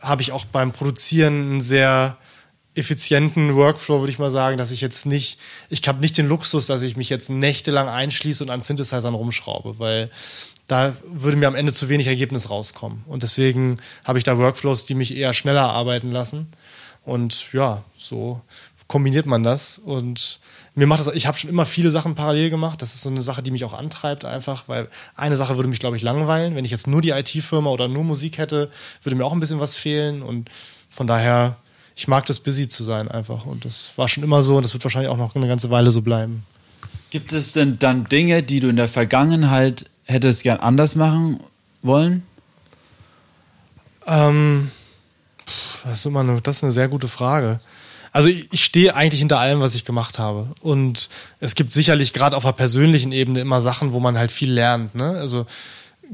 habe 0.00 0.22
ich 0.22 0.32
auch 0.32 0.44
beim 0.44 0.72
Produzieren 0.72 1.50
einen 1.50 1.60
sehr 1.60 2.16
effizienten 2.74 3.56
Workflow, 3.56 4.00
würde 4.00 4.12
ich 4.12 4.20
mal 4.20 4.30
sagen, 4.30 4.56
dass 4.56 4.70
ich 4.70 4.80
jetzt 4.80 5.04
nicht, 5.04 5.40
ich 5.68 5.86
habe 5.88 6.00
nicht 6.00 6.16
den 6.16 6.28
Luxus, 6.28 6.66
dass 6.66 6.82
ich 6.82 6.96
mich 6.96 7.10
jetzt 7.10 7.28
nächtelang 7.28 7.88
einschließe 7.88 8.44
und 8.44 8.50
an 8.50 8.60
Synthesizern 8.60 9.14
rumschraube, 9.14 9.80
weil 9.80 10.10
da 10.68 10.94
würde 11.02 11.36
mir 11.36 11.48
am 11.48 11.56
Ende 11.56 11.72
zu 11.72 11.88
wenig 11.88 12.06
Ergebnis 12.06 12.50
rauskommen. 12.50 13.02
Und 13.06 13.24
deswegen 13.24 13.80
habe 14.04 14.18
ich 14.18 14.24
da 14.24 14.38
Workflows, 14.38 14.86
die 14.86 14.94
mich 14.94 15.16
eher 15.16 15.34
schneller 15.34 15.70
arbeiten 15.70 16.12
lassen. 16.12 16.46
Und 17.04 17.52
ja, 17.52 17.82
so 17.96 18.42
kombiniert 18.88 19.26
man 19.26 19.42
das. 19.42 19.78
Und 19.78 20.40
mir 20.74 20.86
macht 20.86 21.00
das, 21.00 21.14
ich 21.14 21.26
habe 21.26 21.38
schon 21.38 21.50
immer 21.50 21.66
viele 21.66 21.90
Sachen 21.90 22.14
parallel 22.14 22.50
gemacht. 22.50 22.82
Das 22.82 22.94
ist 22.94 23.02
so 23.02 23.10
eine 23.10 23.22
Sache, 23.22 23.42
die 23.42 23.50
mich 23.50 23.64
auch 23.64 23.74
antreibt, 23.74 24.24
einfach, 24.24 24.64
weil 24.66 24.88
eine 25.14 25.36
Sache 25.36 25.56
würde 25.56 25.68
mich, 25.68 25.78
glaube 25.78 25.96
ich, 25.96 26.02
langweilen. 26.02 26.56
Wenn 26.56 26.64
ich 26.64 26.70
jetzt 26.70 26.88
nur 26.88 27.02
die 27.02 27.10
IT-Firma 27.10 27.70
oder 27.70 27.86
nur 27.86 28.02
Musik 28.02 28.38
hätte, 28.38 28.70
würde 29.02 29.14
mir 29.14 29.24
auch 29.24 29.32
ein 29.32 29.40
bisschen 29.40 29.60
was 29.60 29.76
fehlen. 29.76 30.22
Und 30.22 30.50
von 30.88 31.06
daher, 31.06 31.56
ich 31.94 32.08
mag 32.08 32.26
das, 32.26 32.40
busy 32.40 32.66
zu 32.66 32.82
sein 32.82 33.08
einfach. 33.08 33.44
Und 33.44 33.64
das 33.64 33.92
war 33.96 34.08
schon 34.08 34.24
immer 34.24 34.42
so 34.42 34.56
und 34.56 34.64
das 34.64 34.72
wird 34.72 34.82
wahrscheinlich 34.84 35.10
auch 35.10 35.18
noch 35.18 35.36
eine 35.36 35.46
ganze 35.46 35.70
Weile 35.70 35.90
so 35.90 36.02
bleiben. 36.02 36.44
Gibt 37.10 37.32
es 37.32 37.52
denn 37.52 37.78
dann 37.78 38.06
Dinge, 38.06 38.42
die 38.42 38.60
du 38.60 38.68
in 38.68 38.76
der 38.76 38.88
Vergangenheit 38.88 39.86
hättest 40.04 40.42
gern 40.42 40.60
anders 40.60 40.94
machen 40.94 41.40
wollen? 41.82 42.22
Ähm, 44.06 44.70
das 45.84 45.94
ist 45.94 46.06
immer 46.06 46.20
eine, 46.20 46.40
das 46.40 46.58
ist 46.58 46.64
eine 46.64 46.72
sehr 46.72 46.88
gute 46.88 47.08
Frage 47.08 47.60
also 48.12 48.28
ich, 48.28 48.64
stehe 48.64 48.94
eigentlich 48.94 49.20
hinter 49.20 49.38
allem, 49.38 49.60
was 49.60 49.74
ich 49.74 49.84
gemacht 49.84 50.18
habe. 50.18 50.48
Und 50.60 51.08
es 51.40 51.54
gibt 51.54 51.72
sicherlich 51.72 52.12
gerade 52.12 52.36
auf 52.36 52.44
einer 52.44 52.52
persönlichen 52.52 53.12
Ebene 53.12 53.40
immer 53.40 53.60
Sachen, 53.60 53.92
wo 53.92 54.00
man 54.00 54.18
halt 54.18 54.32
viel 54.32 54.52
lernt. 54.52 54.94
Ne? 54.94 55.10
Also 55.10 55.46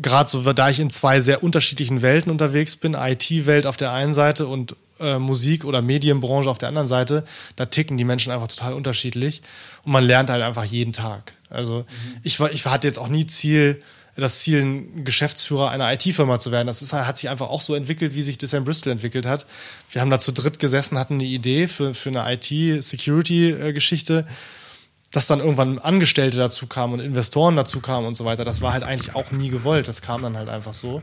gerade 0.00 0.28
so, 0.28 0.52
da 0.52 0.70
ich 0.70 0.80
in 0.80 0.90
zwei 0.90 1.20
sehr 1.20 1.42
unterschiedlichen 1.42 2.02
Welten 2.02 2.30
unterwegs 2.30 2.76
bin, 2.76 2.94
IT-Welt 2.94 3.66
auf 3.66 3.76
der 3.76 3.92
einen 3.92 4.14
Seite 4.14 4.46
und 4.46 4.76
äh, 5.00 5.18
Musik- 5.18 5.64
oder 5.64 5.82
Medienbranche 5.82 6.48
auf 6.48 6.58
der 6.58 6.68
anderen 6.68 6.88
Seite, 6.88 7.24
da 7.56 7.66
ticken 7.66 7.96
die 7.96 8.04
Menschen 8.04 8.32
einfach 8.32 8.48
total 8.48 8.74
unterschiedlich 8.74 9.42
und 9.84 9.92
man 9.92 10.04
lernt 10.04 10.30
halt 10.30 10.42
einfach 10.42 10.64
jeden 10.64 10.92
Tag. 10.92 11.34
Also 11.48 11.80
mhm. 11.80 12.20
ich, 12.22 12.38
war, 12.40 12.52
ich 12.52 12.64
hatte 12.64 12.86
jetzt 12.86 12.98
auch 12.98 13.08
nie 13.08 13.26
Ziel, 13.26 13.80
das 14.22 14.40
Ziel, 14.40 14.62
ein 14.62 15.04
Geschäftsführer 15.04 15.70
einer 15.70 15.92
IT-Firma 15.92 16.38
zu 16.38 16.52
werden. 16.52 16.66
Das 16.66 16.82
ist, 16.82 16.92
hat 16.92 17.18
sich 17.18 17.28
einfach 17.28 17.48
auch 17.48 17.60
so 17.60 17.74
entwickelt, 17.74 18.14
wie 18.14 18.22
sich 18.22 18.38
Design 18.38 18.64
Bristol 18.64 18.92
entwickelt 18.92 19.26
hat. 19.26 19.46
Wir 19.90 20.00
haben 20.00 20.10
da 20.10 20.18
zu 20.18 20.32
dritt 20.32 20.58
gesessen, 20.58 20.98
hatten 20.98 21.14
eine 21.14 21.24
Idee 21.24 21.66
für, 21.66 21.94
für 21.94 22.10
eine 22.10 22.32
IT-Security-Geschichte, 22.32 24.26
dass 25.10 25.26
dann 25.26 25.40
irgendwann 25.40 25.78
Angestellte 25.78 26.36
dazu 26.36 26.66
kamen 26.66 26.94
und 26.94 27.00
Investoren 27.00 27.56
dazu 27.56 27.80
kamen 27.80 28.06
und 28.06 28.16
so 28.16 28.24
weiter. 28.24 28.44
Das 28.44 28.60
war 28.60 28.72
halt 28.72 28.84
eigentlich 28.84 29.14
auch 29.14 29.30
nie 29.32 29.48
gewollt. 29.48 29.88
Das 29.88 30.00
kam 30.00 30.22
dann 30.22 30.36
halt 30.36 30.48
einfach 30.48 30.74
so. 30.74 31.02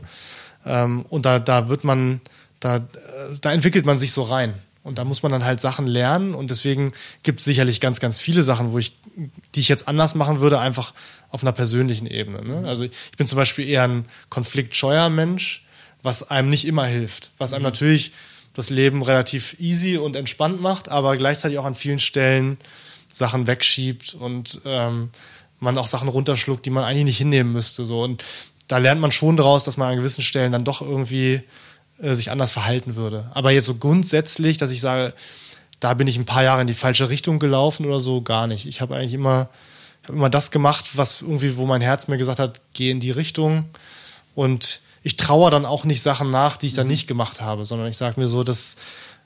Ähm, 0.64 1.04
und 1.08 1.26
da, 1.26 1.38
da 1.38 1.68
wird 1.68 1.84
man, 1.84 2.20
da, 2.60 2.80
da 3.40 3.52
entwickelt 3.52 3.84
man 3.84 3.98
sich 3.98 4.12
so 4.12 4.22
rein. 4.22 4.54
Und 4.84 4.98
da 4.98 5.04
muss 5.04 5.22
man 5.22 5.30
dann 5.30 5.44
halt 5.44 5.60
Sachen 5.60 5.86
lernen 5.86 6.34
und 6.34 6.50
deswegen 6.50 6.92
gibt 7.22 7.38
es 7.38 7.44
sicherlich 7.44 7.80
ganz, 7.80 8.00
ganz 8.00 8.20
viele 8.20 8.42
Sachen, 8.42 8.72
wo 8.72 8.78
ich, 8.78 8.96
die 9.54 9.60
ich 9.60 9.68
jetzt 9.68 9.86
anders 9.86 10.16
machen 10.16 10.40
würde, 10.40 10.58
einfach 10.58 10.92
auf 11.28 11.42
einer 11.42 11.52
persönlichen 11.52 12.06
Ebene. 12.06 12.44
Ne? 12.44 12.68
Also 12.68 12.84
ich 12.84 13.16
bin 13.16 13.28
zum 13.28 13.36
Beispiel 13.36 13.68
eher 13.68 13.84
ein 13.84 14.06
konfliktscheuer 14.28 15.08
Mensch, 15.08 15.64
was 16.02 16.28
einem 16.30 16.48
nicht 16.48 16.66
immer 16.66 16.84
hilft, 16.84 17.30
was 17.38 17.52
einem 17.52 17.62
mhm. 17.62 17.68
natürlich 17.68 18.12
das 18.54 18.70
Leben 18.70 19.02
relativ 19.02 19.56
easy 19.60 19.98
und 19.98 20.16
entspannt 20.16 20.60
macht, 20.60 20.88
aber 20.88 21.16
gleichzeitig 21.16 21.58
auch 21.58 21.64
an 21.64 21.76
vielen 21.76 22.00
Stellen 22.00 22.58
Sachen 23.12 23.46
wegschiebt 23.46 24.14
und 24.14 24.60
ähm, 24.64 25.10
man 25.60 25.78
auch 25.78 25.86
Sachen 25.86 26.08
runterschluckt, 26.08 26.66
die 26.66 26.70
man 26.70 26.84
eigentlich 26.84 27.04
nicht 27.04 27.18
hinnehmen 27.18 27.52
müsste. 27.52 27.86
So. 27.86 28.02
Und 28.02 28.24
da 28.68 28.78
lernt 28.78 29.00
man 29.00 29.12
schon 29.12 29.36
daraus, 29.36 29.64
dass 29.64 29.76
man 29.76 29.90
an 29.90 29.96
gewissen 29.96 30.22
Stellen 30.22 30.52
dann 30.52 30.64
doch 30.64 30.82
irgendwie 30.82 31.42
äh, 32.02 32.14
sich 32.14 32.30
anders 32.30 32.52
verhalten 32.52 32.96
würde. 32.96 33.30
Aber 33.32 33.50
jetzt 33.52 33.66
so 33.66 33.76
grundsätzlich, 33.76 34.58
dass 34.58 34.70
ich 34.70 34.80
sage, 34.80 35.14
da 35.80 35.94
bin 35.94 36.06
ich 36.06 36.16
ein 36.16 36.26
paar 36.26 36.42
Jahre 36.42 36.60
in 36.60 36.66
die 36.66 36.74
falsche 36.74 37.08
Richtung 37.08 37.38
gelaufen 37.38 37.86
oder 37.86 38.00
so, 38.00 38.22
gar 38.22 38.46
nicht. 38.46 38.66
Ich 38.66 38.80
habe 38.80 38.96
eigentlich 38.96 39.14
immer, 39.14 39.48
habe 40.04 40.16
immer 40.16 40.30
das 40.30 40.50
gemacht, 40.50 40.90
was 40.94 41.22
irgendwie, 41.22 41.56
wo 41.56 41.66
mein 41.66 41.80
Herz 41.80 42.08
mir 42.08 42.18
gesagt 42.18 42.38
hat, 42.38 42.60
geh 42.74 42.90
in 42.90 43.00
die 43.00 43.10
Richtung. 43.10 43.66
Und 44.34 44.80
ich 45.02 45.16
traue 45.16 45.50
dann 45.50 45.64
auch 45.64 45.84
nicht 45.84 46.02
Sachen 46.02 46.30
nach, 46.30 46.56
die 46.56 46.68
ich 46.68 46.74
dann 46.74 46.86
mhm. 46.86 46.92
nicht 46.92 47.06
gemacht 47.06 47.40
habe, 47.40 47.66
sondern 47.66 47.88
ich 47.88 47.96
sage 47.96 48.20
mir 48.20 48.28
so, 48.28 48.44
das, 48.44 48.76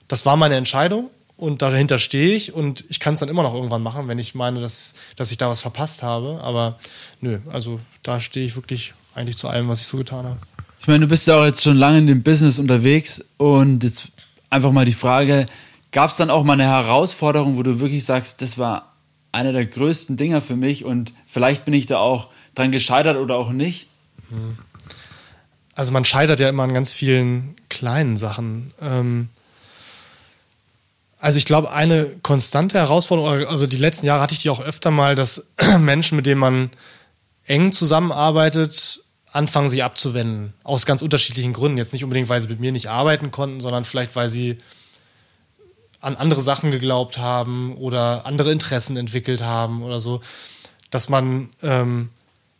das 0.09 0.25
war 0.25 0.37
meine 0.37 0.57
Entscheidung 0.57 1.11
und 1.37 1.61
dahinter 1.61 1.99
stehe 1.99 2.35
ich 2.35 2.55
und 2.55 2.85
ich 2.89 3.01
kann 3.01 3.15
es 3.15 3.21
dann 3.21 3.29
immer 3.29 3.43
noch 3.43 3.55
irgendwann 3.55 3.83
machen, 3.83 4.09
wenn 4.09 4.19
ich 4.19 4.35
meine, 4.35 4.61
dass, 4.61 4.95
dass 5.17 5.31
ich 5.31 5.39
da 5.39 5.49
was 5.49 5.61
verpasst 5.61 6.03
habe. 6.03 6.41
Aber 6.43 6.79
nö, 7.21 7.41
also 7.51 7.81
da 8.03 8.21
stehe 8.21 8.47
ich 8.47 8.57
wirklich 8.57 8.95
eigentlich 9.15 9.37
zu 9.37 9.49
allem, 9.49 9.69
was 9.69 9.81
ich 9.81 9.87
so 9.87 9.99
getan 9.99 10.25
habe. 10.25 10.39
Ich 10.87 10.89
meine, 10.89 11.01
du 11.01 11.09
bist 11.09 11.27
ja 11.27 11.41
auch 11.41 11.45
jetzt 11.45 11.65
schon 11.65 11.77
lange 11.77 11.99
in 11.99 12.07
dem 12.07 12.23
Business 12.23 12.61
unterwegs 12.61 13.21
und 13.39 13.83
jetzt 13.83 14.13
einfach 14.51 14.71
mal 14.71 14.85
die 14.85 14.93
Frage, 14.93 15.45
gab 15.91 16.11
es 16.11 16.17
dann 16.17 16.31
auch 16.31 16.45
mal 16.45 16.53
eine 16.53 16.69
Herausforderung, 16.69 17.57
wo 17.57 17.65
du 17.65 17.81
wirklich 17.81 18.05
sagst, 18.05 18.41
das 18.41 18.57
war 18.57 18.95
einer 19.33 19.53
der 19.53 19.67
größten 19.67 20.17
Dinger 20.17 20.41
für 20.41 20.55
mich 20.55 20.85
und 20.85 21.13
vielleicht 21.27 21.65
bin 21.65 21.75
ich 21.75 21.87
da 21.87 21.99
auch 21.99 22.29
dran 22.55 22.71
gescheitert 22.71 23.17
oder 23.17 23.35
auch 23.35 23.51
nicht? 23.51 23.89
Also 25.75 25.91
man 25.91 26.05
scheitert 26.05 26.39
ja 26.39 26.49
immer 26.49 26.63
an 26.63 26.73
ganz 26.73 26.93
vielen 26.93 27.57
kleinen 27.69 28.17
Sachen. 28.17 28.73
Ähm 28.81 29.29
also 31.19 31.37
ich 31.39 31.47
glaube, 31.47 31.73
eine 31.73 32.13
konstante 32.23 32.79
Herausforderung, 32.79 33.49
also 33.49 33.67
die 33.67 33.77
letzten 33.77 34.07
Jahre 34.07 34.23
hatte 34.23 34.35
ich 34.35 34.43
die 34.43 34.51
auch 34.51 34.61
öfter 34.61 34.93
mal, 34.93 35.17
dass 35.17 35.49
Menschen, 35.81 36.15
mit 36.15 36.27
denen 36.27 36.39
man 36.39 36.71
eng 37.45 37.73
zusammenarbeitet, 37.73 39.01
anfangen, 39.37 39.69
sie 39.69 39.83
abzuwenden. 39.83 40.55
Aus 40.65 40.87
ganz 40.87 41.03
unterschiedlichen 41.03 41.53
Gründen. 41.53 41.79
Jetzt 41.79 41.93
nicht 41.93 42.05
unbedingt, 42.05 42.29
weil 42.29 42.41
sie 42.41 42.49
mit 42.49 42.61
mir 42.61 42.73
nicht 42.73 42.89
arbeiten 42.89 43.31
konnten, 43.31 43.61
sondern 43.61 43.85
vielleicht, 43.85 44.17
weil 44.17 44.29
sie 44.29 44.59
an 46.01 46.17
andere 46.17 46.41
Sachen 46.41 46.71
geglaubt 46.71 47.19
haben 47.19 47.77
oder 47.77 48.27
andere 48.27 48.51
Interessen 48.51 48.97
entwickelt 48.97 49.43
haben 49.43 49.83
oder 49.83 50.01
so. 50.01 50.21
Dass 50.91 51.09
man 51.09 51.51
ähm, 51.63 52.11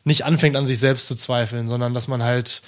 nicht 0.05 0.25
anfängt, 0.25 0.57
an 0.57 0.67
sich 0.67 0.79
selbst 0.79 1.07
zu 1.07 1.17
zweifeln, 1.17 1.67
sondern 1.67 1.95
dass 1.95 2.09
man 2.09 2.23
halt 2.23 2.63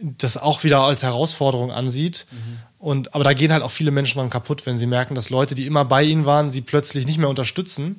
das 0.00 0.36
auch 0.36 0.64
wieder 0.64 0.80
als 0.80 1.02
Herausforderung 1.02 1.70
ansieht. 1.70 2.26
Mhm. 2.30 2.58
Und, 2.78 3.14
aber 3.14 3.24
da 3.24 3.32
gehen 3.32 3.52
halt 3.52 3.62
auch 3.62 3.70
viele 3.70 3.92
Menschen 3.92 4.18
dran 4.18 4.30
kaputt, 4.30 4.66
wenn 4.66 4.76
sie 4.76 4.86
merken, 4.86 5.14
dass 5.14 5.30
Leute, 5.30 5.54
die 5.54 5.66
immer 5.66 5.84
bei 5.84 6.02
ihnen 6.02 6.26
waren, 6.26 6.50
sie 6.50 6.60
plötzlich 6.60 7.06
nicht 7.06 7.18
mehr 7.18 7.28
unterstützen 7.28 7.98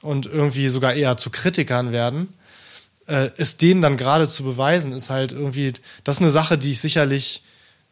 und 0.00 0.26
irgendwie 0.26 0.68
sogar 0.68 0.94
eher 0.94 1.16
zu 1.18 1.30
Kritikern 1.30 1.92
werden 1.92 2.28
äh, 3.06 3.30
es 3.36 3.56
denen 3.56 3.82
dann 3.82 3.96
gerade 3.96 4.28
zu 4.28 4.44
beweisen, 4.44 4.92
ist 4.92 5.10
halt 5.10 5.32
irgendwie, 5.32 5.72
das 6.04 6.16
ist 6.16 6.22
eine 6.22 6.30
Sache, 6.30 6.58
die 6.58 6.70
ich 6.70 6.80
sicherlich 6.80 7.42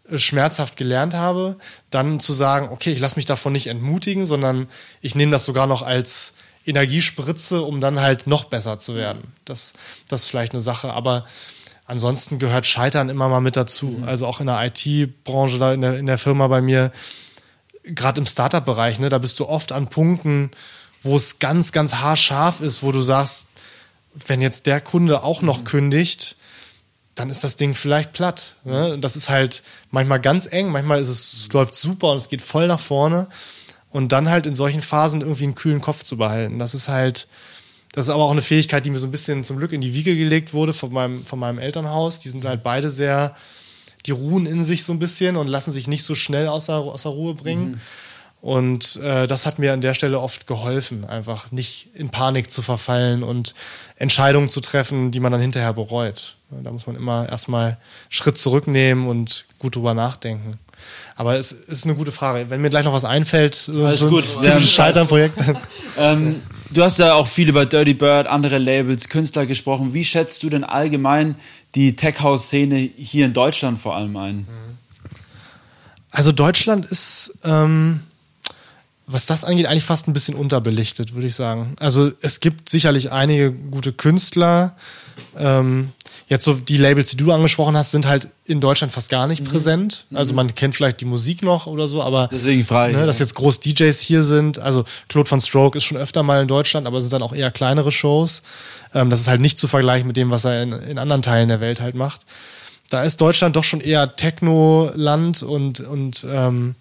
äh, 0.09 0.19
schmerzhaft 0.19 0.77
gelernt 0.77 1.15
habe, 1.15 1.57
dann 1.91 2.21
zu 2.21 2.33
sagen, 2.33 2.69
okay, 2.71 2.93
ich 2.93 3.01
lasse 3.01 3.17
mich 3.17 3.27
davon 3.27 3.53
nicht 3.53 3.67
entmutigen, 3.67 4.27
sondern 4.27 4.69
ich 5.01 5.15
nehme 5.15 5.33
das 5.33 5.45
sogar 5.45 5.67
noch 5.67 5.83
als 5.83 6.35
Energiespritze, 6.67 7.63
um 7.63 7.81
dann 7.81 8.01
halt 8.01 8.27
noch 8.27 8.45
besser 8.45 8.79
zu 8.79 8.95
werden. 8.95 9.33
Das, 9.45 9.73
das 10.09 10.23
ist 10.23 10.29
vielleicht 10.29 10.53
eine 10.53 10.61
Sache, 10.61 10.93
aber 10.93 11.25
ansonsten 11.87 12.39
gehört 12.39 12.67
Scheitern 12.67 13.09
immer 13.09 13.29
mal 13.29 13.41
mit 13.41 13.57
dazu. 13.57 13.87
Mhm. 13.87 14.05
Also 14.05 14.27
auch 14.27 14.41
in 14.41 14.47
der 14.47 14.65
IT-Branche, 14.65 15.59
da 15.59 15.73
in 15.73 15.81
der, 15.81 15.99
in 15.99 16.07
der 16.07 16.19
Firma 16.19 16.47
bei 16.49 16.61
mir, 16.61 16.93
gerade 17.83 18.21
im 18.21 18.27
Startup-Bereich, 18.27 19.01
ne, 19.01 19.09
da 19.09 19.19
bist 19.19 19.41
du 19.41 19.49
oft 19.49 19.73
an 19.73 19.89
Punkten, 19.89 20.51
wo 21.03 21.17
es 21.17 21.39
ganz, 21.39 21.73
ganz 21.73 21.95
haarscharf 21.95 22.61
ist, 22.61 22.83
wo 22.83 22.93
du 22.93 23.03
sagst, 23.03 23.49
wenn 24.15 24.41
jetzt 24.41 24.67
der 24.67 24.81
Kunde 24.81 25.23
auch 25.23 25.43
noch 25.43 25.61
mhm. 25.61 25.65
kündigt, 25.65 26.37
dann 27.15 27.31
ist 27.31 27.45
das 27.45 27.57
Ding 27.57 27.75
vielleicht 27.75 28.13
platt. 28.13 28.57
Ne? 28.65 28.99
Das 28.99 29.17
ist 29.17 29.29
halt 29.29 29.63
manchmal 29.91 30.21
ganz 30.21 30.51
eng, 30.51 30.71
manchmal 30.71 31.01
ist 31.01 31.09
es, 31.09 31.33
es 31.33 31.53
läuft 31.53 31.75
super 31.75 32.13
und 32.13 32.17
es 32.17 32.29
geht 32.29 32.43
voll 32.43 32.67
nach 32.67 32.81
vorne. 32.81 33.29
Und 33.91 34.13
dann 34.13 34.31
halt 34.31 34.47
in 34.47 34.55
solchen 34.55 34.81
Phasen 34.81 35.21
irgendwie 35.21 35.45
einen 35.45 35.57
kühlen 35.57 35.81
Kopf 35.81 36.05
zu 36.05 36.17
behalten. 36.17 36.61
Das 36.61 36.75
ist 36.75 36.89
halt, 36.89 37.27
das 37.93 38.07
ist 38.07 38.11
aber 38.11 38.25
auch 38.25 38.31
eine 38.31 38.43
Fähigkeit, 38.43 38.87
die 38.87 38.91
mir 38.91 39.01
so 39.01 39.07
ein 39.07 39.11
bisschen 39.11 39.43
zum 39.43 39.57
Glück 39.57 39.73
in 39.73 39.81
die 39.81 39.95
Wiege 39.95 40.17
gelegt 40.17 40.53
wurde 40.53 40.73
von 40.73 40.93
meinem, 40.93 41.25
von 41.27 41.41
meinem 41.41 41.59
Elternhaus. 41.59 42.21
Die 42.21 42.29
sind 42.29 42.45
halt 42.45 42.63
beide 42.63 42.89
sehr, 42.89 43.35
die 44.07 44.13
ruhen 44.13 44.47
in 44.47 44.63
sich 44.63 44.85
so 44.85 44.93
ein 44.93 45.01
bisschen 45.01 45.37
und 45.37 45.49
lassen 45.49 45.73
sich 45.73 45.89
nicht 45.89 46.05
so 46.05 46.15
schnell 46.15 46.47
außer, 46.47 46.77
außer 46.77 47.11
Ruhe 47.11 47.35
bringen. 47.35 47.73
Mhm. 47.73 47.81
Und 48.41 48.97
äh, 48.97 49.27
das 49.27 49.45
hat 49.45 49.59
mir 49.59 49.73
an 49.73 49.83
der 49.83 49.93
Stelle 49.93 50.19
oft 50.19 50.47
geholfen, 50.47 51.05
einfach 51.05 51.53
nicht 51.53 51.89
in 51.93 52.09
Panik 52.09 52.51
zu 52.51 52.63
verfallen 52.63 53.23
und 53.23 53.55
Entscheidungen 53.97 54.49
zu 54.49 54.61
treffen, 54.61 55.11
die 55.11 55.21
man 55.21 55.31
dann 55.31 55.43
hinterher 55.43 55.75
bereut. 55.75 56.37
Da 56.51 56.73
muss 56.73 56.87
man 56.87 56.97
immer 56.97 57.29
erstmal 57.29 57.77
Schritt 58.09 58.39
zurücknehmen 58.39 59.07
und 59.07 59.45
gut 59.59 59.77
drüber 59.77 59.93
nachdenken. 59.93 60.59
Aber 61.15 61.37
es 61.37 61.53
ist 61.53 61.85
eine 61.85 61.95
gute 61.95 62.13
Frage. 62.13 62.49
Wenn 62.49 62.63
mir 62.63 62.71
gleich 62.71 62.87
noch 62.87 62.95
was 62.95 63.05
einfällt, 63.05 63.55
so, 63.55 63.85
Alles 63.85 63.99
so 63.99 64.07
ein 64.07 64.11
gut. 64.11 64.25
typisches 64.43 64.73
Scheitern-Projekt. 64.73 65.39
ähm, 65.99 66.41
du 66.71 66.83
hast 66.83 66.99
ja 66.99 67.13
auch 67.13 67.27
viel 67.27 67.51
über 67.51 67.67
Dirty 67.67 67.93
Bird, 67.93 68.27
andere 68.27 68.57
Labels, 68.57 69.11
Künstler 69.11 69.45
gesprochen. 69.45 69.93
Wie 69.93 70.05
schätzt 70.05 70.43
du 70.43 70.49
denn 70.49 70.65
allgemein 70.65 71.35
die 71.75 71.95
Tech-House-Szene 71.95 72.91
hier 72.97 73.27
in 73.27 73.35
Deutschland 73.35 73.79
vor 73.79 73.95
allem 73.95 74.17
ein? 74.17 74.49
Also 76.11 76.33
Deutschland 76.33 76.87
ist... 76.87 77.39
Ähm 77.45 78.01
was 79.13 79.27
das 79.27 79.45
angeht, 79.45 79.67
eigentlich 79.67 79.85
fast 79.85 80.09
ein 80.09 80.13
bisschen 80.13 80.35
unterbelichtet, 80.35 81.15
würde 81.15 81.27
ich 81.27 81.35
sagen. 81.35 81.75
Also 81.79 82.11
es 82.21 82.41
gibt 82.41 82.69
sicherlich 82.69 83.13
einige 83.13 83.53
gute 83.53 83.93
Künstler. 83.93 84.77
Ähm, 85.37 85.93
jetzt 86.29 86.45
so 86.45 86.55
die 86.55 86.77
Labels, 86.77 87.11
die 87.11 87.17
du 87.17 87.33
angesprochen 87.33 87.77
hast, 87.77 87.91
sind 87.91 88.07
halt 88.07 88.29
in 88.45 88.61
Deutschland 88.61 88.93
fast 88.93 89.11
gar 89.11 89.27
nicht 89.27 89.43
mhm. 89.43 89.49
präsent. 89.49 90.07
Also 90.15 90.33
mhm. 90.33 90.37
man 90.37 90.55
kennt 90.55 90.75
vielleicht 90.75 91.01
die 91.01 91.05
Musik 91.05 91.43
noch 91.43 91.67
oder 91.67 91.89
so, 91.89 92.03
aber 92.03 92.29
deswegen 92.31 92.65
frei, 92.65 92.93
ne, 92.93 93.05
dass 93.05 93.19
jetzt 93.19 93.35
groß 93.35 93.61
DJs 93.61 93.99
hier 94.01 94.23
sind. 94.23 94.59
Also 94.59 94.85
Claude 95.09 95.29
von 95.29 95.41
Stroke 95.41 95.77
ist 95.77 95.85
schon 95.85 95.99
öfter 95.99 96.23
mal 96.23 96.43
in 96.43 96.49
Deutschland, 96.49 96.87
aber 96.87 96.99
es 96.99 97.05
sind 97.05 97.13
dann 97.13 97.23
auch 97.23 97.33
eher 97.33 97.51
kleinere 97.51 97.93
Shows. 97.93 98.43
Ähm, 98.95 99.11
das 99.11 99.21
ist 99.21 99.29
halt 99.29 99.41
nicht 99.41 99.59
zu 99.59 99.67
vergleichen 99.67 100.07
mit 100.07 100.17
dem, 100.17 100.31
was 100.31 100.45
er 100.45 100.63
in, 100.63 100.73
in 100.73 100.99
anderen 100.99 101.23
Teilen 101.23 101.49
der 101.49 101.61
Welt 101.61 101.81
halt 101.81 101.95
macht. 101.95 102.23
Da 102.91 103.03
ist 103.05 103.21
Deutschland 103.21 103.55
doch 103.57 103.65
schon 103.65 103.81
eher 103.81 104.17
Techno-Land 104.17 105.43
und 105.43 105.81
und 105.81 106.27
ähm, 106.29 106.75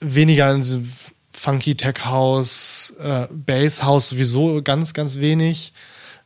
weniger 0.00 0.52
in 0.52 0.62
diesem 0.62 0.92
funky 1.32 1.74
Tech 1.74 2.04
House, 2.04 2.94
äh, 3.00 3.26
Bass 3.30 3.82
House 3.82 4.08
sowieso 4.08 4.62
ganz, 4.62 4.94
ganz 4.94 5.18
wenig. 5.18 5.72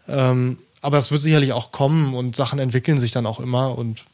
Ähm, 0.09 0.59
aber 0.81 0.97
das 0.97 1.11
wird 1.11 1.23
sicherlich 1.23 1.53
auch 1.53 1.71
kommen 1.71 2.15
und 2.15 2.35
Sachen 2.35 2.59
entwickeln 2.59 2.99
sich 2.99 3.13
dann 3.13 3.27
auch 3.27 3.41
immer 3.41 3.79
und 3.79 4.05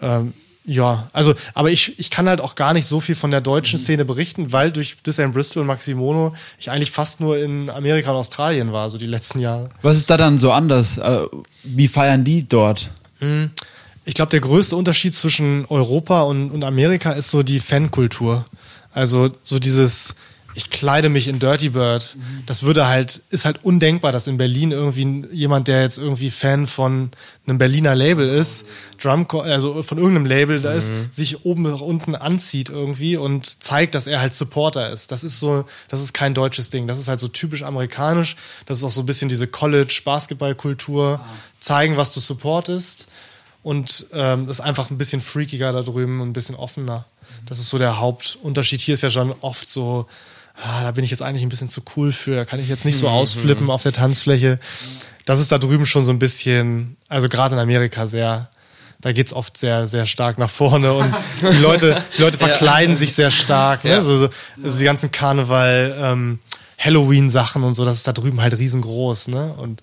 ähm, 0.00 0.34
ja, 0.68 1.08
also, 1.12 1.32
aber 1.54 1.70
ich, 1.70 1.96
ich 1.98 2.10
kann 2.10 2.28
halt 2.28 2.40
auch 2.40 2.56
gar 2.56 2.72
nicht 2.72 2.86
so 2.86 2.98
viel 2.98 3.14
von 3.14 3.30
der 3.30 3.40
deutschen 3.40 3.78
mhm. 3.78 3.84
Szene 3.84 4.04
berichten, 4.04 4.50
weil 4.50 4.72
durch 4.72 4.96
Disney 5.06 5.28
Bristol 5.28 5.60
und 5.60 5.68
Maximono 5.68 6.34
ich 6.58 6.72
eigentlich 6.72 6.90
fast 6.90 7.20
nur 7.20 7.38
in 7.38 7.70
Amerika 7.70 8.10
und 8.10 8.16
Australien 8.16 8.72
war, 8.72 8.90
so 8.90 8.98
die 8.98 9.06
letzten 9.06 9.38
Jahre. 9.38 9.70
Was 9.82 9.96
ist 9.96 10.10
da 10.10 10.16
dann 10.16 10.38
so 10.38 10.50
anders? 10.50 10.98
Äh, 10.98 11.20
wie 11.62 11.86
feiern 11.86 12.24
die 12.24 12.48
dort? 12.48 12.90
Mhm. 13.20 13.50
Ich 14.04 14.14
glaube, 14.14 14.30
der 14.30 14.40
größte 14.40 14.76
Unterschied 14.76 15.14
zwischen 15.14 15.66
Europa 15.66 16.22
und, 16.22 16.50
und 16.50 16.64
Amerika 16.64 17.12
ist 17.12 17.30
so 17.30 17.44
die 17.44 17.60
Fankultur. 17.60 18.44
Also 18.92 19.30
so 19.42 19.58
dieses, 19.58 20.14
ich 20.56 20.70
kleide 20.70 21.10
mich 21.10 21.28
in 21.28 21.38
Dirty 21.38 21.68
Bird. 21.68 22.16
Das 22.46 22.62
würde 22.62 22.88
halt, 22.88 23.20
ist 23.28 23.44
halt 23.44 23.62
undenkbar, 23.62 24.10
dass 24.10 24.26
in 24.26 24.38
Berlin 24.38 24.72
irgendwie 24.72 25.26
jemand, 25.30 25.68
der 25.68 25.82
jetzt 25.82 25.98
irgendwie 25.98 26.30
Fan 26.30 26.66
von 26.66 27.10
einem 27.46 27.58
Berliner 27.58 27.94
Label 27.94 28.26
ist, 28.26 28.64
Drum, 28.98 29.26
also 29.30 29.82
von 29.82 29.98
irgendeinem 29.98 30.24
Label 30.24 30.62
da 30.62 30.72
ist, 30.72 30.90
sich 31.10 31.44
oben 31.44 31.64
nach 31.64 31.82
unten 31.82 32.14
anzieht 32.14 32.70
irgendwie 32.70 33.18
und 33.18 33.62
zeigt, 33.62 33.94
dass 33.94 34.06
er 34.06 34.22
halt 34.22 34.32
Supporter 34.32 34.90
ist. 34.90 35.12
Das 35.12 35.24
ist 35.24 35.38
so, 35.38 35.66
das 35.88 36.00
ist 36.00 36.14
kein 36.14 36.32
deutsches 36.32 36.70
Ding. 36.70 36.86
Das 36.86 36.98
ist 36.98 37.08
halt 37.08 37.20
so 37.20 37.28
typisch 37.28 37.62
amerikanisch. 37.62 38.36
Das 38.64 38.78
ist 38.78 38.84
auch 38.84 38.90
so 38.90 39.02
ein 39.02 39.06
bisschen 39.06 39.28
diese 39.28 39.46
College-Basketballkultur. 39.46 41.20
Zeigen, 41.60 41.98
was 41.98 42.12
du 42.12 42.20
supportest. 42.20 43.08
Und 43.62 44.06
ähm, 44.14 44.46
das 44.46 44.60
ist 44.60 44.64
einfach 44.64 44.90
ein 44.90 44.96
bisschen 44.96 45.20
freakiger 45.20 45.72
da 45.72 45.82
drüben 45.82 46.22
und 46.22 46.28
ein 46.28 46.32
bisschen 46.32 46.54
offener. 46.54 47.04
Das 47.46 47.58
ist 47.58 47.68
so 47.68 47.78
der 47.78 47.98
Hauptunterschied. 47.98 48.80
Hier 48.80 48.94
ist 48.94 49.02
ja 49.02 49.10
schon 49.10 49.32
oft 49.40 49.68
so, 49.68 50.06
ah, 50.62 50.82
da 50.82 50.90
bin 50.90 51.04
ich 51.04 51.10
jetzt 51.10 51.22
eigentlich 51.22 51.42
ein 51.42 51.48
bisschen 51.48 51.68
zu 51.68 51.82
cool 51.96 52.12
für, 52.12 52.34
da 52.34 52.44
kann 52.44 52.60
ich 52.60 52.68
jetzt 52.68 52.84
nicht 52.84 52.98
so 52.98 53.08
ausflippen 53.08 53.70
auf 53.70 53.82
der 53.82 53.92
Tanzfläche. 53.92 54.58
Das 55.24 55.40
ist 55.40 55.52
da 55.52 55.58
drüben 55.58 55.86
schon 55.86 56.04
so 56.04 56.12
ein 56.12 56.18
bisschen, 56.18 56.96
also 57.08 57.28
gerade 57.28 57.54
in 57.54 57.60
Amerika 57.60 58.06
sehr, 58.06 58.48
da 59.00 59.12
geht's 59.12 59.32
oft 59.32 59.56
sehr, 59.56 59.88
sehr 59.88 60.06
stark 60.06 60.38
nach 60.38 60.50
vorne 60.50 60.92
und 60.92 61.14
die 61.42 61.58
Leute, 61.58 62.02
die 62.16 62.22
Leute 62.22 62.38
verkleiden 62.46 62.96
sich 62.96 63.12
sehr 63.12 63.30
stark. 63.30 63.84
Ne? 63.84 63.90
Ja. 63.90 64.02
So, 64.02 64.16
so, 64.16 64.28
also 64.62 64.78
die 64.78 64.84
ganzen 64.84 65.10
Karneval, 65.10 65.96
ähm, 66.00 66.38
Halloween-Sachen 66.78 67.62
und 67.62 67.74
so, 67.74 67.84
das 67.84 67.98
ist 67.98 68.06
da 68.06 68.12
drüben 68.12 68.40
halt 68.40 68.58
riesengroß, 68.58 69.28
ne? 69.28 69.54
Und 69.58 69.80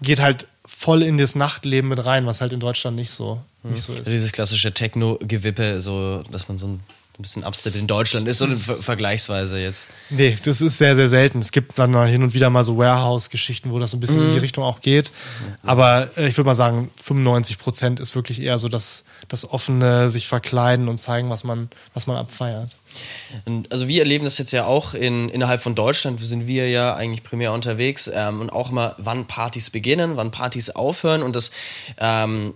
geht 0.00 0.20
halt 0.20 0.48
voll 0.82 1.02
in 1.02 1.16
das 1.18 1.34
Nachtleben 1.34 1.88
mit 1.88 2.04
rein, 2.04 2.26
was 2.26 2.40
halt 2.40 2.52
in 2.52 2.60
Deutschland 2.60 2.96
nicht 2.96 3.10
so, 3.10 3.40
nicht 3.62 3.80
so 3.82 3.92
ist. 3.92 4.00
Also 4.00 4.10
dieses 4.10 4.32
klassische 4.32 4.72
Techno-Gewippe, 4.74 5.80
so, 5.80 6.22
dass 6.30 6.48
man 6.48 6.58
so 6.58 6.66
ein 6.66 6.80
bisschen 7.18 7.44
Upstate 7.44 7.78
in 7.78 7.86
Deutschland 7.86 8.26
ist 8.26 8.40
und 8.42 8.56
ver 8.58 8.76
vergleichsweise 8.82 9.58
jetzt. 9.60 9.86
Nee, 10.10 10.36
das 10.44 10.60
ist 10.60 10.78
sehr, 10.78 10.96
sehr 10.96 11.08
selten. 11.08 11.38
Es 11.38 11.52
gibt 11.52 11.78
dann 11.78 11.90
mal 11.92 12.08
hin 12.08 12.22
und 12.22 12.34
wieder 12.34 12.50
mal 12.50 12.64
so 12.64 12.78
Warehouse-Geschichten, 12.78 13.70
wo 13.70 13.78
das 13.78 13.90
so 13.92 13.96
ein 13.96 14.00
bisschen 14.00 14.18
Mhm. 14.20 14.26
in 14.26 14.32
die 14.32 14.38
Richtung 14.38 14.64
auch 14.64 14.80
geht. 14.80 15.12
Aber 15.62 16.10
äh, 16.16 16.26
ich 16.28 16.36
würde 16.36 16.46
mal 16.46 16.54
sagen, 16.54 16.90
95 16.96 17.58
Prozent 17.58 18.00
ist 18.00 18.14
wirklich 18.16 18.40
eher 18.40 18.58
so 18.58 18.68
das, 18.68 19.04
das 19.28 19.48
offene, 19.48 20.10
sich 20.10 20.26
verkleiden 20.26 20.88
und 20.88 20.98
zeigen, 20.98 21.28
was 21.30 21.44
man, 21.44 21.68
was 21.94 22.06
man 22.06 22.16
abfeiert. 22.16 22.76
Und 23.44 23.70
also 23.72 23.88
wir 23.88 24.02
erleben 24.02 24.24
das 24.24 24.38
jetzt 24.38 24.52
ja 24.52 24.66
auch 24.66 24.94
in, 24.94 25.28
innerhalb 25.28 25.62
von 25.62 25.74
Deutschland, 25.74 26.20
sind 26.24 26.46
wir 26.46 26.68
ja 26.68 26.94
eigentlich 26.94 27.22
primär 27.22 27.52
unterwegs 27.52 28.10
ähm, 28.12 28.40
und 28.40 28.50
auch 28.50 28.70
immer, 28.70 28.94
wann 28.98 29.26
Partys 29.26 29.70
beginnen, 29.70 30.16
wann 30.16 30.30
Partys 30.30 30.70
aufhören. 30.70 31.22
Und 31.22 31.36
das, 31.36 31.50
ähm, 31.98 32.54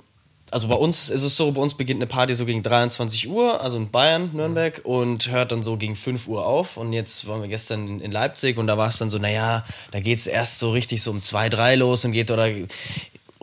also 0.50 0.68
bei 0.68 0.74
uns 0.74 1.10
ist 1.10 1.22
es 1.22 1.36
so, 1.36 1.50
bei 1.52 1.60
uns 1.60 1.74
beginnt 1.74 1.98
eine 1.98 2.06
Party 2.06 2.34
so 2.34 2.46
gegen 2.46 2.62
23 2.62 3.28
Uhr, 3.28 3.60
also 3.62 3.76
in 3.76 3.90
Bayern, 3.90 4.30
Nürnberg 4.32 4.80
und 4.84 5.30
hört 5.30 5.50
dann 5.50 5.62
so 5.62 5.76
gegen 5.76 5.96
5 5.96 6.28
Uhr 6.28 6.46
auf. 6.46 6.76
Und 6.76 6.92
jetzt 6.92 7.26
waren 7.26 7.40
wir 7.40 7.48
gestern 7.48 7.88
in, 7.88 8.00
in 8.00 8.12
Leipzig 8.12 8.56
und 8.56 8.66
da 8.66 8.78
war 8.78 8.88
es 8.88 8.98
dann 8.98 9.10
so, 9.10 9.18
naja, 9.18 9.64
da 9.90 10.00
geht 10.00 10.18
es 10.18 10.26
erst 10.26 10.58
so 10.58 10.70
richtig 10.70 11.02
so 11.02 11.10
um 11.10 11.22
2, 11.22 11.48
3 11.48 11.76
los 11.76 12.04
und 12.04 12.12
geht 12.12 12.30
oder 12.30 12.48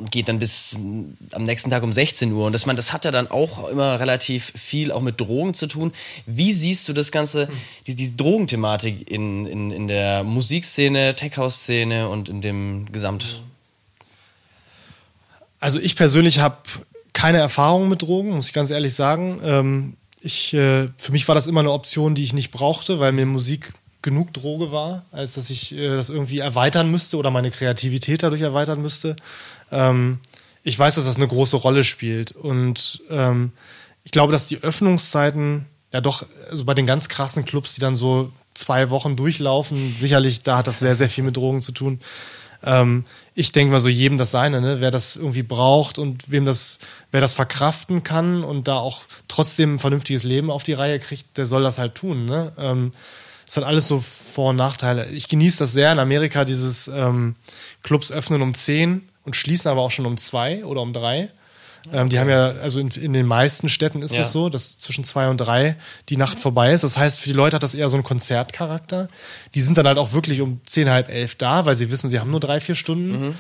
und 0.04 0.12
geht 0.12 0.28
dann 0.28 0.38
bis 0.38 0.78
am 1.32 1.46
nächsten 1.46 1.70
Tag 1.70 1.82
um 1.82 1.94
16 1.94 2.34
Uhr. 2.34 2.46
Und 2.46 2.52
das, 2.52 2.66
man, 2.66 2.76
das 2.76 2.92
hat 2.92 3.06
ja 3.06 3.12
dann 3.12 3.32
auch 3.32 3.70
immer 3.70 4.02
relativ 4.02 4.52
viel 4.54 4.92
auch 4.92 5.00
mit 5.00 5.22
Drogen 5.22 5.54
zu 5.54 5.66
tun. 5.66 5.94
Wie 6.26 6.52
siehst 6.52 6.90
du 6.90 6.94
das 6.94 7.14
Ganze, 7.14 7.48
die, 7.88 7.96
die 7.96 8.18
Drogenthematik 8.18 9.10
in, 9.10 9.46
in, 9.46 9.72
in 9.72 9.88
der 9.88 10.26
Musikszene, 10.26 11.16
Tech-House-Szene 11.16 12.10
und 12.10 12.28
in 12.28 12.42
dem 12.42 12.92
Gesamt? 12.92 13.42
Also 15.62 15.80
ich 15.80 15.96
persönlich 15.96 16.40
habe 16.40 16.58
keine 17.14 17.38
Erfahrung 17.38 17.88
mit 17.88 18.02
Drogen, 18.02 18.32
muss 18.32 18.48
ich 18.48 18.54
ganz 18.54 18.72
ehrlich 18.72 18.94
sagen. 18.94 19.40
Ähm, 19.42 19.94
ich, 20.20 20.54
äh, 20.54 20.90
für 20.98 21.14
mich 21.14 21.30
war 21.30 21.36
das 21.36 21.48
immer 21.48 21.62
eine 21.62 21.72
Option, 21.72 22.14
die 22.14 22.26
ich 22.26 22.34
nicht 22.34 22.52
brauchte, 22.52 23.00
weil 23.00 23.14
mir 23.14 23.26
Musik 23.26 23.72
genug 24.04 24.34
Droge 24.34 24.72
war, 24.72 25.06
als 25.12 25.34
dass 25.34 25.50
ich 25.50 25.74
äh, 25.74 25.88
das 25.88 26.10
irgendwie 26.10 26.40
erweitern 26.40 26.92
müsste 26.92 27.18
oder 27.18 27.32
meine 27.32 27.50
Kreativität 27.50 28.22
dadurch 28.22 28.42
erweitern 28.42 28.82
müsste. 28.82 29.16
Ähm, 29.74 30.20
ich 30.64 30.78
weiß, 30.80 30.96
dass 30.96 31.06
das 31.06 31.18
eine 31.18 31.28
große 31.28 31.58
Rolle 31.58 31.84
spielt 31.84 32.32
und 32.32 33.02
ähm, 33.10 33.52
ich 34.04 34.12
glaube, 34.12 34.32
dass 34.32 34.48
die 34.48 34.64
Öffnungszeiten 34.64 35.66
ja 35.92 36.02
doch, 36.02 36.26
also 36.50 36.66
bei 36.66 36.74
den 36.74 36.86
ganz 36.86 37.10
krassen 37.10 37.46
Clubs, 37.46 37.76
die 37.76 37.82
dann 37.82 37.96
so 37.96 38.32
zwei 38.54 38.90
Wochen 38.90 39.16
durchlaufen, 39.16 39.96
sicherlich, 39.96 40.42
da 40.42 40.58
hat 40.58 40.68
das 40.68 40.80
sehr, 40.80 40.96
sehr 40.96 41.10
viel 41.10 41.24
mit 41.24 41.38
Drogen 41.38 41.62
zu 41.62 41.72
tun. 41.72 42.00
Ähm, 42.64 43.06
ich 43.36 43.52
denke 43.52 43.72
mal 43.72 43.82
so 43.82 43.90
jedem 43.90 44.18
das 44.18 44.32
seine, 44.32 44.62
ne? 44.62 44.80
wer 44.80 44.90
das 44.90 45.16
irgendwie 45.16 45.44
braucht 45.44 46.00
und 46.00 46.32
wem 46.32 46.46
das, 46.46 46.80
wer 47.12 47.22
das 47.22 47.34
verkraften 47.34 48.04
kann 48.04 48.44
und 48.44 48.68
da 48.68 48.78
auch 48.78 49.02
trotzdem 49.28 49.76
ein 49.76 49.80
vernünftiges 49.80 50.24
Leben 50.24 50.50
auf 50.50 50.64
die 50.64 50.74
Reihe 50.74 51.00
kriegt, 51.00 51.38
der 51.38 51.46
soll 51.46 51.64
das 51.64 51.78
halt 51.78 51.96
tun. 51.96 52.26
Ne? 52.26 52.54
Ähm, 52.58 52.92
es 53.46 53.58
hat 53.58 53.66
alles 53.66 53.88
so 53.88 54.00
Vor- 54.00 54.52
und 54.52 54.56
Nachteile. 54.56 55.08
Ich 55.10 55.28
genieße 55.28 55.60
das 55.60 55.74
sehr 55.74 55.92
in 55.92 56.00
Amerika, 56.00 56.46
dieses 56.46 56.88
ähm, 56.88 57.36
Clubs 57.84 58.12
öffnen 58.12 58.42
um 58.42 58.54
10 58.54 59.10
und 59.24 59.36
schließen 59.36 59.70
aber 59.72 59.82
auch 59.82 59.92
schon 59.92 60.06
um 60.06 60.18
2 60.18 60.66
oder 60.66 60.82
um 60.82 60.94
3. 60.94 61.30
Ähm, 61.92 62.08
die 62.08 62.18
haben 62.18 62.30
ja, 62.30 62.48
also 62.62 62.80
in, 62.80 62.88
in 62.92 63.12
den 63.12 63.26
meisten 63.26 63.68
Städten 63.68 64.02
ist 64.04 64.14
Ja. 64.14 64.20
das 64.20 64.32
so, 64.32 64.48
dass 64.48 64.78
zwischen 64.78 65.04
zwei 65.04 65.28
und 65.28 65.36
drei 65.38 65.76
die 66.08 66.16
Nacht 66.16 66.40
vorbei 66.40 66.72
ist. 66.72 66.86
Das 66.86 66.98
heißt, 66.98 67.20
für 67.20 67.28
die 67.28 67.36
Leute 67.36 67.56
hat 67.58 67.64
das 67.64 67.74
eher 67.74 67.90
so 67.90 67.98
einen 67.98 68.06
Konzertcharakter. 68.06 69.10
Die 69.54 69.60
sind 69.60 69.78
dann 69.78 69.86
halt 69.88 69.98
auch 69.98 70.14
wirklich 70.14 70.40
um 70.40 70.62
zehn, 70.66 70.90
halb 70.90 71.10
elf 71.10 71.36
da, 71.36 71.66
weil 71.66 71.76
sie 71.76 71.92
wissen, 71.92 72.10
sie 72.10 72.22
haben 72.22 72.32
nur 72.32 72.40
drei, 72.40 72.62
vier 72.62 72.76
Stunden 72.76 73.36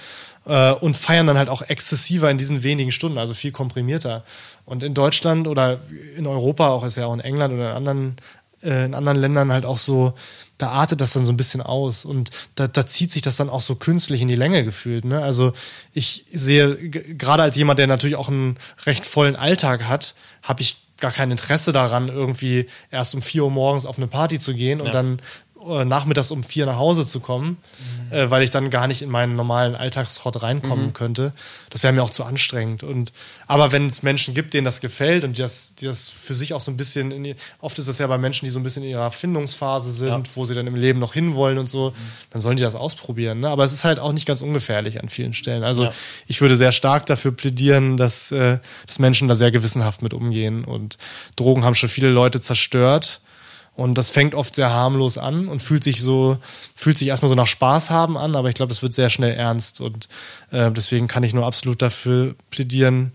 äh, 0.45 0.73
und 0.73 0.97
feiern 0.97 1.25
dann 1.27 1.37
halt 1.37 1.47
auch 1.47 1.61
exzessiver 1.61 2.29
in 2.29 2.37
diesen 2.37 2.63
wenigen 2.63 2.91
Stunden, 2.91 3.17
also 3.17 3.33
viel 3.33 3.53
komprimierter. 3.53 4.25
Und 4.65 4.83
in 4.83 4.93
Deutschland 4.93 5.47
oder 5.47 5.79
in 6.17 6.27
Europa, 6.27 6.67
auch 6.67 6.83
ist 6.85 6.97
ja 6.97 7.05
auch 7.05 7.13
in 7.13 7.21
England 7.21 7.53
oder 7.53 7.69
in 7.71 7.75
anderen 7.77 8.15
äh, 8.63 8.85
in 8.85 8.93
anderen 8.93 9.17
Ländern 9.19 9.51
halt 9.51 9.65
auch 9.65 9.77
so, 9.77 10.13
da 10.57 10.69
artet 10.69 11.01
das 11.01 11.13
dann 11.13 11.25
so 11.25 11.33
ein 11.33 11.37
bisschen 11.37 11.61
aus 11.61 12.05
und 12.05 12.29
da, 12.55 12.67
da 12.67 12.85
zieht 12.85 13.11
sich 13.11 13.21
das 13.21 13.35
dann 13.37 13.49
auch 13.49 13.61
so 13.61 13.75
künstlich 13.75 14.21
in 14.21 14.27
die 14.27 14.35
Länge 14.35 14.63
gefühlt. 14.63 15.05
Ne? 15.05 15.21
Also 15.21 15.53
ich 15.93 16.25
sehe, 16.31 16.75
gerade 16.89 17.43
als 17.43 17.55
jemand, 17.55 17.79
der 17.79 17.87
natürlich 17.87 18.15
auch 18.15 18.29
einen 18.29 18.57
recht 18.85 19.05
vollen 19.05 19.35
Alltag 19.35 19.87
hat, 19.87 20.15
habe 20.41 20.61
ich 20.61 20.77
gar 20.99 21.11
kein 21.11 21.31
Interesse 21.31 21.73
daran, 21.73 22.07
irgendwie 22.07 22.67
erst 22.91 23.13
um 23.15 23.21
4 23.21 23.43
Uhr 23.43 23.51
morgens 23.51 23.85
auf 23.85 23.97
eine 23.97 24.07
Party 24.07 24.39
zu 24.39 24.53
gehen 24.53 24.79
und 24.79 24.87
Ja. 24.87 24.93
dann 24.93 25.17
nachmittags 25.85 26.31
um 26.31 26.43
vier 26.43 26.65
nach 26.65 26.77
Hause 26.77 27.05
zu 27.07 27.19
kommen, 27.19 27.57
äh, 28.09 28.29
weil 28.29 28.43
ich 28.43 28.49
dann 28.51 28.69
gar 28.69 28.87
nicht 28.87 29.01
in 29.01 29.09
meinen 29.09 29.35
normalen 29.35 29.75
Alltagstrott 29.75 30.41
reinkommen 30.43 30.93
könnte. 30.93 31.33
Das 31.69 31.83
wäre 31.83 31.93
mir 31.93 32.03
auch 32.03 32.09
zu 32.09 32.23
anstrengend. 32.23 32.83
Und 32.83 33.11
aber 33.47 33.71
wenn 33.71 33.85
es 33.87 34.03
Menschen 34.03 34.33
gibt, 34.33 34.53
denen 34.53 34.65
das 34.65 34.81
gefällt 34.81 35.23
und 35.23 35.37
die 35.37 35.41
das, 35.41 35.75
die 35.75 35.85
das 35.85 36.09
für 36.09 36.33
sich 36.33 36.53
auch 36.53 36.59
so 36.59 36.71
ein 36.71 36.77
bisschen, 36.77 37.11
in, 37.11 37.35
oft 37.59 37.77
ist 37.79 37.87
es 37.87 37.97
ja 37.99 38.07
bei 38.07 38.17
Menschen, 38.17 38.45
die 38.45 38.51
so 38.51 38.59
ein 38.59 38.63
bisschen 38.63 38.83
in 38.83 38.89
ihrer 38.89 39.11
Findungsphase 39.11 39.91
sind, 39.91 40.07
Ja. 40.09 40.23
wo 40.35 40.45
sie 40.45 40.53
dann 40.55 40.67
im 40.67 40.75
Leben 40.75 40.99
noch 40.99 41.13
hinwollen 41.13 41.57
und 41.57 41.69
so, 41.69 41.93
dann 42.31 42.41
sollen 42.41 42.57
die 42.57 42.63
das 42.63 42.75
ausprobieren. 42.75 43.39
Ne? 43.39 43.49
Aber 43.49 43.63
es 43.63 43.73
ist 43.73 43.83
halt 43.83 43.99
auch 43.99 44.11
nicht 44.13 44.25
ganz 44.27 44.41
ungefährlich 44.41 45.01
an 45.01 45.09
vielen 45.09 45.33
Stellen. 45.33 45.63
Also 45.63 45.85
Ja. 45.85 45.93
ich 46.27 46.41
würde 46.41 46.55
sehr 46.55 46.71
stark 46.71 47.05
dafür 47.05 47.31
plädieren, 47.31 47.97
dass, 47.97 48.31
äh, 48.31 48.59
dass 48.87 48.99
Menschen 48.99 49.27
da 49.27 49.35
sehr 49.35 49.51
gewissenhaft 49.51 50.01
mit 50.01 50.13
umgehen. 50.13 50.65
Und 50.65 50.97
Drogen 51.35 51.63
haben 51.63 51.75
schon 51.75 51.89
viele 51.89 52.09
Leute 52.09 52.41
zerstört. 52.41 53.21
Und 53.75 53.95
das 53.97 54.11
fängt 54.11 54.35
oft 54.35 54.55
sehr 54.55 54.69
harmlos 54.69 55.17
an 55.17 55.47
und 55.47 55.61
fühlt 55.61 55.83
sich 55.83 56.01
so, 56.01 56.37
fühlt 56.75 56.97
sich 56.97 57.07
erstmal 57.07 57.29
so 57.29 57.35
nach 57.35 57.47
Spaß 57.47 57.89
haben 57.89 58.17
an, 58.17 58.35
aber 58.35 58.49
ich 58.49 58.55
glaube, 58.55 58.69
das 58.69 58.83
wird 58.83 58.93
sehr 58.93 59.09
schnell 59.09 59.33
ernst. 59.33 59.81
Und 59.81 60.07
äh, 60.51 60.71
deswegen 60.71 61.07
kann 61.07 61.23
ich 61.23 61.33
nur 61.33 61.45
absolut 61.45 61.81
dafür 61.81 62.35
plädieren, 62.51 63.13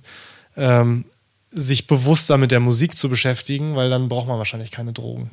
ähm, 0.57 1.05
sich 1.51 1.87
bewusster 1.87 2.39
mit 2.39 2.51
der 2.51 2.61
Musik 2.61 2.97
zu 2.97 3.09
beschäftigen, 3.09 3.77
weil 3.77 3.89
dann 3.89 4.09
braucht 4.09 4.27
man 4.27 4.39
wahrscheinlich 4.39 4.71
keine 4.71 4.93
Drogen. 4.93 5.31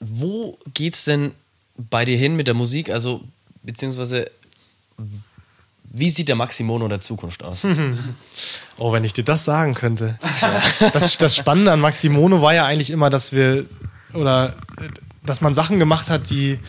Wo 0.00 0.58
geht's 0.74 1.04
denn 1.04 1.32
bei 1.76 2.04
dir 2.04 2.16
hin 2.16 2.36
mit 2.36 2.46
der 2.46 2.54
Musik? 2.54 2.90
Also, 2.90 3.22
beziehungsweise, 3.62 4.30
wie 5.90 6.10
sieht 6.10 6.28
der 6.28 6.36
Maximono 6.36 6.86
der 6.88 7.00
Zukunft 7.00 7.42
aus? 7.42 7.66
Oh, 8.80 8.92
wenn 8.92 9.02
ich 9.02 9.12
dir 9.12 9.24
das 9.24 9.44
sagen 9.44 9.74
könnte. 9.74 10.20
Das, 10.92 11.18
das 11.18 11.34
Spannende 11.34 11.72
an 11.72 11.80
Maximono 11.80 12.40
war 12.42 12.54
ja 12.54 12.64
eigentlich 12.64 12.90
immer, 12.90 13.10
dass 13.10 13.32
wir 13.32 13.66
oder 14.14 14.54
dass 15.24 15.40
man 15.40 15.52
Sachen 15.52 15.80
gemacht 15.80 16.10
hat, 16.10 16.30
die, 16.30 16.60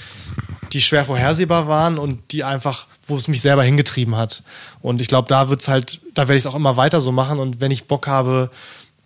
die 0.74 0.82
schwer 0.82 1.06
vorhersehbar 1.06 1.68
waren 1.68 2.00
und 2.00 2.32
die 2.32 2.44
einfach, 2.44 2.88
wo 3.06 3.16
es 3.16 3.28
mich 3.28 3.42
selber 3.42 3.64
hingetrieben 3.64 4.16
hat. 4.16 4.42
Und 4.82 5.02
ich 5.02 5.08
glaube, 5.08 5.28
da 5.28 5.50
wird's 5.50 5.68
halt, 5.68 6.02
da 6.16 6.24
werde 6.24 6.38
ich 6.38 6.46
es 6.46 6.48
auch 6.48 6.56
immer 6.56 6.78
weiter 6.78 7.00
so 7.00 7.12
machen. 7.12 7.38
Und 7.38 7.62
wenn 7.62 7.70
ich 7.70 7.86
Bock 7.86 8.08
habe, 8.08 8.50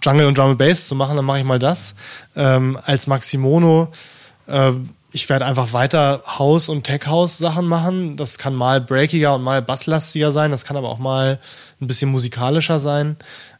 Jungle 0.01 0.27
und 0.27 0.37
Drum 0.37 0.51
and 0.51 0.57
Bass 0.57 0.87
zu 0.87 0.95
machen, 0.95 1.15
dann 1.15 1.25
mache 1.25 1.39
ich 1.39 1.45
mal 1.45 1.59
das. 1.59 1.95
Ähm, 2.35 2.77
als 2.85 3.07
Maximono 3.07 3.91
ähm, 4.47 4.89
ich 5.13 5.29
werde 5.29 5.45
einfach 5.45 5.73
weiter 5.73 6.23
House- 6.25 6.69
und 6.69 6.83
Tech-House-Sachen 6.83 7.67
machen. 7.67 8.17
Das 8.17 8.39
kann 8.39 8.55
mal 8.55 8.81
breakiger 8.81 9.35
und 9.35 9.43
mal 9.43 9.61
basslastiger 9.61 10.31
sein. 10.31 10.49
Das 10.49 10.65
kann 10.65 10.75
aber 10.75 10.89
auch 10.89 10.97
mal 10.97 11.39
ein 11.79 11.87
bisschen 11.87 12.09
musikalischer 12.09 12.79
sein. 12.79 13.15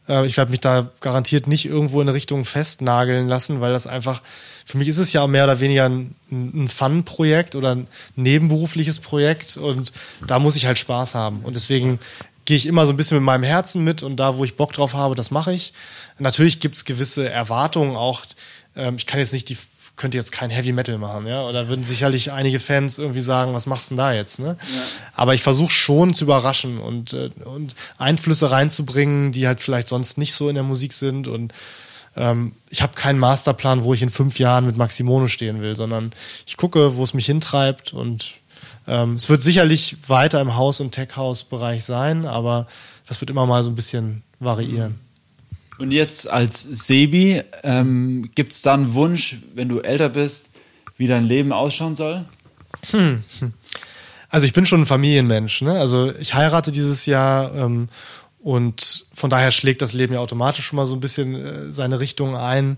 Äh, 0.08 0.26
ich 0.26 0.36
werde 0.36 0.50
mich 0.50 0.58
da 0.58 0.90
garantiert 1.00 1.46
nicht 1.46 1.64
irgendwo 1.64 2.00
in 2.00 2.08
eine 2.08 2.14
Richtung 2.14 2.44
festnageln 2.44 3.28
lassen, 3.28 3.60
weil 3.60 3.72
das 3.72 3.86
einfach, 3.86 4.20
für 4.66 4.78
mich 4.78 4.88
ist 4.88 4.98
es 4.98 5.12
ja 5.12 5.24
mehr 5.28 5.44
oder 5.44 5.60
weniger 5.60 5.88
ein, 5.88 6.16
ein 6.32 6.68
Fun-Projekt 6.68 7.54
oder 7.54 7.76
ein 7.76 7.86
nebenberufliches 8.16 8.98
Projekt 8.98 9.56
und 9.56 9.92
da 10.26 10.40
muss 10.40 10.56
ich 10.56 10.66
halt 10.66 10.78
Spaß 10.78 11.14
haben. 11.14 11.42
Und 11.42 11.54
deswegen 11.54 12.00
gehe 12.46 12.56
ich 12.56 12.66
immer 12.66 12.84
so 12.84 12.92
ein 12.92 12.96
bisschen 12.96 13.18
mit 13.18 13.24
meinem 13.24 13.44
Herzen 13.44 13.84
mit 13.84 14.02
und 14.02 14.16
da, 14.16 14.36
wo 14.36 14.44
ich 14.44 14.56
Bock 14.56 14.72
drauf 14.72 14.94
habe, 14.94 15.14
das 15.14 15.30
mache 15.30 15.52
ich. 15.52 15.72
Natürlich 16.18 16.58
gibt 16.58 16.76
es 16.76 16.84
gewisse 16.84 17.30
Erwartungen 17.30 17.94
auch. 17.94 18.22
Ähm, 18.74 18.96
ich 18.96 19.06
kann 19.06 19.20
jetzt 19.20 19.32
nicht 19.32 19.48
die 19.48 19.56
könnte 19.96 20.16
jetzt 20.16 20.32
kein 20.32 20.50
Heavy 20.50 20.72
Metal 20.72 20.98
machen, 20.98 21.26
ja. 21.26 21.46
Oder 21.46 21.68
würden 21.68 21.84
sicherlich 21.84 22.32
einige 22.32 22.58
Fans 22.58 22.98
irgendwie 22.98 23.20
sagen, 23.20 23.54
was 23.54 23.66
machst 23.66 23.86
du 23.86 23.88
denn 23.90 23.98
da 23.98 24.12
jetzt, 24.12 24.40
ne? 24.40 24.56
Ja. 24.60 24.82
Aber 25.12 25.34
ich 25.34 25.42
versuche 25.42 25.72
schon 25.72 26.14
zu 26.14 26.24
überraschen 26.24 26.78
und, 26.78 27.12
äh, 27.12 27.30
und 27.44 27.74
Einflüsse 27.96 28.50
reinzubringen, 28.50 29.32
die 29.32 29.46
halt 29.46 29.60
vielleicht 29.60 29.88
sonst 29.88 30.18
nicht 30.18 30.34
so 30.34 30.48
in 30.48 30.56
der 30.56 30.64
Musik 30.64 30.92
sind. 30.92 31.28
Und 31.28 31.52
ähm, 32.16 32.52
ich 32.70 32.82
habe 32.82 32.94
keinen 32.94 33.18
Masterplan, 33.18 33.84
wo 33.84 33.94
ich 33.94 34.02
in 34.02 34.10
fünf 34.10 34.38
Jahren 34.38 34.66
mit 34.66 34.76
Maximono 34.76 35.28
stehen 35.28 35.60
will, 35.60 35.76
sondern 35.76 36.12
ich 36.46 36.56
gucke, 36.56 36.96
wo 36.96 37.04
es 37.04 37.14
mich 37.14 37.26
hintreibt 37.26 37.92
und 37.92 38.34
ähm, 38.86 39.14
es 39.14 39.28
wird 39.28 39.42
sicherlich 39.42 39.96
weiter 40.08 40.40
im 40.40 40.56
Haus- 40.56 40.80
und 40.80 40.92
Tech-House-Bereich 40.92 41.84
sein, 41.84 42.26
aber 42.26 42.66
das 43.06 43.20
wird 43.20 43.30
immer 43.30 43.46
mal 43.46 43.64
so 43.64 43.70
ein 43.70 43.74
bisschen 43.74 44.22
variieren. 44.40 45.00
Und 45.78 45.90
jetzt 45.90 46.28
als 46.28 46.62
Sebi, 46.62 47.42
ähm, 47.62 48.30
gibt 48.34 48.52
es 48.52 48.62
da 48.62 48.74
einen 48.74 48.94
Wunsch, 48.94 49.38
wenn 49.54 49.68
du 49.68 49.80
älter 49.80 50.08
bist, 50.08 50.50
wie 50.96 51.06
dein 51.06 51.24
Leben 51.24 51.52
ausschauen 51.52 51.96
soll? 51.96 52.24
Hm. 52.90 53.24
Also 54.28 54.46
ich 54.46 54.52
bin 54.52 54.66
schon 54.66 54.82
ein 54.82 54.86
Familienmensch. 54.86 55.62
Ne? 55.62 55.78
Also 55.78 56.12
ich 56.18 56.34
heirate 56.34 56.72
dieses 56.72 57.06
Jahr 57.06 57.54
ähm, 57.54 57.88
und 58.42 59.06
von 59.14 59.30
daher 59.30 59.50
schlägt 59.50 59.80
das 59.80 59.92
Leben 59.92 60.14
ja 60.14 60.20
automatisch 60.20 60.66
schon 60.66 60.76
mal 60.76 60.86
so 60.86 60.94
ein 60.94 61.00
bisschen 61.00 61.34
äh, 61.34 61.72
seine 61.72 62.00
Richtung 62.00 62.36
ein. 62.36 62.76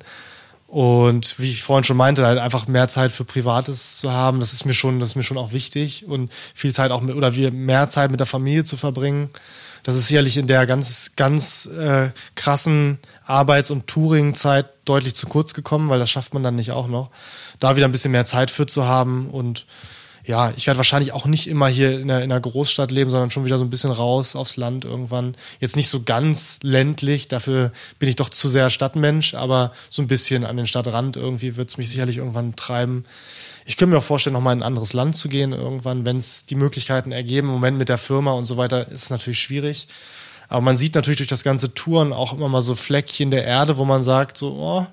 Und 0.66 1.38
wie 1.38 1.50
ich 1.50 1.62
vorhin 1.62 1.84
schon 1.84 1.96
meinte, 1.96 2.26
halt 2.26 2.38
einfach 2.38 2.66
mehr 2.66 2.88
Zeit 2.88 3.12
für 3.12 3.24
Privates 3.24 3.98
zu 3.98 4.10
haben, 4.10 4.40
das 4.40 4.52
ist 4.52 4.64
mir 4.64 4.74
schon, 4.74 5.00
das 5.00 5.10
ist 5.10 5.16
mir 5.16 5.22
schon 5.22 5.38
auch 5.38 5.52
wichtig 5.52 6.06
und 6.06 6.32
viel 6.54 6.72
Zeit 6.72 6.90
auch 6.90 7.00
mit, 7.00 7.14
oder 7.14 7.30
mehr 7.52 7.88
Zeit 7.88 8.10
mit 8.10 8.20
der 8.20 8.26
Familie 8.26 8.64
zu 8.64 8.76
verbringen. 8.76 9.30
Das 9.86 9.94
ist 9.94 10.08
sicherlich 10.08 10.36
in 10.36 10.48
der 10.48 10.66
ganz, 10.66 11.12
ganz 11.14 11.66
äh, 11.66 12.10
krassen 12.34 12.98
Arbeits- 13.24 13.70
und 13.70 13.86
Touring-Zeit 13.86 14.66
deutlich 14.84 15.14
zu 15.14 15.28
kurz 15.28 15.54
gekommen, 15.54 15.88
weil 15.88 16.00
das 16.00 16.10
schafft 16.10 16.34
man 16.34 16.42
dann 16.42 16.56
nicht 16.56 16.72
auch 16.72 16.88
noch. 16.88 17.08
Da 17.60 17.76
wieder 17.76 17.86
ein 17.86 17.92
bisschen 17.92 18.10
mehr 18.10 18.24
Zeit 18.24 18.50
für 18.50 18.66
zu 18.66 18.84
haben 18.84 19.30
und 19.30 19.64
ja, 20.24 20.52
ich 20.56 20.66
werde 20.66 20.78
wahrscheinlich 20.78 21.12
auch 21.12 21.26
nicht 21.26 21.46
immer 21.46 21.68
hier 21.68 22.00
in 22.00 22.10
einer, 22.10 22.20
in 22.20 22.32
einer 22.32 22.40
Großstadt 22.40 22.90
leben, 22.90 23.10
sondern 23.10 23.30
schon 23.30 23.44
wieder 23.44 23.58
so 23.58 23.64
ein 23.64 23.70
bisschen 23.70 23.92
raus 23.92 24.34
aufs 24.34 24.56
Land 24.56 24.84
irgendwann. 24.84 25.36
Jetzt 25.60 25.76
nicht 25.76 25.88
so 25.88 26.02
ganz 26.02 26.58
ländlich, 26.62 27.28
dafür 27.28 27.70
bin 28.00 28.08
ich 28.08 28.16
doch 28.16 28.28
zu 28.28 28.48
sehr 28.48 28.70
Stadtmensch, 28.70 29.34
aber 29.34 29.70
so 29.88 30.02
ein 30.02 30.08
bisschen 30.08 30.44
an 30.44 30.56
den 30.56 30.66
Stadtrand 30.66 31.16
irgendwie 31.16 31.54
wird 31.54 31.68
es 31.68 31.78
mich 31.78 31.88
sicherlich 31.90 32.16
irgendwann 32.16 32.56
treiben. 32.56 33.04
Ich 33.68 33.76
könnte 33.76 33.92
mir 33.92 33.98
auch 33.98 34.04
vorstellen, 34.04 34.34
nochmal 34.34 34.54
in 34.54 34.60
ein 34.60 34.66
anderes 34.66 34.92
Land 34.92 35.16
zu 35.16 35.28
gehen 35.28 35.52
irgendwann, 35.52 36.06
wenn 36.06 36.16
es 36.18 36.46
die 36.46 36.54
Möglichkeiten 36.54 37.10
ergeben. 37.10 37.48
Im 37.48 37.54
Moment 37.54 37.76
mit 37.76 37.88
der 37.88 37.98
Firma 37.98 38.30
und 38.32 38.44
so 38.44 38.56
weiter 38.56 38.86
ist 38.88 39.04
es 39.04 39.10
natürlich 39.10 39.40
schwierig. 39.40 39.88
Aber 40.48 40.60
man 40.60 40.76
sieht 40.76 40.94
natürlich 40.94 41.18
durch 41.18 41.28
das 41.28 41.42
ganze 41.42 41.74
Touren 41.74 42.12
auch 42.12 42.32
immer 42.32 42.48
mal 42.48 42.62
so 42.62 42.76
Fleckchen 42.76 43.32
der 43.32 43.44
Erde, 43.44 43.76
wo 43.76 43.84
man 43.84 44.04
sagt, 44.04 44.36
so, 44.36 44.52
oh, 44.52 44.86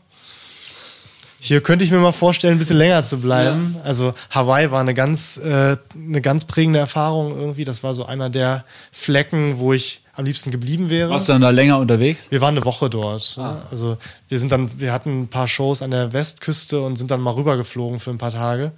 hier 1.39 1.61
könnte 1.61 1.86
ich 1.86 1.91
mir 1.91 1.99
mal 1.99 2.13
vorstellen, 2.13 2.55
ein 2.55 2.57
bisschen 2.57 2.78
länger 2.78 3.03
zu 3.03 3.19
bleiben. 3.19 3.76
Ja. 3.78 3.84
Also 3.84 4.15
Hawaii 4.32 4.71
war 4.71 4.80
eine 4.80 4.95
ganz, 4.95 5.38
äh, 5.38 5.78
eine 5.93 6.21
ganz 6.21 6.45
prägende 6.45 6.80
Erfahrung 6.80 7.38
irgendwie. 7.38 7.65
Das 7.65 7.84
war 7.84 7.93
so 7.93 8.05
einer 8.05 8.32
der 8.32 8.65
Flecken, 8.91 9.59
wo 9.59 9.74
ich 9.74 10.03
am 10.14 10.26
liebsten 10.26 10.51
geblieben 10.51 10.89
wäre. 10.89 11.09
Warst 11.09 11.28
du 11.28 11.34
dann 11.34 11.41
da 11.41 11.49
länger 11.49 11.80
unterwegs? 11.80 12.28
Wir 12.30 12.39
waren 12.39 12.55
eine 12.55 12.66
Woche 12.66 12.89
dort. 12.89 13.36
Ah. 13.38 13.66
Also 13.70 13.97
wir 14.30 14.39
sind 14.39 14.51
dann, 14.51 14.80
wir 14.80 14.93
hatten 14.93 15.24
ein 15.24 15.28
paar 15.28 15.47
Shows 15.47 15.82
an 15.82 15.91
der 15.91 16.14
Westküste 16.14 16.82
und 16.82 16.95
sind 16.95 17.11
dann 17.11 17.20
mal 17.20 17.32
rübergeflogen 17.32 17.99
für 17.99 18.11
ein 18.11 18.20
paar 18.20 18.32
Tage. 18.32 18.72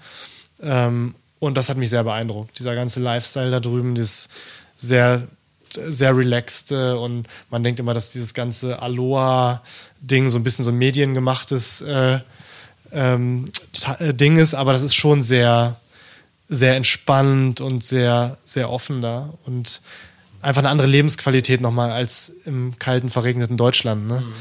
Ähm, 0.62 1.16
und 1.40 1.56
das 1.56 1.70
hat 1.70 1.78
mich 1.78 1.90
sehr 1.90 2.04
beeindruckt. 2.04 2.58
Dieser 2.58 2.74
ganze 2.74 3.02
Lifestyle 3.02 3.52
da 3.52 3.60
drüben, 3.60 3.96
das 3.96 4.30
sehr 4.78 5.28
sehr 5.90 6.16
relaxed 6.16 6.72
und 6.72 7.28
man 7.50 7.64
denkt 7.64 7.82
immer, 7.82 7.94
dass 7.94 8.14
dieses 8.14 8.34
ganze 8.34 8.82
Aloha-Ding 8.82 10.30
so 10.30 10.38
ein 10.38 10.44
bisschen 10.44 10.64
so 10.64 10.72
ein 10.72 10.78
mediengemachtes 10.78 11.82
äh, 11.82 12.20
ähm, 12.92 13.52
äh, 14.00 14.14
Ding 14.14 14.38
ist, 14.38 14.54
aber 14.54 14.74
das 14.74 14.84
ist 14.84 14.96
schon 14.96 15.22
sehr, 15.22 15.78
sehr 16.48 16.76
entspannt 16.76 17.62
und 17.62 17.84
sehr, 17.84 18.38
sehr 18.46 18.70
offen 18.70 19.02
da 19.02 19.34
und 19.46 19.82
einfach 20.46 20.62
eine 20.62 20.70
andere 20.70 20.88
Lebensqualität 20.88 21.60
nochmal 21.60 21.91
als 21.91 22.30
im 22.46 22.78
kalten, 22.78 23.10
verregneten 23.10 23.58
Deutschland. 23.58 24.08
Ne? 24.08 24.22
Mhm. 24.22 24.34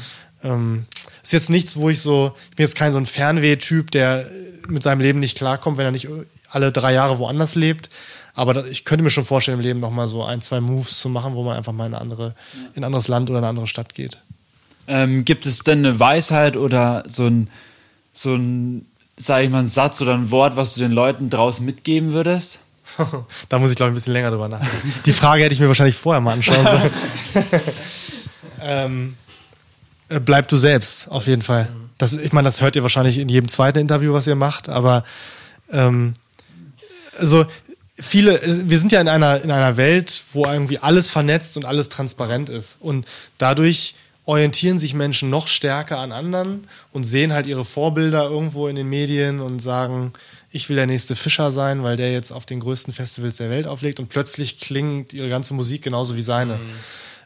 Ähm, 0.43 0.85
ist 1.23 1.33
jetzt 1.33 1.49
nichts, 1.49 1.75
wo 1.75 1.89
ich 1.89 1.99
so, 1.99 2.33
ich 2.51 2.55
bin 2.55 2.63
jetzt 2.63 2.75
kein 2.75 2.93
so 2.93 2.99
ein 2.99 3.07
Fernweh-Typ, 3.07 3.89
der 3.89 4.29
mit 4.67 4.83
seinem 4.83 5.01
Leben 5.01 5.19
nicht 5.19 5.37
klarkommt, 5.37 5.77
wenn 5.77 5.85
er 5.85 5.91
nicht 5.91 6.07
alle 6.49 6.71
drei 6.71 6.93
Jahre 6.93 7.17
woanders 7.17 7.55
lebt. 7.55 7.89
Aber 8.35 8.65
ich 8.67 8.85
könnte 8.85 9.03
mir 9.03 9.09
schon 9.09 9.23
vorstellen, 9.23 9.59
im 9.59 9.65
Leben 9.65 9.79
nochmal 9.79 10.07
so 10.07 10.23
ein, 10.23 10.41
zwei 10.41 10.61
Moves 10.61 10.99
zu 10.99 11.09
machen, 11.09 11.33
wo 11.33 11.43
man 11.43 11.57
einfach 11.57 11.73
mal 11.73 11.87
in, 11.87 11.93
eine 11.93 12.01
andere, 12.01 12.35
in 12.75 12.81
ein 12.81 12.85
anderes 12.85 13.07
Land 13.07 13.29
oder 13.29 13.39
eine 13.39 13.47
andere 13.47 13.67
Stadt 13.67 13.95
geht. 13.95 14.17
Ähm, 14.87 15.25
gibt 15.25 15.47
es 15.47 15.59
denn 15.59 15.79
eine 15.79 15.99
Weisheit 15.99 16.57
oder 16.57 17.03
so 17.07 17.25
ein, 17.25 17.49
so 18.13 18.35
ein, 18.35 18.85
sag 19.17 19.43
ich 19.43 19.49
mal, 19.49 19.59
ein 19.59 19.67
Satz 19.67 20.01
oder 20.01 20.13
ein 20.13 20.29
Wort, 20.29 20.57
was 20.57 20.75
du 20.75 20.81
den 20.81 20.91
Leuten 20.91 21.31
draußen 21.31 21.65
mitgeben 21.65 22.13
würdest? 22.13 22.59
da 23.49 23.59
muss 23.59 23.71
ich, 23.71 23.75
glaube 23.75 23.89
ich, 23.89 23.93
ein 23.93 23.95
bisschen 23.95 24.13
länger 24.13 24.31
drüber 24.31 24.47
nachdenken. 24.47 24.93
Die 25.05 25.11
Frage 25.11 25.43
hätte 25.43 25.53
ich 25.53 25.59
mir 25.59 25.67
wahrscheinlich 25.67 25.95
vorher 25.95 26.21
mal 26.21 26.33
anschauen 26.33 26.65
sollen. 26.65 26.91
ähm, 28.61 29.15
äh, 30.09 30.19
bleib 30.19 30.47
du 30.47 30.57
selbst, 30.57 31.09
auf 31.09 31.27
jeden 31.27 31.41
Fall. 31.41 31.67
Das, 31.97 32.13
ich 32.13 32.33
meine, 32.33 32.45
das 32.45 32.61
hört 32.61 32.75
ihr 32.75 32.83
wahrscheinlich 32.83 33.17
in 33.17 33.29
jedem 33.29 33.47
zweiten 33.47 33.79
Interview, 33.79 34.13
was 34.13 34.27
ihr 34.27 34.35
macht, 34.35 34.69
aber 34.69 35.03
ähm, 35.71 36.13
also 37.17 37.45
viele, 37.97 38.39
wir 38.43 38.77
sind 38.77 38.91
ja 38.91 39.01
in 39.01 39.07
einer, 39.07 39.41
in 39.41 39.51
einer 39.51 39.77
Welt, 39.77 40.23
wo 40.33 40.45
irgendwie 40.45 40.79
alles 40.79 41.07
vernetzt 41.07 41.57
und 41.57 41.65
alles 41.65 41.89
transparent 41.89 42.49
ist. 42.49 42.77
Und 42.79 43.05
dadurch 43.37 43.95
orientieren 44.25 44.79
sich 44.79 44.93
Menschen 44.93 45.29
noch 45.29 45.47
stärker 45.47 45.99
an 45.99 46.11
anderen 46.11 46.67
und 46.91 47.03
sehen 47.03 47.31
halt 47.31 47.45
ihre 47.45 47.63
Vorbilder 47.63 48.23
irgendwo 48.23 48.67
in 48.67 48.75
den 48.75 48.89
Medien 48.89 49.39
und 49.39 49.59
sagen, 49.59 50.13
ich 50.55 50.69
will 50.69 50.77
der 50.77 50.87
nächste 50.87 51.17
Fischer 51.17 51.51
sein, 51.51 51.83
weil 51.83 51.97
der 51.97 52.13
jetzt 52.13 52.31
auf 52.31 52.45
den 52.45 52.61
größten 52.61 52.93
Festivals 52.93 53.35
der 53.35 53.49
Welt 53.49 53.67
auflegt 53.67 53.99
und 53.99 54.07
plötzlich 54.07 54.61
klingt 54.61 55.11
ihre 55.11 55.27
ganze 55.27 55.53
Musik 55.53 55.83
genauso 55.83 56.15
wie 56.15 56.21
seine. 56.21 56.55
Mhm. 56.55 56.69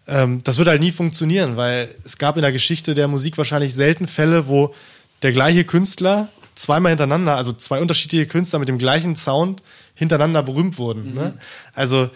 Ähm, 0.07 0.43
das 0.43 0.57
wird 0.57 0.67
halt 0.67 0.82
nie 0.82 0.91
funktionieren, 0.91 1.55
weil 1.55 1.93
es 2.03 2.17
gab 2.17 2.38
in 2.38 2.41
der 2.41 2.51
Geschichte 2.51 2.95
der 2.95 3.07
Musik 3.07 3.38
wahrscheinlich 3.38 3.75
selten 3.75 4.07
Fälle, 4.07 4.47
wo 4.47 4.73
der 5.21 5.32
gleiche 5.32 5.63
Künstler 5.63 6.30
zweimal 6.55 6.89
hintereinander, 6.89 7.36
also 7.36 7.53
zwei 7.53 7.80
unterschiedliche 7.80 8.25
Künstler 8.25 8.57
mit 8.57 8.67
dem 8.67 8.80
gleichen 8.80 9.15
Sound 9.15 9.61
hintereinander 9.93 10.41
berühmt 10.41 10.80
wurden. 10.80 11.09
Mhm. 11.09 11.13
Ne? 11.13 11.34
Also 11.73 12.09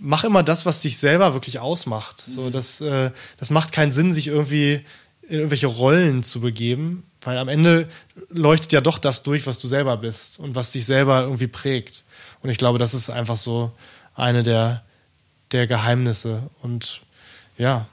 mach 0.00 0.24
immer 0.24 0.42
das, 0.42 0.66
was 0.66 0.80
dich 0.80 0.96
selber 0.98 1.32
wirklich 1.34 1.60
ausmacht. 1.60 2.24
So, 2.26 2.42
mhm. 2.42 2.52
das, 2.52 2.80
äh, 2.80 3.12
das 3.36 3.50
macht 3.50 3.70
keinen 3.70 3.92
Sinn, 3.92 4.12
sich 4.12 4.26
irgendwie 4.26 4.80
in 5.22 5.36
irgendwelche 5.36 5.68
Rollen 5.68 6.24
zu 6.24 6.40
begeben, 6.40 7.04
weil 7.26 7.38
am 7.38 7.48
Ende 7.48 7.88
leuchtet 8.30 8.72
ja 8.72 8.80
doch 8.80 8.98
das 8.98 9.24
durch, 9.24 9.46
was 9.46 9.58
du 9.58 9.66
selber 9.66 9.96
bist 9.96 10.38
und 10.38 10.54
was 10.54 10.70
dich 10.70 10.86
selber 10.86 11.22
irgendwie 11.22 11.48
prägt. 11.48 12.04
Und 12.40 12.50
ich 12.50 12.56
glaube, 12.56 12.78
das 12.78 12.94
ist 12.94 13.10
einfach 13.10 13.36
so 13.36 13.72
eine 14.14 14.44
der, 14.44 14.84
der 15.50 15.66
Geheimnisse. 15.66 16.48
Und 16.62 17.02
ja. 17.58 17.86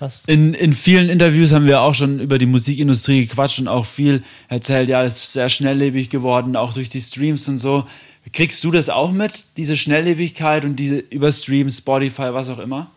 Was? 0.00 0.24
In, 0.26 0.54
in 0.54 0.74
vielen 0.74 1.08
Interviews 1.08 1.52
haben 1.52 1.66
wir 1.66 1.80
auch 1.80 1.94
schon 1.94 2.18
über 2.18 2.38
die 2.38 2.46
Musikindustrie 2.46 3.26
gequatscht 3.26 3.60
und 3.60 3.68
auch 3.68 3.86
viel 3.86 4.24
erzählt, 4.48 4.88
ja, 4.88 5.04
es 5.04 5.16
ist 5.16 5.32
sehr 5.34 5.48
schnelllebig 5.48 6.10
geworden, 6.10 6.56
auch 6.56 6.72
durch 6.72 6.88
die 6.88 7.00
Streams 7.00 7.46
und 7.46 7.58
so. 7.58 7.86
Kriegst 8.32 8.62
du 8.64 8.72
das 8.72 8.88
auch 8.88 9.12
mit, 9.12 9.44
diese 9.56 9.76
Schnelllebigkeit 9.76 10.64
und 10.64 10.76
diese 10.76 10.98
über 10.98 11.30
Streams, 11.30 11.78
Spotify, 11.78 12.34
was 12.34 12.48
auch 12.48 12.58
immer? 12.58 12.90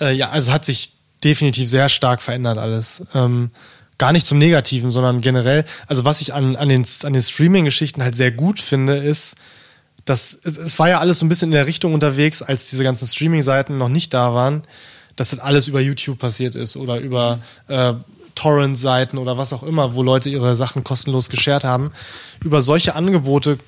Äh, 0.00 0.14
ja, 0.14 0.30
also 0.30 0.52
hat 0.52 0.64
sich 0.64 0.92
definitiv 1.22 1.68
sehr 1.68 1.90
stark 1.90 2.22
verändert 2.22 2.56
alles. 2.56 3.02
Ähm, 3.14 3.50
gar 3.98 4.12
nicht 4.12 4.26
zum 4.26 4.38
Negativen, 4.38 4.90
sondern 4.90 5.20
generell, 5.20 5.64
also 5.86 6.04
was 6.04 6.20
ich 6.20 6.34
an, 6.34 6.56
an 6.56 6.68
den, 6.68 6.84
an 7.02 7.12
den 7.12 7.22
Streaming-Geschichten 7.22 8.02
halt 8.02 8.14
sehr 8.14 8.30
gut 8.30 8.60
finde, 8.60 8.96
ist, 8.96 9.36
dass 10.04 10.38
es, 10.42 10.56
es 10.56 10.78
war 10.78 10.88
ja 10.88 11.00
alles 11.00 11.18
so 11.18 11.26
ein 11.26 11.28
bisschen 11.28 11.48
in 11.48 11.52
der 11.52 11.66
Richtung 11.66 11.94
unterwegs, 11.94 12.42
als 12.42 12.70
diese 12.70 12.84
ganzen 12.84 13.06
Streaming-Seiten 13.06 13.78
noch 13.78 13.88
nicht 13.88 14.12
da 14.14 14.34
waren, 14.34 14.62
dass 15.16 15.30
das 15.30 15.40
alles 15.40 15.66
über 15.66 15.80
YouTube 15.80 16.18
passiert 16.18 16.54
ist 16.54 16.76
oder 16.76 16.98
über 16.98 17.40
äh, 17.68 17.94
Torrent-Seiten 18.34 19.18
oder 19.18 19.38
was 19.38 19.52
auch 19.52 19.62
immer, 19.62 19.94
wo 19.94 20.02
Leute 20.02 20.28
ihre 20.28 20.54
Sachen 20.56 20.84
kostenlos 20.84 21.30
geshared 21.30 21.64
haben. 21.64 21.90
Über 22.44 22.62
solche 22.62 22.94
Angebote 22.94 23.58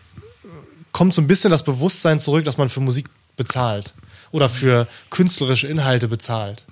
kommt 0.92 1.14
so 1.14 1.22
ein 1.22 1.26
bisschen 1.26 1.50
das 1.50 1.64
Bewusstsein 1.64 2.20
zurück, 2.20 2.44
dass 2.44 2.58
man 2.58 2.68
für 2.68 2.80
Musik 2.80 3.06
bezahlt 3.36 3.94
oder 4.30 4.48
für 4.48 4.86
künstlerische 5.10 5.66
Inhalte 5.66 6.06
bezahlt. 6.06 6.64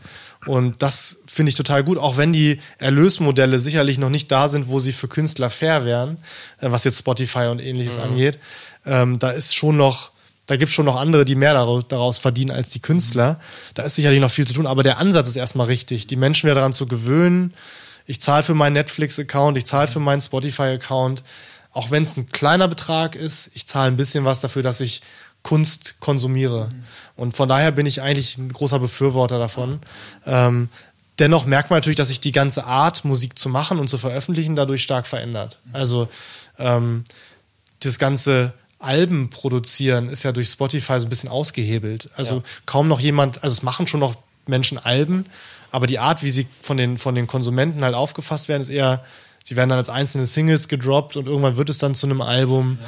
Und 0.46 0.80
das 0.82 1.18
finde 1.26 1.50
ich 1.50 1.56
total 1.56 1.82
gut, 1.84 1.98
auch 1.98 2.16
wenn 2.16 2.32
die 2.32 2.58
Erlösmodelle 2.78 3.58
sicherlich 3.60 3.98
noch 3.98 4.10
nicht 4.10 4.30
da 4.30 4.48
sind, 4.48 4.68
wo 4.68 4.80
sie 4.80 4.92
für 4.92 5.08
Künstler 5.08 5.50
fair 5.50 5.84
wären, 5.84 6.18
äh, 6.60 6.70
was 6.70 6.84
jetzt 6.84 6.98
Spotify 6.98 7.46
und 7.46 7.60
ähnliches 7.60 7.96
mhm. 7.96 8.04
angeht. 8.04 8.38
Ähm, 8.84 9.18
da 9.18 9.30
ist 9.30 9.54
schon 9.54 9.76
noch, 9.76 10.12
da 10.46 10.56
gibt 10.56 10.68
es 10.70 10.74
schon 10.74 10.86
noch 10.86 10.96
andere, 10.96 11.24
die 11.24 11.34
mehr 11.34 11.54
daraus 11.54 12.18
verdienen 12.18 12.52
als 12.52 12.70
die 12.70 12.80
Künstler. 12.80 13.40
Da 13.74 13.82
ist 13.82 13.96
sicherlich 13.96 14.20
noch 14.20 14.30
viel 14.30 14.46
zu 14.46 14.54
tun, 14.54 14.66
aber 14.66 14.82
der 14.82 14.98
Ansatz 14.98 15.28
ist 15.28 15.36
erstmal 15.36 15.66
richtig, 15.66 16.06
die 16.06 16.16
Menschen 16.16 16.46
wieder 16.46 16.54
daran 16.54 16.72
zu 16.72 16.86
gewöhnen. 16.86 17.52
Ich 18.06 18.20
zahle 18.20 18.44
für 18.44 18.54
meinen 18.54 18.74
Netflix-Account, 18.74 19.58
ich 19.58 19.66
zahle 19.66 19.88
für 19.88 20.00
meinen 20.00 20.20
Spotify-Account 20.20 21.24
auch 21.76 21.90
wenn 21.90 22.04
es 22.04 22.16
ein 22.16 22.28
kleiner 22.28 22.68
Betrag 22.68 23.16
ist, 23.16 23.50
ich 23.52 23.66
zahle 23.66 23.88
ein 23.88 23.98
bisschen 23.98 24.24
was 24.24 24.40
dafür, 24.40 24.62
dass 24.62 24.80
ich 24.80 25.02
Kunst 25.46 26.00
konsumiere. 26.00 26.70
Mhm. 26.72 26.84
Und 27.14 27.36
von 27.36 27.48
daher 27.48 27.70
bin 27.70 27.86
ich 27.86 28.02
eigentlich 28.02 28.36
ein 28.36 28.52
großer 28.52 28.80
Befürworter 28.80 29.38
davon. 29.38 29.78
Ähm, 30.26 30.70
dennoch 31.20 31.46
merkt 31.46 31.70
man 31.70 31.76
natürlich, 31.76 31.96
dass 31.96 32.08
sich 32.08 32.18
die 32.18 32.32
ganze 32.32 32.64
Art, 32.64 33.04
Musik 33.04 33.38
zu 33.38 33.48
machen 33.48 33.78
und 33.78 33.88
zu 33.88 33.96
veröffentlichen, 33.96 34.56
dadurch 34.56 34.82
stark 34.82 35.06
verändert. 35.06 35.60
Also 35.72 36.08
ähm, 36.58 37.04
das 37.78 38.00
ganze 38.00 38.54
Alben 38.80 39.30
produzieren 39.30 40.08
ist 40.08 40.24
ja 40.24 40.32
durch 40.32 40.48
Spotify 40.48 40.98
so 40.98 41.06
ein 41.06 41.10
bisschen 41.10 41.30
ausgehebelt. 41.30 42.08
Also 42.16 42.38
ja. 42.38 42.42
kaum 42.66 42.88
noch 42.88 42.98
jemand, 42.98 43.44
also 43.44 43.54
es 43.54 43.62
machen 43.62 43.86
schon 43.86 44.00
noch 44.00 44.16
Menschen 44.48 44.78
Alben, 44.78 45.26
aber 45.70 45.86
die 45.86 46.00
Art, 46.00 46.24
wie 46.24 46.30
sie 46.30 46.48
von 46.60 46.76
den, 46.76 46.98
von 46.98 47.14
den 47.14 47.28
Konsumenten 47.28 47.84
halt 47.84 47.94
aufgefasst 47.94 48.48
werden, 48.48 48.62
ist 48.62 48.68
eher, 48.68 49.04
sie 49.46 49.54
werden 49.54 49.68
dann 49.68 49.78
als 49.78 49.90
einzelne 49.90 50.26
Singles 50.26 50.66
gedroppt 50.66 51.16
und 51.16 51.26
irgendwann 51.28 51.56
wird 51.56 51.70
es 51.70 51.78
dann 51.78 51.94
zu 51.94 52.06
einem 52.06 52.20
Album. 52.20 52.78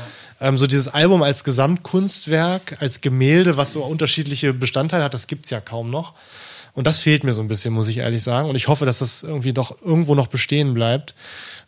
Ja. 0.40 0.48
Ähm, 0.48 0.56
so 0.56 0.66
dieses 0.66 0.88
Album 0.88 1.22
als 1.22 1.44
Gesamtkunstwerk, 1.44 2.78
als 2.80 3.00
Gemälde, 3.00 3.56
was 3.56 3.72
so 3.72 3.84
unterschiedliche 3.84 4.52
Bestandteile 4.52 5.04
hat, 5.04 5.14
das 5.14 5.28
gibt 5.28 5.44
es 5.44 5.50
ja 5.50 5.60
kaum 5.60 5.90
noch. 5.90 6.14
Und 6.74 6.86
das 6.86 6.98
fehlt 7.00 7.24
mir 7.24 7.34
so 7.34 7.42
ein 7.42 7.48
bisschen, 7.48 7.74
muss 7.74 7.88
ich 7.88 7.98
ehrlich 7.98 8.22
sagen. 8.22 8.48
Und 8.48 8.56
ich 8.56 8.68
hoffe, 8.68 8.84
dass 8.84 8.98
das 8.98 9.22
irgendwie 9.22 9.52
doch 9.52 9.82
irgendwo 9.82 10.14
noch 10.14 10.28
bestehen 10.28 10.74
bleibt 10.74 11.14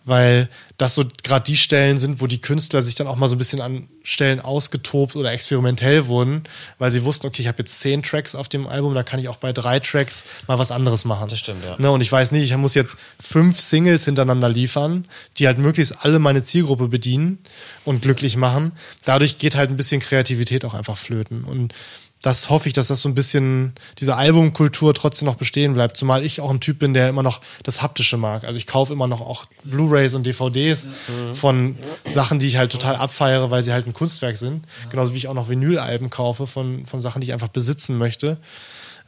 weil 0.04 0.48
das 0.78 0.94
so 0.94 1.04
gerade 1.22 1.44
die 1.44 1.56
Stellen 1.56 1.98
sind, 1.98 2.20
wo 2.20 2.26
die 2.26 2.40
Künstler 2.40 2.82
sich 2.82 2.94
dann 2.94 3.06
auch 3.06 3.16
mal 3.16 3.28
so 3.28 3.34
ein 3.34 3.38
bisschen 3.38 3.60
an 3.60 3.88
Stellen 4.02 4.40
ausgetobt 4.40 5.14
oder 5.14 5.30
experimentell 5.30 6.06
wurden, 6.06 6.44
weil 6.78 6.90
sie 6.90 7.04
wussten, 7.04 7.26
okay, 7.26 7.42
ich 7.42 7.48
habe 7.48 7.58
jetzt 7.58 7.80
zehn 7.80 8.02
Tracks 8.02 8.34
auf 8.34 8.48
dem 8.48 8.66
Album, 8.66 8.94
da 8.94 9.02
kann 9.02 9.20
ich 9.20 9.28
auch 9.28 9.36
bei 9.36 9.52
drei 9.52 9.78
Tracks 9.78 10.24
mal 10.46 10.58
was 10.58 10.70
anderes 10.70 11.04
machen. 11.04 11.28
Das 11.28 11.38
stimmt, 11.38 11.64
ja. 11.64 11.76
Ne, 11.78 11.90
und 11.90 12.00
ich 12.00 12.10
weiß 12.10 12.32
nicht, 12.32 12.50
ich 12.50 12.56
muss 12.56 12.74
jetzt 12.74 12.96
fünf 13.20 13.60
Singles 13.60 14.06
hintereinander 14.06 14.48
liefern, 14.48 15.06
die 15.36 15.46
halt 15.46 15.58
möglichst 15.58 16.02
alle 16.02 16.18
meine 16.18 16.42
Zielgruppe 16.42 16.88
bedienen 16.88 17.38
und 17.84 18.00
glücklich 18.00 18.36
machen. 18.36 18.72
Dadurch 19.04 19.36
geht 19.36 19.54
halt 19.54 19.70
ein 19.70 19.76
bisschen 19.76 20.00
Kreativität 20.00 20.64
auch 20.64 20.74
einfach 20.74 20.96
flöten. 20.96 21.44
Und 21.44 21.74
das 22.22 22.50
hoffe 22.50 22.68
ich, 22.68 22.74
dass 22.74 22.88
das 22.88 23.00
so 23.00 23.08
ein 23.08 23.14
bisschen, 23.14 23.72
diese 23.98 24.14
Albumkultur 24.16 24.92
trotzdem 24.92 25.26
noch 25.26 25.36
bestehen 25.36 25.72
bleibt. 25.72 25.96
Zumal 25.96 26.24
ich 26.24 26.40
auch 26.40 26.50
ein 26.50 26.60
Typ 26.60 26.78
bin, 26.78 26.92
der 26.92 27.08
immer 27.08 27.22
noch 27.22 27.40
das 27.62 27.80
Haptische 27.80 28.18
mag. 28.18 28.44
Also 28.44 28.58
ich 28.58 28.66
kaufe 28.66 28.92
immer 28.92 29.06
noch 29.06 29.22
auch 29.22 29.46
Blu-Rays 29.64 30.14
und 30.14 30.26
DVDs 30.26 30.86
mhm. 30.86 31.34
von 31.34 31.78
Sachen, 32.06 32.38
die 32.38 32.46
ich 32.46 32.58
halt 32.58 32.72
total 32.72 32.96
abfeiere, 32.96 33.50
weil 33.50 33.62
sie 33.62 33.72
halt 33.72 33.86
ein 33.86 33.94
Kunstwerk 33.94 34.36
sind. 34.36 34.66
Genauso 34.90 35.14
wie 35.14 35.16
ich 35.16 35.28
auch 35.28 35.34
noch 35.34 35.48
Vinylalben 35.48 36.10
kaufe 36.10 36.46
von, 36.46 36.84
von 36.84 37.00
Sachen, 37.00 37.20
die 37.20 37.28
ich 37.28 37.32
einfach 37.32 37.48
besitzen 37.48 37.96
möchte. 37.96 38.36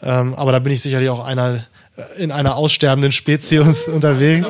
Ähm, 0.03 0.35
aber 0.35 0.53
da 0.53 0.59
bin 0.59 0.73
ich 0.73 0.81
sicherlich 0.81 1.11
auch 1.11 1.25
einer, 1.25 1.65
äh, 1.97 2.23
in 2.23 2.33
einer 2.33 2.57
aussterbenden 2.57 3.13
Spezies 3.13 3.89
unterwegs. 3.89 4.47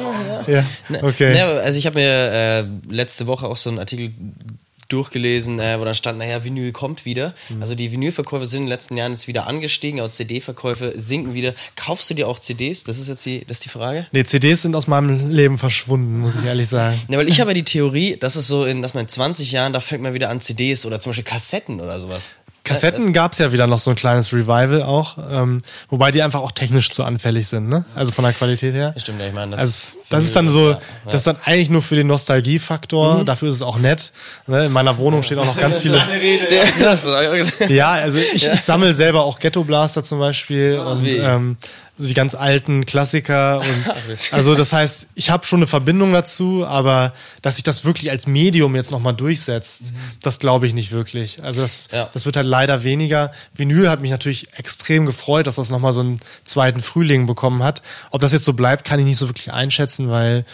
Ja, 0.46 0.54
ja. 0.54 0.64
Ne, 0.88 1.02
okay. 1.02 1.34
Ne, 1.34 1.44
also 1.44 1.78
ich 1.78 1.86
habe 1.86 1.98
mir 1.98 2.08
äh, 2.10 2.64
letzte 2.88 3.26
Woche 3.26 3.46
auch 3.46 3.56
so 3.56 3.70
einen 3.70 3.78
Artikel 3.78 4.12
durchgelesen, 4.88 5.58
äh, 5.60 5.78
wo 5.78 5.84
dann 5.84 5.94
stand, 5.94 6.18
naja, 6.18 6.44
Vinyl 6.44 6.72
kommt 6.72 7.04
wieder. 7.04 7.34
Mhm. 7.48 7.62
Also 7.62 7.74
die 7.74 7.92
Vinylverkäufe 7.92 8.46
sind 8.46 8.60
in 8.60 8.64
den 8.64 8.68
letzten 8.70 8.96
Jahren 8.96 9.12
jetzt 9.12 9.28
wieder 9.28 9.46
angestiegen, 9.46 10.00
aber 10.00 10.10
CD-Verkäufe 10.10 10.94
sinken 10.96 11.34
wieder. 11.34 11.54
Kaufst 11.76 12.10
du 12.10 12.14
dir 12.14 12.28
auch 12.28 12.38
CDs? 12.38 12.84
Das 12.84 12.98
ist 12.98 13.08
jetzt 13.08 13.24
die, 13.24 13.44
das 13.44 13.60
die 13.60 13.68
Frage. 13.68 14.06
Nee, 14.12 14.24
CDs 14.24 14.62
sind 14.62 14.74
aus 14.74 14.86
meinem 14.86 15.30
Leben 15.30 15.58
verschwunden, 15.58 16.20
muss 16.20 16.36
ich 16.36 16.44
ehrlich 16.44 16.68
sagen. 16.68 17.00
Ja, 17.08 17.18
weil 17.18 17.28
ich 17.28 17.40
habe 17.40 17.50
ja 17.50 17.54
die 17.54 17.64
Theorie, 17.64 18.16
dass 18.16 18.36
es 18.36 18.46
so 18.46 18.64
in, 18.64 18.82
dass 18.82 18.94
man 18.94 19.04
in 19.04 19.08
20 19.08 19.52
Jahren, 19.52 19.72
da 19.72 19.80
fängt 19.80 20.02
man 20.02 20.14
wieder 20.14 20.30
an 20.30 20.40
CDs 20.40 20.86
oder 20.86 21.00
zum 21.00 21.10
Beispiel 21.10 21.24
Kassetten 21.24 21.80
oder 21.80 21.98
sowas. 22.00 22.30
Kassetten 22.64 23.12
gab 23.12 23.32
es 23.32 23.38
ja 23.38 23.52
wieder 23.52 23.66
noch 23.66 23.80
so 23.80 23.90
ein 23.90 23.96
kleines 23.96 24.32
Revival 24.32 24.82
auch, 24.82 25.18
ähm, 25.30 25.62
wobei 25.88 26.12
die 26.12 26.22
einfach 26.22 26.40
auch 26.40 26.52
technisch 26.52 26.90
zu 26.90 27.02
anfällig 27.02 27.48
sind, 27.48 27.68
ne? 27.68 27.84
Also 27.94 28.12
von 28.12 28.24
der 28.24 28.32
Qualität 28.32 28.74
her. 28.74 28.94
Stimmt, 28.96 29.20
ja, 29.20 29.26
ich 29.26 29.32
meine, 29.32 29.52
das, 29.52 29.60
also, 29.60 29.98
das 30.10 30.24
ist 30.26 30.36
dann 30.36 30.48
so, 30.48 30.70
ja, 30.70 30.78
das 31.06 31.14
ist 31.16 31.26
dann 31.26 31.38
eigentlich 31.44 31.70
nur 31.70 31.82
für 31.82 31.96
den 31.96 32.06
Nostalgiefaktor. 32.06 33.18
Mhm. 33.18 33.24
Dafür 33.24 33.48
ist 33.48 33.56
es 33.56 33.62
auch 33.62 33.78
nett. 33.78 34.12
Ne? 34.46 34.66
In 34.66 34.72
meiner 34.72 34.96
Wohnung 34.98 35.22
stehen 35.24 35.40
auch 35.40 35.44
noch 35.44 35.58
ganz 35.58 35.80
viele. 35.80 36.00
ja, 37.68 37.90
also 37.92 38.18
ich, 38.18 38.46
ich 38.46 38.60
sammle 38.60 38.94
selber 38.94 39.24
auch 39.24 39.38
Ghetto 39.40 39.64
Blaster 39.64 40.04
zum 40.04 40.20
Beispiel 40.20 40.80
oh, 40.80 40.90
und 40.90 41.06
ähm, 41.06 41.56
so 41.98 42.06
die 42.06 42.14
ganz 42.14 42.34
alten 42.34 42.86
Klassiker. 42.86 43.60
Und 43.60 43.84
also 44.32 44.54
das 44.54 44.72
heißt, 44.72 45.08
ich 45.14 45.30
habe 45.30 45.44
schon 45.44 45.60
eine 45.60 45.66
Verbindung 45.66 46.12
dazu, 46.12 46.64
aber 46.66 47.12
dass 47.42 47.56
sich 47.56 47.64
das 47.64 47.84
wirklich 47.84 48.10
als 48.10 48.26
Medium 48.26 48.74
jetzt 48.74 48.90
nochmal 48.90 49.14
durchsetzt, 49.14 49.92
mhm. 49.92 49.96
das 50.20 50.38
glaube 50.38 50.66
ich 50.66 50.74
nicht 50.74 50.92
wirklich. 50.92 51.42
Also 51.42 51.62
das, 51.62 51.88
ja. 51.92 52.08
das 52.12 52.24
wird 52.24 52.36
halt 52.36 52.46
leider 52.46 52.82
weniger. 52.82 53.30
Vinyl 53.54 53.90
hat 53.90 54.00
mich 54.00 54.10
natürlich 54.10 54.58
extrem 54.58 55.06
gefreut, 55.06 55.46
dass 55.46 55.56
das 55.56 55.70
nochmal 55.70 55.92
so 55.92 56.00
einen 56.00 56.20
zweiten 56.44 56.80
Frühling 56.80 57.26
bekommen 57.26 57.62
hat. 57.62 57.82
Ob 58.10 58.20
das 58.20 58.32
jetzt 58.32 58.44
so 58.44 58.54
bleibt, 58.54 58.84
kann 58.84 58.98
ich 58.98 59.04
nicht 59.04 59.18
so 59.18 59.28
wirklich 59.28 59.52
einschätzen, 59.52 60.08
weil 60.08 60.44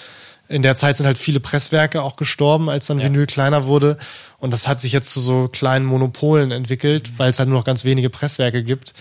in 0.48 0.62
der 0.62 0.76
Zeit 0.76 0.96
sind 0.96 1.04
halt 1.04 1.18
viele 1.18 1.40
Presswerke 1.40 2.02
auch 2.02 2.16
gestorben, 2.16 2.70
als 2.70 2.86
dann 2.86 2.98
ja. 2.98 3.04
Vinyl 3.04 3.26
kleiner 3.26 3.66
wurde. 3.66 3.98
Und 4.38 4.50
das 4.50 4.66
hat 4.66 4.80
sich 4.80 4.92
jetzt 4.92 5.12
zu 5.12 5.20
so 5.20 5.48
kleinen 5.48 5.84
Monopolen 5.84 6.52
entwickelt, 6.52 7.18
weil 7.18 7.30
es 7.30 7.38
halt 7.38 7.50
nur 7.50 7.58
noch 7.58 7.66
ganz 7.66 7.84
wenige 7.84 8.08
Presswerke 8.08 8.64
gibt 8.64 8.94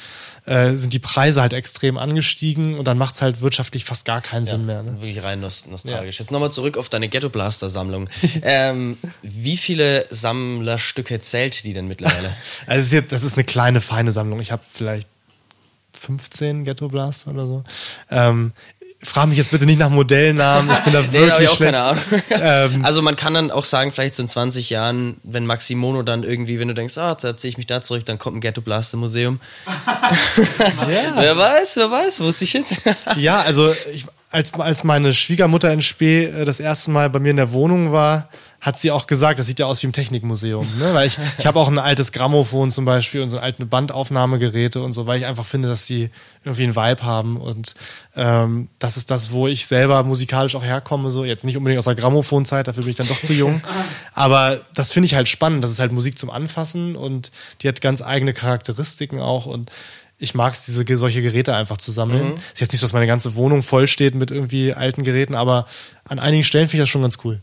äh, 0.48 0.76
sind 0.76 0.94
die 0.94 1.00
Preise 1.00 1.42
halt 1.42 1.54
extrem 1.54 1.98
angestiegen 1.98 2.78
und 2.78 2.86
dann 2.86 2.98
macht 2.98 3.16
es 3.16 3.22
halt 3.22 3.42
wirtschaftlich 3.42 3.84
fast 3.84 4.06
gar 4.06 4.22
keinen 4.22 4.46
ja, 4.46 4.54
Sinn 4.54 4.66
mehr. 4.66 4.82
Ne? 4.82 5.02
Wirklich 5.02 5.22
rein 5.22 5.42
nostalgisch. 5.42 6.20
Ja. 6.20 6.24
Jetzt 6.24 6.32
nochmal 6.32 6.52
zurück 6.52 6.78
auf 6.78 6.88
deine 6.90 7.10
Ghetto 7.10 7.30
Blaster 7.30 7.70
Sammlung. 7.70 8.10
ähm, 8.42 8.98
wie 9.22 9.58
viele 9.58 10.08
Sammlerstücke 10.10 11.22
zählt 11.22 11.64
die 11.66 11.74
denn 11.74 11.88
mittlerweile? 11.88 12.36
also 12.66 13.02
das 13.02 13.24
ist 13.24 13.36
eine 13.36 13.44
kleine, 13.44 13.82
feine 13.82 14.12
Sammlung. 14.12 14.40
Ich 14.40 14.52
habe 14.52 14.64
vielleicht 14.72 15.10
15 15.94 16.64
Ghetto 16.64 16.88
Blaster 16.88 17.32
oder 17.32 17.46
so. 17.46 17.64
Ähm, 18.10 18.54
frage 19.04 19.30
mich 19.30 19.38
jetzt 19.38 19.52
bitte 19.52 19.66
nicht 19.66 19.80
nach 19.80 19.90
Modellnamen. 19.90 20.72
Ich 20.72 20.80
bin 20.80 20.94
da 20.94 21.00
wirklich 21.12 21.38
nee, 21.38 21.44
ich 21.46 21.50
auch 21.50 21.60
keine 21.60 21.82
Ahnung. 21.82 22.04
Ähm, 22.30 22.82
also 22.86 23.02
man 23.02 23.16
kann 23.16 23.34
dann 23.34 23.52
auch 23.52 23.66
sagen, 23.66 23.92
vielleicht 23.92 24.16
so 24.16 24.24
in 24.24 24.30
20 24.30 24.70
Jahren, 24.70 25.18
wenn 25.24 25.46
Maximono 25.46 26.04
dann 26.04 26.24
irgendwie, 26.24 26.60
wenn 26.60 26.68
du 26.68 26.74
denkst, 26.74 26.98
ah, 26.98 27.16
da 27.16 27.38
ziehe 27.38 27.50
ich 27.50 27.58
mich 27.58 27.68
da 27.68 27.82
zurück, 27.82 28.06
dann 28.06 28.18
kommt 28.18 28.38
ein 28.38 28.42
Ghetto 28.42 28.62
Blaster 28.62 28.98
Museum. 28.98 29.40
ja. 29.66 31.14
Wer 31.16 31.38
weiß, 31.38 31.78
wer 31.78 31.92
weiß, 31.92 32.20
wo 32.20 32.30
ist 32.30 32.42
ich 32.42 32.54
jetzt? 32.54 32.76
ja, 33.16 33.42
also 33.42 33.74
ich, 33.94 34.06
als, 34.32 34.54
als 34.54 34.84
meine 34.84 35.14
Schwiegermutter 35.14 35.72
in 35.72 35.82
Spee 35.82 36.26
äh, 36.26 36.46
das 36.46 36.60
erste 36.60 36.92
Mal 36.92 37.10
bei 37.10 37.20
mir 37.20 37.32
in 37.32 37.38
der 37.38 37.52
Wohnung 37.52 37.92
war, 37.92 38.30
hat 38.60 38.80
sie 38.80 38.92
auch 38.92 39.06
gesagt, 39.06 39.40
das 39.40 39.48
sieht 39.48 39.60
ja 39.60 39.68
aus 39.68 39.82
wie 39.84 39.88
im 39.88 39.94
Technikmuseum. 39.94 40.78
Ne? 40.78 40.94
Weil 40.94 41.08
ich, 41.08 41.18
ich 41.38 41.46
habe 41.46 41.60
auch 41.60 41.68
ein 41.68 41.78
altes 41.78 42.12
Grammophon 42.12 42.72
zum 42.72 42.86
Beispiel 42.86 43.22
und 43.22 43.30
so 43.30 43.40
alte 43.40 43.66
Bandaufnahmegeräte 43.66 44.82
und 44.82 44.94
so, 44.94 45.06
weil 45.06 45.20
ich 45.20 45.26
einfach 45.26 45.46
finde, 45.46 45.68
dass 45.68 45.86
die 45.86 46.10
irgendwie 46.44 46.64
einen 46.64 46.76
Vibe 46.76 47.04
haben. 47.04 47.38
Und 47.38 47.76
ähm, 48.16 48.70
das 48.80 48.98
ist 48.98 49.12
das, 49.12 49.32
wo 49.32 49.48
ich 49.48 49.68
selber 49.68 50.04
musikalisch 50.04 50.56
auch 50.56 50.64
herkomme. 50.64 51.12
So 51.12 51.24
jetzt 51.24 51.46
nicht 51.46 51.56
unbedingt 51.56 51.80
aus 51.80 51.86
der 51.86 51.96
Grammophonzeit, 51.96 52.68
dafür 52.68 52.84
bin 52.84 52.90
ich 52.90 52.98
dann 52.98 53.08
doch 53.08 53.22
zu 53.22 53.34
jung. 53.34 53.62
Aber 54.14 54.60
das 54.74 54.92
finde 54.92 55.06
ich 55.06 55.14
halt 55.14 55.30
spannend. 55.30 55.64
Das 55.64 55.72
ist 55.72 55.80
halt 55.80 55.92
Musik 55.92 56.18
zum 56.18 56.32
Anfassen 56.32 56.96
und 56.96 57.32
die 57.62 57.68
hat 57.68 57.80
ganz 57.82 58.02
eigene 58.02 58.34
Charakteristiken 58.34 59.20
auch. 59.20 59.46
Und 59.46 59.70
ich 60.20 60.34
mag 60.34 60.54
es, 60.54 60.66
diese 60.66 60.98
solche 60.98 61.22
Geräte 61.22 61.56
einfach 61.56 61.78
zu 61.78 61.92
sammeln. 61.92 62.32
Mhm. 62.32 62.36
Ist 62.36 62.60
jetzt 62.60 62.72
nicht 62.72 62.80
so, 62.80 62.86
dass 62.86 62.94
meine 62.94 63.08
ganze 63.08 63.36
Wohnung 63.36 63.62
voll 63.62 63.88
steht 63.88 64.16
mit 64.16 64.32
irgendwie 64.32 64.74
alten 64.74 65.04
Geräten, 65.04 65.36
aber 65.36 65.68
an 66.06 66.20
einigen 66.20 66.44
Stellen 66.44 66.68
finde 66.68 66.84
ich 66.84 66.88
das 66.88 66.90
schon 66.90 67.04
ganz 67.04 67.20
cool. 67.24 67.40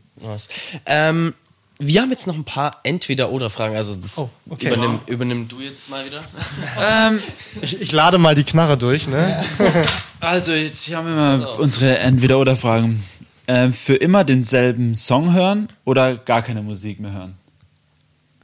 Ähm, 0.87 1.35
wir 1.79 2.03
haben 2.03 2.11
jetzt 2.11 2.27
noch 2.27 2.35
ein 2.35 2.45
paar 2.45 2.81
Entweder-Oder-Fragen. 2.83 3.77
Also 3.77 3.95
das 3.97 4.17
oh, 4.19 4.31
okay. 4.49 4.69
übernimm, 4.69 5.01
übernimm, 5.07 5.49
du 5.49 5.61
jetzt 5.61 5.89
mal 5.91 6.05
wieder. 6.07 6.25
ähm, 6.81 7.21
ich, 7.61 7.81
ich, 7.81 7.93
lade 7.93 8.19
mal 8.19 8.35
die 8.35 8.45
Knarre 8.45 8.77
durch. 8.77 9.07
Ne? 9.07 9.45
also, 10.21 10.53
ich 10.53 10.95
habe 10.95 11.11
immer 11.11 11.47
also. 11.47 11.59
unsere 11.59 11.99
Entweder-Oder-Fragen. 11.99 13.03
Ähm, 13.47 13.73
für 13.73 13.97
immer 13.97 14.25
denselben 14.25 14.95
Song 14.95 15.35
hören 15.35 15.69
oder 15.85 16.17
gar 16.17 16.43
keine 16.43 16.63
Musik 16.63 16.99
mehr 16.99 17.13
hören? 17.13 17.35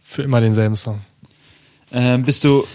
Für 0.02 0.22
immer 0.22 0.40
denselben 0.40 0.76
Song. 0.76 1.00
Ähm, 1.92 2.24
bist 2.24 2.44
du 2.44 2.66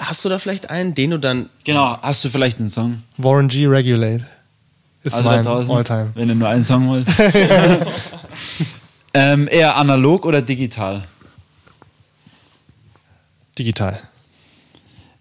Hast 0.00 0.24
du 0.24 0.30
da 0.30 0.38
vielleicht 0.38 0.70
einen, 0.70 0.94
den 0.94 1.10
du 1.10 1.18
dann. 1.18 1.50
Genau, 1.64 1.98
hast 2.00 2.24
du 2.24 2.30
vielleicht 2.30 2.58
einen 2.58 2.70
Song? 2.70 3.02
Warren 3.18 3.48
G. 3.48 3.66
Regulate. 3.66 4.26
Ist 5.02 5.16
also 5.16 5.28
mein 5.28 5.46
Alltime. 5.46 6.10
Wenn 6.14 6.28
du 6.28 6.34
nur 6.34 6.48
einen 6.48 6.64
Song 6.64 6.88
wollt. 6.88 7.06
ähm, 9.14 9.48
eher 9.50 9.76
analog 9.76 10.24
oder 10.24 10.42
digital? 10.42 11.04
Digital. 13.58 13.98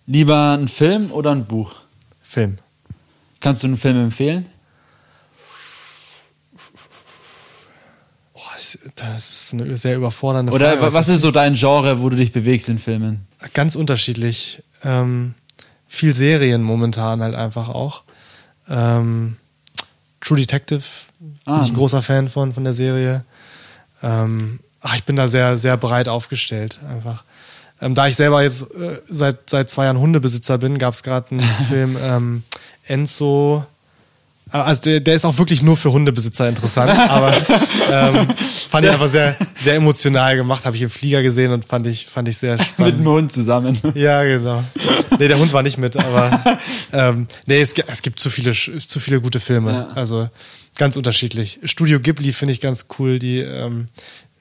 Lieber 0.08 0.58
ein 0.58 0.68
Film 0.68 1.12
oder 1.12 1.32
ein 1.32 1.46
Buch? 1.46 1.76
Film. 2.22 2.58
Kannst 3.42 3.64
du 3.64 3.68
einen 3.68 3.78
Film 3.78 3.98
empfehlen? 3.98 4.46
das 8.96 9.30
ist 9.30 9.54
eine 9.54 9.78
sehr 9.78 9.96
überfordernde 9.96 10.52
Frage. 10.52 10.80
Oder 10.80 10.94
was 10.94 11.08
ist 11.08 11.22
so 11.22 11.32
dein 11.32 11.56
Genre, 11.56 12.02
wo 12.02 12.10
du 12.10 12.16
dich 12.16 12.32
bewegst 12.32 12.70
in 12.70 12.80
Filmen? 12.80 13.28
Ganz 13.54 13.76
unterschiedlich. 13.76 14.62
Ähm, 14.84 15.36
viel 15.88 16.14
Serien 16.14 16.64
momentan 16.64 17.22
halt 17.22 17.36
einfach 17.36 17.70
auch. 17.70 18.04
Ähm, 18.70 19.38
True 20.22 20.38
Detective 20.38 20.84
ah. 21.46 21.56
bin 21.56 21.64
ich 21.64 21.72
ein 21.72 21.76
großer 21.76 22.02
Fan 22.02 22.30
von, 22.30 22.54
von 22.54 22.64
der 22.64 22.74
Serie. 22.74 23.26
Ähm, 24.02 24.60
ach, 24.82 24.96
ich 24.96 25.04
bin 25.04 25.16
da 25.16 25.28
sehr, 25.28 25.58
sehr 25.58 25.78
breit 25.78 26.08
aufgestellt 26.08 26.80
einfach. 26.88 27.24
Ähm, 27.82 27.96
da 27.96 28.08
ich 28.08 28.16
selber 28.16 28.44
jetzt 28.44 28.64
äh, 28.76 29.02
seit, 29.08 29.50
seit 29.50 29.70
zwei 29.70 29.86
Jahren 29.86 30.00
Hundebesitzer 30.00 30.58
bin, 30.58 30.78
gab 30.78 30.94
es 30.94 31.04
gerade 31.04 31.32
einen 31.32 31.42
Film 31.68 31.98
ähm, 32.02 32.44
Enzo 32.86 33.66
Also 34.52 34.82
der, 34.84 35.00
der 35.00 35.16
ist 35.16 35.26
auch 35.26 35.38
wirklich 35.38 35.62
nur 35.62 35.78
für 35.78 35.92
Hundebesitzer 35.92 36.50
interessant, 36.50 36.92
aber 37.10 37.34
ähm, 37.92 38.28
fand 38.70 38.86
ich 38.86 38.92
einfach 38.92 39.10
sehr, 39.10 39.36
sehr 39.62 39.76
emotional 39.76 40.36
gemacht. 40.36 40.66
Habe 40.66 40.76
ich 40.76 40.82
im 40.82 40.90
Flieger 40.90 41.22
gesehen 41.22 41.52
und 41.52 41.66
fand 41.66 41.86
ich, 41.88 42.08
fand 42.08 42.28
ich 42.28 42.38
sehr 42.38 42.54
Mit 42.58 42.66
spannend. 42.66 43.00
dem 43.00 43.08
Hund 43.08 43.32
zusammen. 43.32 43.80
Ja, 43.96 44.24
genau. 44.24 44.64
Nee, 45.20 45.28
der 45.28 45.38
Hund 45.40 45.54
war 45.54 45.64
nicht 45.64 45.78
mit, 45.78 45.96
aber 45.98 46.60
ähm, 46.94 47.28
nee, 47.46 47.62
es, 47.62 47.74
gibt- 47.74 47.90
es 47.90 48.02
gibt 48.02 48.20
zu 48.20 48.30
viele, 48.30 48.54
zu 48.54 49.00
viele 49.00 49.22
gute 49.22 49.40
Filme. 49.40 49.72
Ja. 49.72 49.88
Also 49.96 50.30
ganz 50.78 50.96
unterschiedlich. 50.98 51.60
Studio 51.64 52.00
Ghibli 52.00 52.34
finde 52.34 52.54
ich 52.54 52.62
ganz 52.62 52.88
cool, 52.98 53.20
die, 53.20 53.40
ähm, 53.40 53.88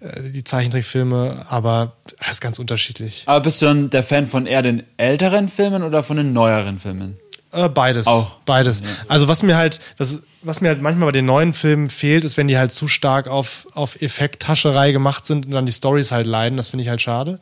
äh, 0.01 0.31
die 0.31 0.45
Zeichentrickfilme, 0.45 1.45
aber 1.49 1.97
es 2.21 2.33
ist 2.33 2.41
ganz 2.41 2.59
unterschiedlich. 2.59 3.25
Aber 3.27 3.41
bist 3.41 3.61
du 3.61 3.67
dann 3.67 3.91
der 3.91 4.03
Fan 4.03 4.27
von 4.27 4.47
eher 4.47 4.63
den 4.63 4.85
älteren 4.97 5.49
Filmen 5.49 5.83
oder 5.83 6.03
von 6.03 6.17
den 6.17 6.33
neueren 6.33 6.79
Filmen? 6.79 7.17
Äh, 7.53 7.69
beides. 7.69 8.07
Auch. 8.07 8.37
Beides. 8.45 8.83
Also 9.09 9.29
was 9.29 9.43
mir 9.43 9.57
halt, 9.57 9.81
das 9.97 10.23
was 10.43 10.61
mir 10.61 10.69
halt 10.69 10.81
manchmal 10.81 11.07
bei 11.07 11.13
den 11.13 11.27
neuen 11.27 11.53
Filmen 11.53 11.91
fehlt, 11.91 12.25
ist, 12.25 12.37
wenn 12.37 12.49
die 12.49 12.59
halt 12.59 12.73
zu 12.73 12.89
stark 12.89 13.27
auf, 13.27 13.67
auf 13.73 14.01
Effekttascherei 14.01 14.93
gemacht 14.93 15.27
sind 15.27 15.47
und 15.47 15.53
dann 15.53 15.67
die 15.67 15.73
Stories 15.73 16.13
halt 16.13 16.27
leiden. 16.27 16.57
Das 16.57 16.69
finde 16.69 16.85
ich 16.85 16.89
halt 16.89 17.03
schade. 17.03 17.41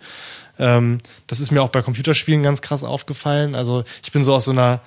Ähm, 0.59 1.01
das 1.27 1.41
ist 1.41 1.51
mir 1.51 1.63
auch 1.63 1.69
bei 1.69 1.83
Computerspielen 1.83 2.43
ganz 2.43 2.63
krass 2.63 2.85
aufgefallen. 2.85 3.55
Also 3.55 3.85
ich 4.03 4.13
bin 4.13 4.23
so 4.23 4.35
aus 4.35 4.47
so 4.47 4.53
einer 4.53 4.81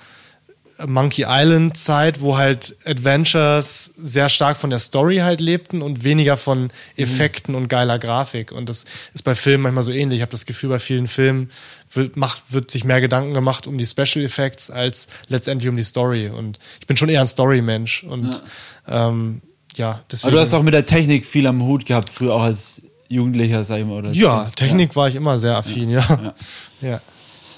Monkey 0.86 1.24
Island 1.26 1.76
Zeit, 1.76 2.20
wo 2.20 2.36
halt 2.36 2.76
Adventures 2.84 3.92
sehr 3.96 4.28
stark 4.28 4.56
von 4.56 4.70
der 4.70 4.78
Story 4.78 5.18
halt 5.18 5.40
lebten 5.40 5.82
und 5.82 6.04
weniger 6.04 6.36
von 6.36 6.70
Effekten 6.96 7.54
und 7.54 7.68
geiler 7.68 7.98
Grafik. 7.98 8.52
Und 8.52 8.68
das 8.68 8.84
ist 9.14 9.22
bei 9.22 9.34
Filmen 9.34 9.62
manchmal 9.62 9.84
so 9.84 9.92
ähnlich. 9.92 10.18
Ich 10.18 10.22
habe 10.22 10.32
das 10.32 10.46
Gefühl, 10.46 10.70
bei 10.70 10.78
vielen 10.78 11.06
Filmen 11.06 11.50
wird, 11.92 12.16
macht, 12.16 12.52
wird 12.52 12.70
sich 12.70 12.84
mehr 12.84 13.00
Gedanken 13.00 13.34
gemacht 13.34 13.66
um 13.66 13.78
die 13.78 13.86
Special 13.86 14.24
Effects 14.24 14.70
als 14.70 15.08
letztendlich 15.28 15.68
um 15.68 15.76
die 15.76 15.82
Story. 15.82 16.28
Und 16.28 16.58
ich 16.80 16.86
bin 16.86 16.96
schon 16.96 17.08
eher 17.08 17.20
ein 17.20 17.26
Story-Mensch. 17.26 18.04
Und 18.04 18.42
ja, 18.86 19.08
ähm, 19.08 19.42
ja 19.76 20.00
deswegen. 20.10 20.28
Aber 20.28 20.36
du 20.36 20.40
hast 20.42 20.54
auch 20.54 20.62
mit 20.62 20.74
der 20.74 20.86
Technik 20.86 21.26
viel 21.26 21.46
am 21.46 21.62
Hut 21.62 21.86
gehabt, 21.86 22.10
früher 22.10 22.34
auch 22.34 22.42
als 22.42 22.82
Jugendlicher, 23.08 23.64
sag 23.64 23.80
ich 23.80 23.86
mal. 23.86 23.98
Oder 23.98 24.12
ja, 24.12 24.48
Technik 24.54 24.94
war 24.96 25.08
ich 25.08 25.16
immer 25.16 25.38
sehr 25.38 25.56
affin, 25.56 25.90
ja. 25.90 26.34
ja. 26.80 26.88
ja. 26.88 27.00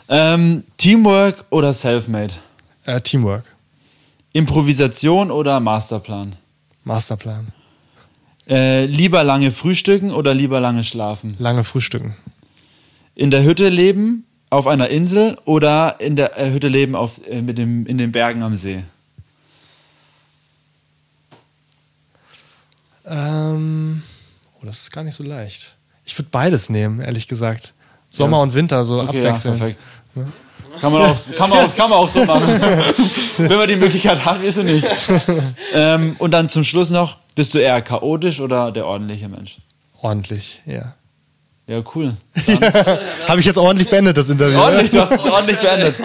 Ähm, 0.08 0.64
Teamwork 0.76 1.44
oder 1.50 1.72
Selfmade? 1.72 2.34
Äh, 2.84 3.00
Teamwork, 3.00 3.44
Improvisation 4.32 5.30
oder 5.30 5.60
Masterplan? 5.60 6.36
Masterplan, 6.84 7.52
Äh, 8.48 8.86
lieber 8.86 9.22
lange 9.22 9.52
frühstücken 9.52 10.10
oder 10.10 10.34
lieber 10.34 10.60
lange 10.60 10.82
schlafen? 10.84 11.32
lange 11.38 11.62
Frühstücken. 11.64 12.14
In 13.14 13.30
der 13.30 13.44
Hütte 13.44 13.68
leben, 13.68 14.26
auf 14.50 14.66
einer 14.66 14.88
Insel 14.88 15.38
oder 15.44 16.00
in 16.00 16.16
der 16.16 16.38
äh, 16.38 16.50
Hütte 16.52 16.68
leben 16.68 16.96
auf, 16.96 17.20
äh, 17.26 17.40
mit 17.40 17.56
dem, 17.58 17.86
in 17.86 17.98
den 17.98 18.10
Bergen 18.10 18.42
am 18.42 18.54
See? 18.56 18.82
Ähm, 23.04 24.02
oh, 24.60 24.66
das 24.66 24.82
ist 24.82 24.92
gar 24.92 25.04
nicht 25.04 25.14
so 25.14 25.24
leicht. 25.24 25.76
Ich 26.04 26.18
würde 26.18 26.28
beides 26.30 26.68
nehmen, 26.68 27.00
ehrlich 27.00 27.28
gesagt. 27.28 27.74
Sommer 28.10 28.40
und 28.40 28.54
Winter 28.54 28.84
so 28.84 29.00
Okay, 29.00 29.18
abwechseln. 29.24 29.54
Ja, 29.54 29.58
perfekt. 29.58 29.80
Kann 30.82 30.92
man, 30.92 31.02
auch, 31.02 31.16
kann, 31.36 31.48
man 31.48 31.58
auch, 31.60 31.76
kann 31.76 31.90
man 31.90 31.98
auch 32.00 32.08
so 32.08 32.24
machen. 32.24 32.48
Wenn 33.38 33.56
man 33.56 33.68
die 33.68 33.76
Möglichkeit 33.76 34.24
hat, 34.24 34.38
wieso 34.42 34.64
nicht. 34.64 34.84
Ähm, 35.72 36.16
und 36.18 36.32
dann 36.32 36.48
zum 36.48 36.64
Schluss 36.64 36.90
noch, 36.90 37.18
bist 37.36 37.54
du 37.54 37.60
eher 37.60 37.80
chaotisch 37.82 38.40
oder 38.40 38.72
der 38.72 38.84
ordentliche 38.84 39.28
Mensch? 39.28 39.58
Ordentlich, 40.00 40.60
ja. 40.66 40.94
Ja, 41.68 41.84
cool. 41.94 42.16
Habe 43.28 43.38
ich 43.38 43.46
jetzt 43.46 43.58
ordentlich 43.58 43.88
beendet, 43.88 44.16
das 44.16 44.28
Interview? 44.28 44.58
Ordentlich, 44.58 44.90
du 44.90 45.00
hast 45.00 45.12
es 45.12 45.24
ordentlich 45.24 45.60
beendet. 45.60 45.94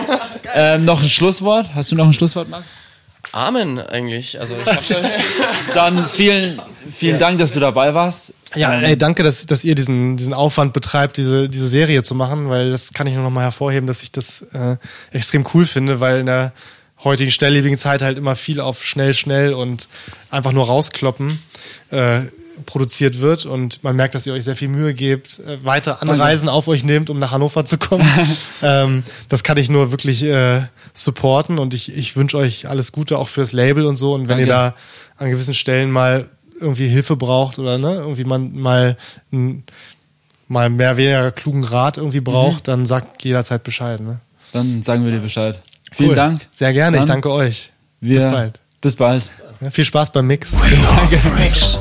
Ähm, 0.54 0.86
noch 0.86 1.04
ein 1.04 1.10
Schlusswort? 1.10 1.72
Hast 1.76 1.92
du 1.92 1.96
noch 1.96 2.06
ein 2.06 2.14
Schlusswort, 2.14 2.48
Max? 2.48 2.68
Amen 3.32 3.80
eigentlich. 3.80 4.40
Also 4.40 4.56
ich 4.60 4.94
hab, 4.94 5.04
Dann 5.74 6.08
vielen, 6.08 6.62
vielen 6.92 7.20
Dank, 7.20 7.40
dass 7.40 7.54
du 7.54 7.60
dabei 7.60 7.94
warst. 7.94 8.34
Ja, 8.56 8.74
Ähm, 8.74 8.84
ey, 8.84 8.98
danke, 8.98 9.24
dass, 9.24 9.46
dass 9.46 9.66
ihr 9.66 9.76
diesen, 9.76 10.18
diesen 10.18 10.34
Aufwand 10.34 10.74
betreibt, 10.74 11.18
diese, 11.18 11.50
diese 11.50 11.68
Serie 11.68 12.04
zu 12.04 12.16
machen, 12.16 12.50
weil 12.50 12.72
das 12.72 12.94
kann 12.94 13.08
ich 13.08 13.14
nur 13.14 13.24
noch 13.24 13.30
mal 13.30 13.44
hervorheben, 13.44 13.88
dass 13.88 14.04
ich 14.04 14.12
das 14.12 14.44
äh, 14.54 14.78
extrem 15.12 15.46
cool 15.54 15.66
finde, 15.66 16.00
weil 16.00 16.20
in 16.20 16.26
der 16.26 16.54
heutigen 17.04 17.30
schnelllebigen 17.30 17.78
Zeit 17.78 18.02
halt 18.02 18.18
immer 18.18 18.36
viel 18.36 18.60
auf 18.60 18.84
schnell, 18.84 19.14
schnell 19.14 19.54
und 19.54 19.88
einfach 20.30 20.52
nur 20.52 20.66
rauskloppen 20.66 21.42
äh, 21.92 22.22
produziert 22.66 23.20
wird 23.20 23.46
und 23.46 23.84
man 23.84 23.96
merkt, 23.96 24.16
dass 24.16 24.26
ihr 24.26 24.34
euch 24.34 24.44
sehr 24.44 24.56
viel 24.56 24.68
Mühe 24.68 24.94
gebt, 24.94 25.40
äh, 25.40 25.64
weiter 25.64 26.02
Anreisen 26.02 26.50
auf 26.50 26.68
euch 26.68 26.84
nehmt, 26.84 27.10
um 27.10 27.20
nach 27.20 27.32
Hannover 27.32 27.66
zu 27.66 27.78
kommen. 27.78 28.08
ähm, 28.62 29.04
das 29.30 29.44
kann 29.44 29.58
ich 29.58 29.70
nur 29.70 29.92
wirklich 29.92 30.24
äh, 30.24 30.62
supporten 30.94 31.60
und 31.60 31.74
ich, 31.74 31.96
ich 31.96 32.16
wünsche 32.16 32.38
euch 32.38 32.68
alles 32.68 32.92
Gute 32.92 33.18
auch 33.18 33.28
fürs 33.28 33.54
Label 33.54 33.86
und 33.86 33.96
so 33.96 34.14
und 34.14 34.28
wenn 34.30 34.40
ihr 34.40 34.48
Danke. 34.48 34.76
da 35.18 35.24
an 35.24 35.30
gewissen 35.30 35.54
Stellen 35.54 35.92
mal 35.92 36.30
irgendwie 36.60 36.88
Hilfe 36.88 37.16
braucht 37.16 37.60
oder 37.60 37.78
ne, 37.78 37.94
irgendwie 37.96 38.24
man 38.24 38.56
mal 38.60 38.98
n- 39.32 39.64
mal 40.48 40.70
mehr 40.70 40.98
weniger 40.98 41.32
klugen 41.32 41.64
Rat 41.64 41.98
irgendwie 41.98 42.22
braucht, 42.22 42.68
dann 42.68 42.86
sagt 42.86 43.24
jederzeit 43.24 43.64
Bescheid. 43.64 44.00
Ne? 44.00 44.20
Dann 44.54 44.82
sagen 44.82 45.04
wir 45.04 45.12
dir 45.12 45.20
Bescheid. 45.20 45.60
Vielen 45.92 46.10
Cool. 46.10 46.16
Dank. 46.16 46.48
Sehr 46.52 46.74
gerne, 46.74 46.98
ich 46.98 47.02
Dann 47.02 47.08
danke 47.16 47.32
euch. 47.32 47.72
Wir, 48.00 48.16
Bis 48.16 48.24
bald. 48.32 48.62
Bis 48.82 48.96
bald. 48.96 49.30
Ja, 49.62 49.72
viel 49.72 49.86
Spaß 49.86 50.12
beim 50.12 50.28
Mix. 50.28 50.56
Freaks. 50.56 51.80